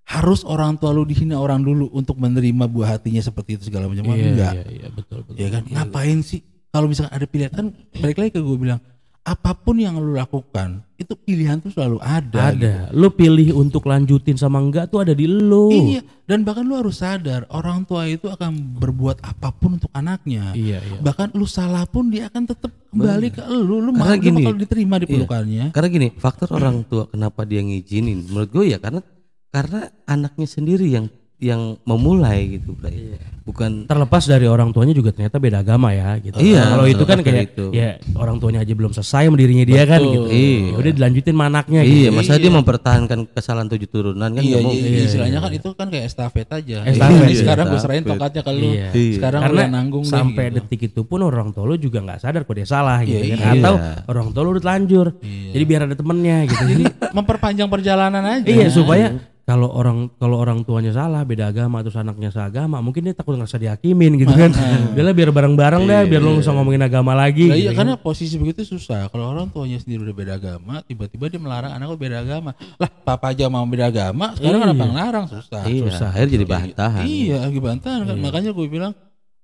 Harus 0.05 0.45
orang 0.45 0.77
tua 0.77 0.93
lu 0.93 1.05
dihina 1.05 1.37
orang 1.37 1.61
dulu 1.61 1.89
untuk 1.93 2.17
menerima 2.17 2.65
buah 2.69 2.97
hatinya 2.97 3.21
seperti 3.21 3.57
itu 3.57 3.69
segala 3.69 3.89
macam? 3.89 4.05
Iya, 4.13 4.33
Enggak. 4.33 4.53
iya, 4.53 4.65
iya, 4.69 4.87
betul, 4.93 5.25
betul. 5.25 5.37
Ya 5.37 5.47
kan? 5.49 5.61
Ngapain 5.65 6.19
sih? 6.21 6.41
Kalau 6.69 6.87
misalkan 6.89 7.13
ada 7.13 7.25
pilihan 7.25 7.53
kan 7.53 7.67
balik 8.01 8.17
lagi 8.21 8.31
ke 8.37 8.41
gue 8.41 8.57
bilang, 8.57 8.81
apa 9.25 9.57
pun 9.57 9.81
yang 9.81 9.97
lu 9.97 10.13
lakukan, 10.13 10.85
itu 11.01 11.17
pilihan 11.17 11.57
tuh 11.57 11.73
selalu 11.73 11.97
ada. 11.97 12.53
gitu. 12.53 12.69
Ada. 12.69 12.75
Lu 12.93 13.09
pilih 13.09 13.57
untuk 13.57 13.89
lanjutin 13.89 14.38
sama 14.38 14.61
enggak 14.61 14.93
tuh 14.93 15.01
ada 15.01 15.17
di 15.17 15.25
lu. 15.25 15.73
Iya, 15.73 16.05
dan 16.29 16.45
bahkan 16.45 16.61
lu 16.61 16.77
harus 16.77 17.01
sadar 17.01 17.49
orang 17.49 17.89
tua 17.89 18.05
itu 18.05 18.29
akan 18.29 18.77
berbuat 18.77 19.25
apa 19.25 19.49
pun 19.49 19.81
untuk 19.81 19.89
anaknya. 19.97 20.53
Iya, 20.53 20.77
iya. 20.77 20.99
Bahkan 21.01 21.33
lu 21.33 21.49
salah 21.49 21.89
pun 21.89 22.13
dia 22.13 22.29
akan 22.29 22.43
tetap 22.45 22.69
kembali 22.93 23.27
ke 23.33 23.41
lu, 23.49 23.81
lu, 23.81 23.91
Karena 23.97 24.13
lu 24.13 24.21
gini, 24.21 24.43
bakal 24.45 24.55
diterima 24.61 24.95
di 25.01 25.05
iya. 25.09 25.13
pelukannya. 25.17 25.65
Karena 25.73 25.89
gini, 25.89 26.07
faktor 26.13 26.49
orang 26.53 26.85
tua 26.85 27.09
kenapa 27.09 27.41
dia 27.49 27.65
ngizinin? 27.65 28.29
Menurut 28.29 28.49
gue 28.53 28.65
ya 28.69 28.77
karena 28.77 29.01
karena 29.49 29.89
anaknya 30.05 30.45
sendiri 30.45 30.85
yang 30.85 31.09
yang 31.37 31.75
memulai 31.83 32.57
gitu, 32.57 32.71
Bray. 32.73 33.19
Bukan 33.45 33.85
terlepas 33.85 34.25
dari 34.25 34.49
orang 34.49 34.73
tuanya 34.73 34.89
juga 34.89 35.13
ternyata 35.13 35.38
beda 35.38 35.61
agama 35.61 35.93
ya 35.93 36.17
gitu. 36.17 36.33
Iya, 36.33 36.65
Kalau 36.65 36.86
itu 36.89 37.03
kan 37.05 37.21
kayak 37.21 37.53
itu. 37.53 37.69
ya 37.69 38.01
orang 38.17 38.41
tuanya 38.41 38.65
aja 38.65 38.73
belum 38.73 38.89
selesai 38.89 39.29
sama 39.29 39.38
dirinya 39.38 39.61
dia 39.61 39.86
kan 39.86 40.01
gitu. 40.01 40.25
Iya. 40.25 40.65
Ya 40.65 40.75
udah 40.81 40.91
dilanjutin 40.97 41.33
sama 41.38 41.45
anaknya 41.45 41.81
Iya, 41.86 42.09
gitu. 42.09 42.17
masa 42.17 42.41
dia 42.41 42.49
mempertahankan 42.49 43.19
kesalahan 43.29 43.69
tujuh 43.69 43.86
turunan 43.86 44.33
kan 44.33 44.41
Iya, 44.41 44.57
mau. 44.65 44.73
iya, 44.73 45.05
istilahnya 45.05 45.39
kan 45.45 45.51
itu 45.53 45.69
kan 45.77 45.88
kayak 45.93 46.05
estafet 46.09 46.49
aja. 46.49 46.77
Estafet, 46.89 47.21
Jadi 47.21 47.29
iya, 47.29 47.41
sekarang 47.45 47.65
gue 47.69 47.79
serahin 47.86 48.03
tongkatnya 48.03 48.41
ke 48.41 48.51
lu. 48.51 48.69
Iya. 48.73 48.88
Sekarang 49.13 49.39
lu 49.39 49.45
Karena 49.45 49.61
yang 49.61 49.73
nanggung 49.77 50.03
deh, 50.03 50.09
sampai 50.09 50.45
gitu. 50.49 50.55
detik 50.57 50.81
itu 50.89 51.01
pun 51.05 51.19
orang 51.21 51.47
tua 51.53 51.63
lu 51.69 51.75
juga 51.77 51.99
nggak 52.01 52.19
sadar 52.25 52.41
kok 52.41 52.55
dia 52.55 52.65
salah 52.65 52.97
gitu 53.05 53.21
Iya, 53.21 53.36
kan. 53.38 53.45
iya. 53.45 53.61
Atau 53.61 53.73
orang 54.09 54.27
tua 54.33 54.41
lu 54.41 54.57
udah 54.57 54.63
telanjur. 54.65 55.07
Jadi 55.21 55.63
biar 55.69 55.81
ada 55.86 55.93
temennya 55.93 56.38
gitu. 56.49 56.63
Jadi 56.73 56.83
memperpanjang 57.13 57.69
perjalanan 57.69 58.23
aja. 58.25 58.47
iya 58.47 58.73
supaya 58.73 59.13
kalau 59.45 59.69
orang 59.69 60.09
kalau 60.17 60.41
orang 60.41 60.65
tuanya 60.65 60.89
salah 60.89 61.21
beda 61.21 61.53
agama 61.53 61.85
terus 61.85 61.93
anaknya 61.93 62.33
seagama 62.33 62.81
mungkin 62.81 63.05
dia 63.05 63.13
takut 63.13 63.37
ngerasa 63.37 63.61
dihakimin 63.61 64.17
gitu 64.17 64.33
kan 64.33 64.49
Udah 64.97 65.03
lah 65.05 65.13
biar 65.13 65.29
bareng-bareng 65.29 65.85
deh 65.85 66.01
biar 66.09 66.17
lu 66.17 66.33
nggak 66.33 66.49
usah 66.49 66.53
ngomongin 66.57 66.81
agama 66.81 67.13
lagi 67.13 67.45
iya 67.53 67.69
gitu 67.69 67.77
kan. 67.77 67.85
karena 67.85 67.93
posisi 68.01 68.41
begitu 68.41 68.65
susah. 68.65 69.05
Kalau 69.13 69.29
orang 69.29 69.53
tuanya 69.53 69.77
sendiri 69.77 70.01
udah 70.01 70.15
beda 70.17 70.33
agama, 70.41 70.81
tiba-tiba 70.81 71.29
dia 71.29 71.37
melarang 71.37 71.77
anaknya 71.77 71.93
beda 71.93 72.17
agama. 72.25 72.51
Lah 72.81 72.89
papa 72.89 73.37
aja 73.37 73.45
mau 73.45 73.61
beda 73.69 73.85
agama, 73.93 74.33
sekarang 74.33 74.57
Iya. 74.57 74.65
kenapa 74.65 74.83
ngelarang 74.89 75.25
susah. 75.29 75.61
Iya, 75.69 75.83
susah. 75.93 76.09
akhirnya 76.09 76.31
jadi 76.33 76.45
bahan 76.49 76.69
tahan. 76.73 77.03
Iya, 77.05 77.37
lagi 77.45 77.59
bantahan 77.61 77.99
kan. 78.09 78.15
Makanya 78.17 78.49
gue 78.49 78.65
bilang 78.65 78.93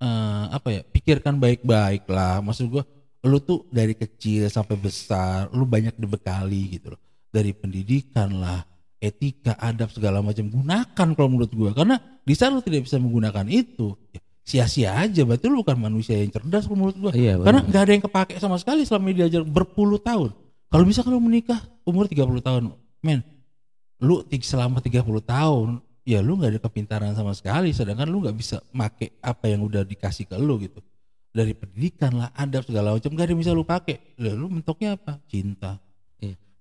eh, 0.01 0.43
apa 0.49 0.67
ya? 0.73 0.81
Pikirkan 0.81 1.37
baik-baik 1.37 2.09
lah. 2.09 2.41
Maksud 2.41 2.65
gue, 2.73 2.83
lu 3.21 3.37
tuh 3.37 3.69
dari 3.69 3.93
kecil 3.93 4.49
sampai 4.49 4.73
besar, 4.81 5.51
lu 5.53 5.61
banyak 5.69 5.93
dibekali 5.93 6.79
gitu 6.79 6.97
loh. 6.97 7.01
Dari 7.29 7.53
pendidikan 7.53 8.33
lah, 8.33 8.65
etika, 9.01 9.57
adab 9.57 9.89
segala 9.89 10.21
macam 10.21 10.45
gunakan 10.45 11.07
kalau 11.17 11.27
menurut 11.27 11.49
gue. 11.49 11.71
Karena 11.73 11.97
di 12.21 12.37
saat 12.37 12.53
lu 12.53 12.61
tidak 12.61 12.85
bisa 12.85 13.01
menggunakan 13.01 13.49
itu, 13.49 13.97
ya 14.13 14.21
sia-sia 14.45 14.93
aja. 14.93 15.25
Berarti 15.25 15.49
lu 15.49 15.65
bukan 15.65 15.77
manusia 15.81 16.21
yang 16.21 16.29
cerdas 16.29 16.69
kalau 16.69 16.85
menurut 16.85 16.97
gue. 17.09 17.11
Iya, 17.17 17.41
Karena 17.41 17.65
nggak 17.65 17.81
ada 17.81 17.91
yang 17.91 18.03
kepake 18.05 18.33
sama 18.37 18.61
sekali 18.61 18.85
selama 18.85 19.09
diajar 19.09 19.41
berpuluh 19.41 19.97
tahun. 19.97 20.29
Kalau 20.71 20.85
bisa 20.87 21.01
kalau 21.03 21.19
menikah 21.19 21.59
umur 21.83 22.07
30 22.07 22.39
tahun, 22.39 22.63
men, 23.03 23.19
lu 23.99 24.23
selama 24.39 24.79
30 24.79 25.03
tahun, 25.19 25.83
ya 26.07 26.23
lu 26.23 26.39
nggak 26.39 26.55
ada 26.55 26.61
kepintaran 26.63 27.11
sama 27.11 27.35
sekali, 27.35 27.75
sedangkan 27.75 28.07
lu 28.07 28.23
nggak 28.23 28.37
bisa 28.37 28.63
make 28.71 29.19
apa 29.19 29.51
yang 29.51 29.67
udah 29.67 29.83
dikasih 29.83 30.31
ke 30.31 30.39
lu 30.39 30.61
gitu. 30.63 30.79
Dari 31.31 31.55
pendidikan 31.55 32.11
lah, 32.15 32.29
adab 32.35 32.67
segala 32.67 32.91
macam 32.91 33.07
gak 33.15 33.23
ada 33.23 33.31
yang 33.31 33.39
bisa 33.39 33.55
lu 33.55 33.63
pakai. 33.63 34.19
Lah 34.19 34.35
lu 34.35 34.51
mentoknya 34.51 34.99
apa? 34.99 35.15
Cinta. 35.31 35.79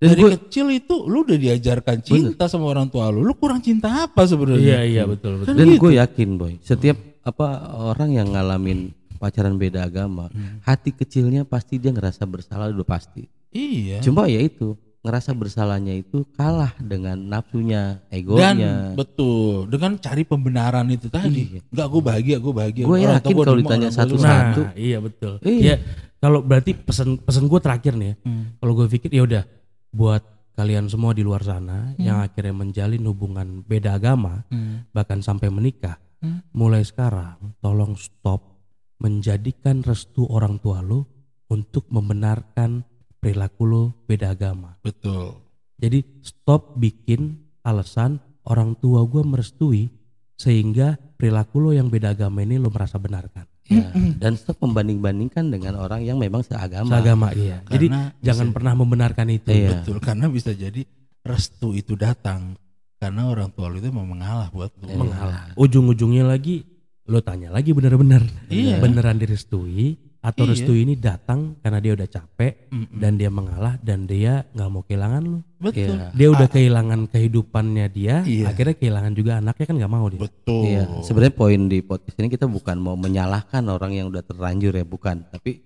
Dan 0.01 0.09
Dari 0.11 0.21
gue 0.23 0.31
kecil 0.35 0.67
itu 0.73 0.95
lu 1.05 1.23
udah 1.23 1.37
diajarkan 1.37 2.01
cinta 2.01 2.49
sama 2.49 2.65
orang 2.67 2.89
tua 2.89 3.07
lu. 3.07 3.21
Lu 3.21 3.37
kurang 3.37 3.61
cinta 3.61 4.09
apa 4.09 4.25
sebenarnya? 4.25 4.81
iya 4.81 4.81
iya 4.83 5.03
betul 5.05 5.39
betul 5.39 5.53
Kan 5.53 5.61
dan 5.61 5.69
gitu. 5.69 5.81
gue 5.83 5.93
yakin 5.95 6.29
boy, 6.35 6.53
setiap 6.59 6.97
apa 7.21 7.47
orang 7.87 8.11
yang 8.11 8.29
ngalamin 8.31 8.91
pacaran 9.15 9.55
beda 9.55 9.85
agama, 9.85 10.33
hati 10.61 10.91
kecilnya 10.91 11.45
pasti 11.45 11.77
dia 11.77 11.93
ngerasa 11.93 12.25
bersalah 12.25 12.73
udah 12.73 12.89
pasti. 12.89 13.29
Iya. 13.51 14.01
Cuma 14.01 14.25
ya 14.25 14.41
itu 14.41 14.73
ngerasa 15.01 15.33
bersalahnya 15.33 15.93
itu 15.95 16.25
kalah 16.31 16.73
dengan 16.79 17.17
nafsunya, 17.19 18.01
Dan 18.03 18.17
egonya. 18.17 18.73
betul 18.93 19.65
dengan 19.67 19.97
cari 19.97 20.25
pembenaran 20.25 20.89
itu 20.89 21.09
tadi. 21.09 21.45
Iya. 21.47 21.61
Enggak 21.67 21.87
gue 21.87 22.01
bahagia, 22.03 22.37
gue 22.39 22.53
bahagia. 22.55 22.85
Gue 22.85 22.99
yakin 23.03 23.35
kalau 23.35 23.57
ditanya 23.59 23.89
orang 23.89 23.93
tua 23.93 24.01
satu 24.01 24.15
demo. 24.15 24.25
nah 24.25 24.41
satu. 24.49 24.63
iya 24.75 24.99
betul 24.99 25.33
Iya. 25.43 25.61
ya 25.61 25.75
kalau 26.17 26.41
berarti 26.41 26.73
pesan 26.73 27.17
pesan 27.19 27.45
gue 27.45 27.61
terakhir 27.61 27.93
nih 27.93 28.09
ya 28.09 28.15
Hmm. 28.23 28.45
kalau 28.57 28.73
gue 28.75 28.87
pikir 28.89 29.09
ya 29.11 29.23
udah 29.23 29.45
buat 29.91 30.23
kalian 30.55 30.87
semua 30.87 31.17
di 31.17 31.25
luar 31.25 31.41
sana 31.41 31.95
Hmm. 31.97 32.05
yang 32.05 32.19
akhirnya 32.21 32.53
menjalin 32.53 33.05
hubungan 33.07 33.63
beda 33.65 33.97
agama 33.97 34.45
Hmm. 34.51 34.85
bahkan 34.93 35.21
sampai 35.21 35.49
menikah 35.49 35.97
Hmm. 36.21 36.45
mulai 36.53 36.85
sekarang 36.85 37.57
tolong 37.59 37.97
stop 37.97 38.61
menjadikan 39.01 39.81
restu 39.81 40.29
orang 40.29 40.61
tua 40.61 40.85
lo 40.85 41.09
untuk 41.49 41.89
membenarkan 41.89 42.85
perilaku 43.17 43.65
lo 43.65 43.83
beda 44.05 44.37
agama 44.37 44.77
Betul. 44.85 45.41
jadi 45.81 46.05
stop 46.21 46.77
bikin 46.77 47.41
alasan 47.65 48.21
orang 48.45 48.77
tua 48.77 49.05
gue 49.09 49.25
merestui 49.25 49.89
sehingga 50.37 50.97
perilaku 51.17 51.61
lo 51.61 51.71
yang 51.73 51.89
beda 51.89 52.13
agama 52.13 52.45
ini 52.45 52.57
lo 52.57 52.69
merasa 52.69 53.01
benarkan 53.01 53.49
Ya, 53.71 53.87
dan 54.19 54.35
stop 54.35 54.59
membanding-bandingkan 54.61 55.47
dengan 55.47 55.79
orang 55.79 56.03
yang 56.03 56.19
memang 56.19 56.43
seagama. 56.43 56.91
seagama 56.91 57.31
iya. 57.33 57.63
Jadi 57.71 57.87
Karena 57.87 58.11
jangan 58.19 58.47
bisa- 58.47 58.57
pernah 58.59 58.73
membenarkan 58.75 59.27
itu. 59.31 59.47
Iya. 59.49 59.69
Betul, 59.79 59.97
karena 60.03 60.27
bisa 60.27 60.51
jadi 60.51 60.83
restu 61.23 61.73
itu 61.73 61.95
datang. 61.95 62.59
Karena 62.99 63.31
orang 63.31 63.49
tua 63.49 63.71
lu 63.71 63.79
itu 63.79 63.89
mau 63.89 64.03
mengalah 64.03 64.51
buat 64.51 64.75
lu. 64.77 64.91
mengalah. 64.91 65.55
Ujung-ujungnya 65.55 66.27
lagi 66.27 66.67
lo 67.07 67.23
tanya 67.23 67.49
lagi 67.49 67.71
bener-bener 67.71 68.27
Iya. 68.47 68.79
beneran 68.79 69.17
direstui 69.17 69.95
atau 70.21 70.45
Iya. 70.45 70.53
restu 70.53 70.73
ini 70.73 70.95
datang 70.95 71.57
karena 71.59 71.81
dia 71.81 71.93
udah 71.97 72.05
capek 72.05 72.69
Mm-mm. 72.69 73.01
dan 73.01 73.17
dia 73.17 73.33
mengalah 73.33 73.81
dan 73.81 74.05
dia 74.05 74.45
nggak 74.53 74.69
mau 74.69 74.85
kehilangan 74.85 75.23
lo 75.25 75.41
Betul. 75.57 75.97
Iya. 75.97 76.13
dia 76.13 76.29
udah 76.29 76.45
kehilangan 76.47 77.01
kehidupannya 77.09 77.87
dia 77.89 78.15
Iya. 78.23 78.53
akhirnya 78.53 78.77
kehilangan 78.77 79.13
juga 79.13 79.41
anaknya 79.41 79.65
kan 79.65 79.77
nggak 79.81 79.93
mau 79.93 80.07
dia 80.07 80.21
Betul. 80.21 80.63
Iya, 80.67 80.83
sebenarnya 81.01 81.35
poin 81.35 81.61
di 81.67 81.79
podcast 81.81 82.17
ini 82.17 82.29
kita 82.29 82.45
bukan 82.45 82.77
mau 82.77 82.95
menyalahkan 82.95 83.65
orang 83.65 83.93
yang 83.93 84.07
udah 84.07 84.21
terlanjur 84.21 84.73
ya, 84.73 84.85
bukan, 84.85 85.25
tapi 85.27 85.65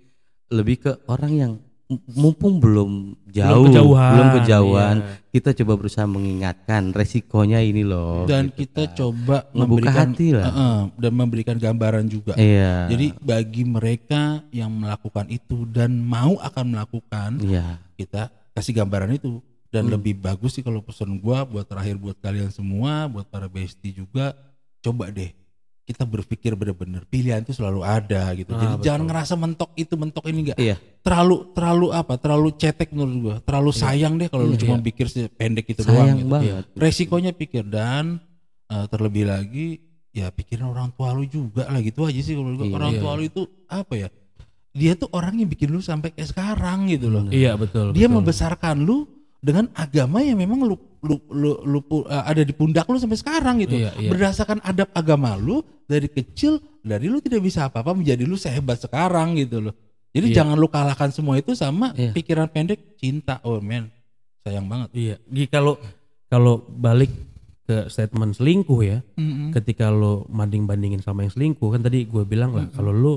lebih 0.48 0.76
ke 0.78 0.90
orang 1.06 1.32
yang 1.34 1.52
mumpung 2.08 2.64
belum 2.64 3.12
jauh, 3.28 3.68
kejauhan, 3.68 4.12
belum 4.16 4.28
kejauhan, 4.40 4.96
iya. 5.04 5.14
kita 5.36 5.50
coba 5.52 5.72
berusaha 5.76 6.06
mengingatkan 6.08 6.96
resikonya 6.96 7.60
ini 7.60 7.84
loh. 7.84 8.24
Dan 8.24 8.48
gitu 8.48 8.64
kita 8.64 8.82
kan. 8.88 8.94
coba 8.96 9.36
memberikan 9.52 10.08
hati 10.16 10.28
lah. 10.32 10.48
Heeh, 10.48 10.78
dan 10.96 11.12
memberikan 11.12 11.56
gambaran 11.60 12.08
juga. 12.08 12.32
Iya. 12.40 12.88
Jadi 12.88 13.12
bagi 13.20 13.62
mereka 13.68 14.40
yang 14.48 14.72
melakukan 14.72 15.28
itu 15.28 15.68
dan 15.68 16.00
mau 16.00 16.40
akan 16.40 16.64
melakukan, 16.72 17.30
iya. 17.44 17.76
kita 18.00 18.32
kasih 18.56 18.80
gambaran 18.80 19.20
itu. 19.20 19.44
Dan 19.68 19.90
lebih 19.90 20.14
bagus 20.22 20.54
sih 20.54 20.62
kalau 20.62 20.78
pesan 20.86 21.18
gua 21.18 21.42
buat 21.42 21.66
terakhir 21.66 21.98
buat 21.98 22.14
kalian 22.22 22.46
semua, 22.48 23.10
buat 23.10 23.26
para 23.26 23.50
bestie 23.50 23.90
juga, 23.90 24.30
coba 24.80 25.10
deh 25.10 25.34
kita 25.84 26.08
berpikir 26.08 26.56
bener-bener 26.56 27.04
pilihan 27.04 27.44
itu 27.44 27.52
selalu 27.52 27.84
ada 27.84 28.32
gitu. 28.32 28.56
Ah, 28.56 28.60
Jadi 28.60 28.74
betul. 28.80 28.84
jangan 28.88 29.02
ngerasa 29.04 29.34
mentok 29.36 29.70
itu 29.76 29.94
mentok 30.00 30.24
ini 30.32 30.38
enggak. 30.48 30.58
Iya. 30.58 30.76
Terlalu 31.04 31.52
terlalu 31.52 31.86
apa? 31.92 32.16
Terlalu 32.16 32.48
cetek 32.56 32.88
menurut 32.96 33.16
gua. 33.20 33.36
Terlalu 33.44 33.70
sayang 33.76 34.16
deh 34.16 34.32
kalau 34.32 34.48
lu 34.48 34.56
cuma 34.56 34.80
pikir 34.80 35.12
pendek 35.36 35.68
itu 35.68 35.84
doang 35.84 36.16
gitu. 36.16 36.28
banget. 36.32 36.64
Resikonya 36.72 37.36
pikir 37.36 37.68
dan 37.68 38.16
eh, 38.72 38.86
terlebih 38.88 39.28
lagi 39.28 39.84
ya 40.14 40.32
pikirin 40.32 40.64
orang 40.64 40.88
tua 40.96 41.12
lu 41.12 41.28
juga 41.28 41.68
lah 41.68 41.84
gitu 41.84 42.08
aja 42.08 42.20
sih 42.24 42.32
kalau 42.32 42.48
menurut 42.48 42.64
gua. 42.64 42.68
Iya. 42.72 42.76
orang 42.80 42.92
tua 42.96 43.12
lu 43.20 43.22
itu 43.28 43.42
apa 43.68 43.94
ya? 44.00 44.08
Dia 44.74 44.92
tuh 44.98 45.06
orang 45.12 45.38
yang 45.38 45.46
bikin 45.52 45.68
lu 45.70 45.84
sampai 45.84 46.16
kayak 46.16 46.32
sekarang 46.32 46.88
gitu 46.90 47.06
loh. 47.12 47.28
iya 47.30 47.54
betul 47.54 47.92
Dia 47.92 48.08
betul. 48.08 48.24
membesarkan 48.24 48.82
lu 48.82 49.04
dengan 49.44 49.68
agama 49.76 50.24
yang 50.24 50.40
memang 50.40 50.64
lu 50.64 50.72
lu 51.04 51.20
lu, 51.28 51.52
lu 51.68 51.78
uh, 52.08 52.24
ada 52.24 52.40
di 52.40 52.56
pundak 52.56 52.88
lu 52.88 52.96
sampai 52.96 53.20
sekarang 53.20 53.60
gitu. 53.60 53.76
Iya, 53.76 53.92
iya. 54.00 54.08
Berdasarkan 54.08 54.64
adab 54.64 54.88
agama 54.96 55.36
lu 55.36 55.60
dari 55.84 56.08
kecil 56.08 56.64
dari 56.80 57.12
lu 57.12 57.20
tidak 57.20 57.44
bisa 57.44 57.68
apa-apa 57.68 57.92
menjadi 57.92 58.24
lu 58.24 58.40
sehebat 58.40 58.80
sekarang 58.80 59.36
gitu 59.36 59.60
loh. 59.60 59.76
Jadi 60.16 60.32
Iya. 60.32 60.36
jangan 60.40 60.56
lu 60.56 60.64
kalahkan 60.72 61.12
semua 61.12 61.36
itu 61.36 61.52
sama 61.52 61.92
Iya. 61.92 62.16
pikiran 62.16 62.48
pendek 62.48 62.96
cinta. 62.96 63.44
Oh 63.44 63.60
men, 63.60 63.92
sayang 64.40 64.64
banget. 64.64 64.88
Iya, 64.96 65.16
Gi, 65.28 65.44
kalau 65.52 65.76
kalau 66.32 66.64
balik 66.64 67.12
ke 67.64 67.88
statement 67.92 68.36
selingkuh 68.36 68.80
ya, 68.80 68.98
Mm-mm. 69.20 69.52
ketika 69.52 69.92
lo 69.92 70.24
banding-bandingin 70.28 71.00
sama 71.04 71.24
yang 71.24 71.32
selingkuh 71.32 71.68
kan 71.68 71.84
tadi 71.84 72.08
gue 72.08 72.24
bilang 72.24 72.52
lah 72.56 72.68
kalau 72.72 72.92
lo 72.92 73.12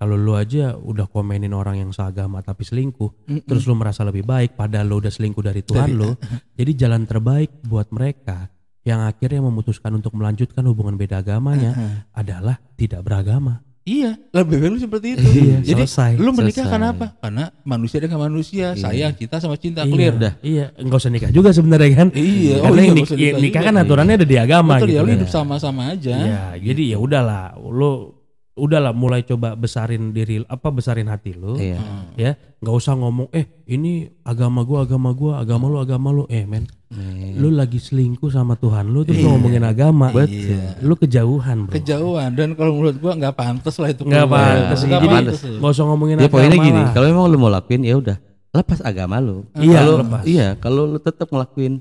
kalau 0.00 0.16
lo 0.16 0.32
aja 0.32 0.72
udah 0.74 1.04
komenin 1.06 1.52
orang 1.52 1.76
yang 1.78 1.90
seagama 1.90 2.40
tapi 2.40 2.64
selingkuh, 2.64 3.10
Mm-mm. 3.22 3.44
terus 3.44 3.62
lo 3.62 3.74
merasa 3.74 4.00
lebih 4.00 4.24
baik 4.24 4.56
padahal 4.56 4.88
lo 4.88 4.96
udah 4.98 5.12
selingkuh 5.12 5.44
dari 5.44 5.60
Tuhan 5.60 5.86
Dari- 5.86 5.94
lo, 5.94 6.16
jadi 6.58 6.72
jalan 6.74 7.04
terbaik 7.04 7.60
buat 7.62 7.86
mereka 7.90 8.48
yang 8.80 9.04
akhirnya 9.04 9.38
memutuskan 9.42 9.92
untuk 9.92 10.10
melanjutkan 10.10 10.64
hubungan 10.64 10.96
beda 10.96 11.20
agamanya 11.20 11.70
Uh-huh. 11.70 12.00
adalah 12.14 12.56
tidak 12.74 13.00
beragama. 13.00 13.60
Iya, 13.80 14.12
lebih 14.30 14.56
baik 14.56 14.70
lu 14.70 14.78
seperti 14.78 15.06
itu. 15.10 15.24
Iya, 15.26 15.56
Jadi 15.66 15.84
selesai, 15.84 16.10
lu 16.14 16.30
menikah 16.30 16.62
selesai. 16.62 16.70
karena 16.70 16.88
apa? 16.90 17.06
Karena 17.16 17.44
manusia 17.62 17.98
dengan 17.98 18.20
manusia, 18.22 18.66
sayang, 18.74 19.12
cinta 19.14 19.36
sama 19.36 19.56
cinta, 19.56 19.82
Iya, 19.82 19.90
clear. 19.90 20.12
Udah. 20.14 20.32
Iya, 20.40 20.64
enggak 20.76 20.98
usah 20.98 21.10
nikah 21.10 21.30
juga 21.30 21.48
sebenarnya 21.50 21.88
kan. 21.94 22.08
Iya, 22.12 22.54
oh 22.56 22.64
Karena 22.66 22.76
iya, 22.76 22.86
yang 22.86 22.94
nggak 22.94 23.08
nik- 23.08 23.10
ya, 23.10 23.30
nikah 23.30 23.40
nikah 23.40 23.62
kan 23.62 23.74
aturannya 23.76 24.14
ada 24.16 24.26
di 24.26 24.36
agama 24.36 24.72
Betul 24.76 24.86
gitu. 24.86 24.94
ya, 24.94 25.00
lu 25.00 25.06
kan. 25.06 25.16
hidup 25.16 25.30
sama-sama 25.30 25.82
aja. 25.90 26.14
Ya, 26.14 26.42
jadi 26.56 26.82
ya 26.86 26.98
udahlah, 26.98 27.42
lo 27.58 28.19
udahlah 28.52 28.90
mulai 28.90 29.22
coba 29.22 29.54
besarin 29.54 30.10
diri 30.10 30.42
apa 30.44 30.68
besarin 30.68 31.06
hati 31.06 31.32
lo. 31.32 31.54
Iya. 31.54 31.78
Ya, 32.14 32.30
nggak 32.58 32.74
usah 32.74 32.92
ngomong 32.92 33.30
eh 33.30 33.46
ini 33.64 34.10
agama 34.20 34.62
gua, 34.62 34.84
agama 34.84 35.10
gua, 35.10 35.38
agama 35.38 35.64
lu, 35.66 35.78
agama 35.78 36.08
lu. 36.10 36.24
Eh, 36.26 36.44
men, 36.44 36.66
Nih. 36.88 37.38
lu 37.38 37.48
lagi 37.50 37.78
selingkuh 37.78 38.28
sama 38.28 38.54
Tuhan 38.54 38.86
lu 38.86 39.02
terus 39.02 39.16
Iya. 39.16 39.24
lu 39.24 39.30
ngomongin 39.32 39.62
agama. 39.62 40.10
Iya. 40.12 40.76
Lu 40.80 40.94
kejauhan, 40.94 41.66
Bro. 41.66 41.72
Kejauhan 41.74 42.30
dan 42.34 42.52
kalau 42.52 42.74
menurut 42.74 42.98
gua 42.98 43.14
nggak 43.14 43.34
pantas 43.34 43.74
lah 43.76 43.88
itu. 43.88 44.02
Nggak 44.02 44.24
keluar. 44.24 44.40
pantas. 44.42 44.78
Nggak 44.82 45.00
Jadi 45.00 45.08
pantas. 45.08 45.38
nggak 45.46 45.70
usah 45.72 45.84
ngomongin 45.86 46.16
Ya 46.16 46.22
agama. 46.22 46.34
poinnya 46.34 46.58
gini, 46.58 46.82
kalau 46.90 47.06
memang 47.06 47.24
lu 47.26 47.36
mau 47.38 47.48
lakuin 47.48 47.82
ya 47.82 47.94
udah 47.96 48.16
lepas 48.50 48.80
agama 48.82 49.16
lu. 49.18 49.46
Iya, 49.54 49.78
Kalau 49.78 49.94
lepas. 50.02 50.22
iya, 50.26 50.48
kalau 50.56 50.82
lu 50.84 50.98
tetap 50.98 51.30
ngelakuin 51.30 51.78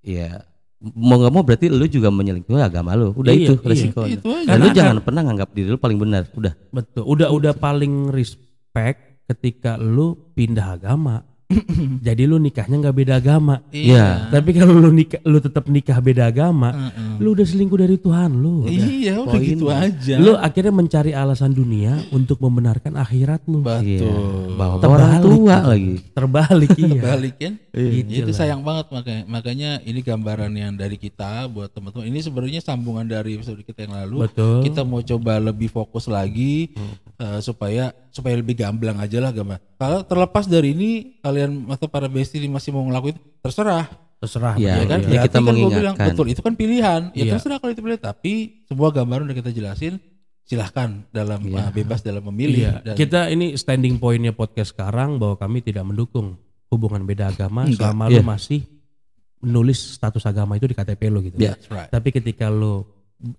ya 0.00 0.46
mau 0.92 1.16
nggak 1.16 1.32
mau 1.32 1.40
berarti 1.40 1.72
lu 1.72 1.88
juga 1.88 2.12
menyelingkuhi 2.12 2.60
agama 2.60 2.92
lu. 2.92 3.16
Udah 3.16 3.32
Iya, 3.32 3.48
itu 3.48 3.52
iya. 3.56 3.64
resikonya. 3.64 4.14
Itu 4.20 4.28
aja. 4.28 4.48
Dan 4.52 4.56
lu 4.60 4.68
jangan 4.76 4.96
pernah 5.00 5.20
nganggap 5.24 5.50
diri 5.56 5.68
lu 5.72 5.80
paling 5.80 5.98
benar. 5.98 6.28
Udah. 6.36 6.52
Betul. 6.68 7.02
Udah 7.08 7.28
udah 7.32 7.52
paling 7.56 8.12
respect 8.12 9.24
ketika 9.24 9.80
lu 9.80 10.12
pindah 10.36 10.76
agama. 10.76 11.24
jadi 12.06 12.24
lu 12.24 12.40
nikahnya 12.40 12.80
nggak 12.80 12.96
beda 12.96 13.14
agama. 13.20 13.60
Iya. 13.68 14.32
Tapi 14.32 14.50
kalau 14.56 14.80
lu 14.80 14.90
nikah 14.90 15.20
lu 15.28 15.38
tetap 15.38 15.68
nikah 15.68 15.98
beda 16.00 16.32
agama, 16.32 16.72
Heeh. 16.72 17.20
lu 17.20 17.36
udah 17.36 17.46
selingkuh 17.46 17.78
dari 17.78 17.96
Tuhan 18.00 18.30
lu. 18.32 18.64
Iya, 18.64 19.20
udah 19.22 19.40
gitu 19.44 19.66
aja. 19.68 20.16
Lu 20.16 20.34
akhirnya 20.40 20.72
mencari 20.72 21.12
alasan 21.12 21.52
dunia 21.52 22.00
untuk 22.10 22.40
membenarkan 22.40 22.96
akhirat 22.96 23.44
lu. 23.44 23.60
Iya. 23.60 24.00
Betul. 24.00 24.56
Bawa 24.56 24.74
Terbalik 24.80 24.96
orang 24.96 25.14
tua 25.20 25.56
lagi. 25.68 25.94
Terbalik 26.16 26.70
iya. 26.80 27.02
Balik 27.02 27.34
kan? 27.36 27.54
Gitu 27.74 28.12
itu 28.24 28.32
lah. 28.32 28.38
sayang 28.38 28.62
banget 28.64 28.86
makanya 28.94 29.22
makanya 29.26 29.70
ini 29.84 30.00
gambaran 30.00 30.52
yang 30.54 30.72
dari 30.74 30.96
kita 30.96 31.46
buat 31.52 31.68
teman-teman. 31.70 32.08
Ini 32.08 32.20
sebenarnya 32.24 32.60
sambungan 32.64 33.04
dari 33.04 33.36
episode 33.36 33.60
kita 33.60 33.84
yang 33.84 33.94
lalu. 34.04 34.24
Betul. 34.30 34.64
Kita 34.64 34.80
mau 34.82 35.04
coba 35.04 35.36
lebih 35.38 35.68
fokus 35.68 36.08
lagi 36.08 36.72
eh, 37.20 37.40
supaya 37.44 37.92
supaya 38.14 38.38
lebih 38.38 38.54
gamblang 38.54 38.94
aja 38.96 39.18
lah 39.18 39.34
gambar. 39.34 39.58
Kalau 39.74 40.06
terlepas 40.06 40.46
dari 40.46 40.70
ini 40.70 40.90
kalian 41.18 41.66
atau 41.66 41.90
para 41.90 42.06
besti 42.06 42.38
ini 42.38 42.46
masih 42.46 42.70
mau 42.70 42.86
ngelakuin 42.86 43.18
terserah 43.42 43.90
Terserah. 44.14 44.54
Iya, 44.56 44.72
ya 44.78 44.86
kan? 44.86 45.00
iya. 45.02 45.08
Berarti 45.10 45.26
kita 45.26 45.36
kan 45.36 45.42
gua 45.42 45.52
bilang 45.52 45.68
mengingatkan. 45.68 46.06
betul 46.08 46.26
itu 46.30 46.40
kan 46.40 46.54
pilihan. 46.54 47.00
Ya 47.12 47.18
Iya. 47.20 47.32
terserah 47.36 47.58
kalau 47.58 47.72
itu 47.74 47.82
pilihan 47.82 48.00
tapi 48.00 48.32
sebuah 48.64 48.90
gambaran 48.94 49.22
udah 49.26 49.36
kita 49.36 49.50
jelasin 49.50 49.94
silahkan 50.40 51.04
dalam 51.10 51.42
Iya. 51.42 51.60
eh, 51.60 51.70
bebas 51.74 52.00
dalam 52.00 52.22
memilih. 52.24 52.70
Iya. 52.70 52.72
Dan- 52.80 52.96
Kita 52.96 53.20
ini 53.28 53.52
standing 53.54 53.98
pointnya 53.98 54.30
podcast 54.30 54.72
sekarang 54.72 55.18
bahwa 55.18 55.34
kami 55.34 55.60
tidak 55.60 55.84
mendukung 55.84 56.40
hubungan 56.70 57.02
beda 57.02 57.28
agama 57.30 57.66
Enggak. 57.66 57.84
selama 57.84 58.04
Iya. 58.08 58.16
lu 58.16 58.22
masih 58.24 58.60
menulis 59.40 59.78
status 59.92 60.24
agama 60.24 60.56
itu 60.56 60.64
di 60.64 60.72
KTP 60.72 61.02
lu 61.08 61.20
gitu. 61.20 61.36
That's 61.36 61.68
right. 61.68 61.90
Tapi 61.90 62.08
ketika 62.10 62.48
lu 62.48 62.86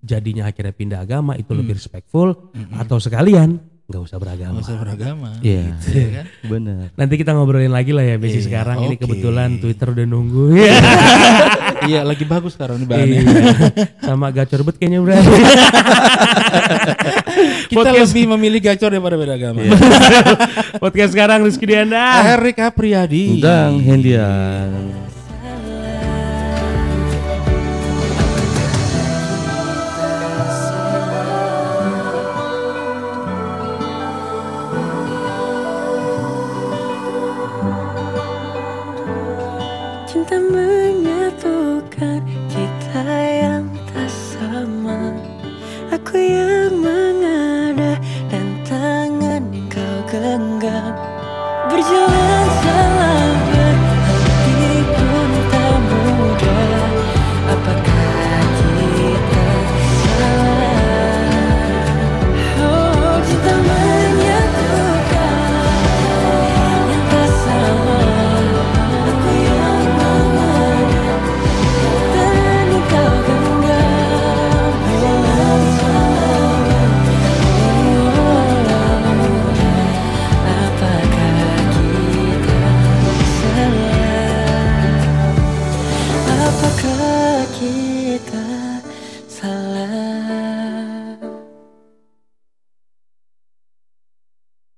jadinya 0.02 0.46
akhirnya 0.46 0.70
pindah 0.72 1.00
agama 1.00 1.34
itu 1.34 1.50
Hmm. 1.50 1.60
lebih 1.62 1.74
respectful 1.76 2.52
atau 2.72 2.98
sekalian 2.98 3.58
nggak 3.86 4.02
usah 4.02 4.18
beragama. 4.18 4.58
Nggak 4.58 4.66
usah 4.66 4.78
beragama. 4.82 5.30
Iya. 5.46 5.64
Gitu, 5.78 5.90
ya 5.94 6.10
kan? 6.10 6.26
Bener. 6.52 6.90
Nanti 6.98 7.14
kita 7.16 7.32
ngobrolin 7.34 7.70
lagi 7.70 7.94
lah 7.94 8.02
ya 8.02 8.18
Besi 8.18 8.42
Iya, 8.42 8.46
sekarang 8.50 8.78
ini 8.82 8.98
oke. 8.98 9.06
kebetulan 9.06 9.50
Twitter 9.62 9.88
udah 9.94 10.06
nunggu. 10.10 10.46
iya 11.90 12.02
lagi 12.02 12.26
bagus 12.26 12.58
sekarang 12.58 12.82
nih 12.82 12.88
bahannya. 12.90 13.20
Iya. 13.22 13.34
Sama 14.02 14.34
gacor 14.34 14.66
bet 14.66 14.82
kayaknya 14.82 15.00
bro. 15.06 15.14
Kita 17.70 17.78
Podcast- 17.78 18.10
lebih 18.10 18.26
memilih 18.34 18.62
gacor 18.64 18.90
daripada 18.90 19.18
beragama. 19.20 19.62
Podcast 20.82 21.12
sekarang 21.14 21.46
Rizky 21.46 21.70
Dianda. 21.70 22.26
Erik 22.34 22.58
Apriyadi. 22.58 23.38
Undang 23.38 23.86
Hendian. 23.86 25.05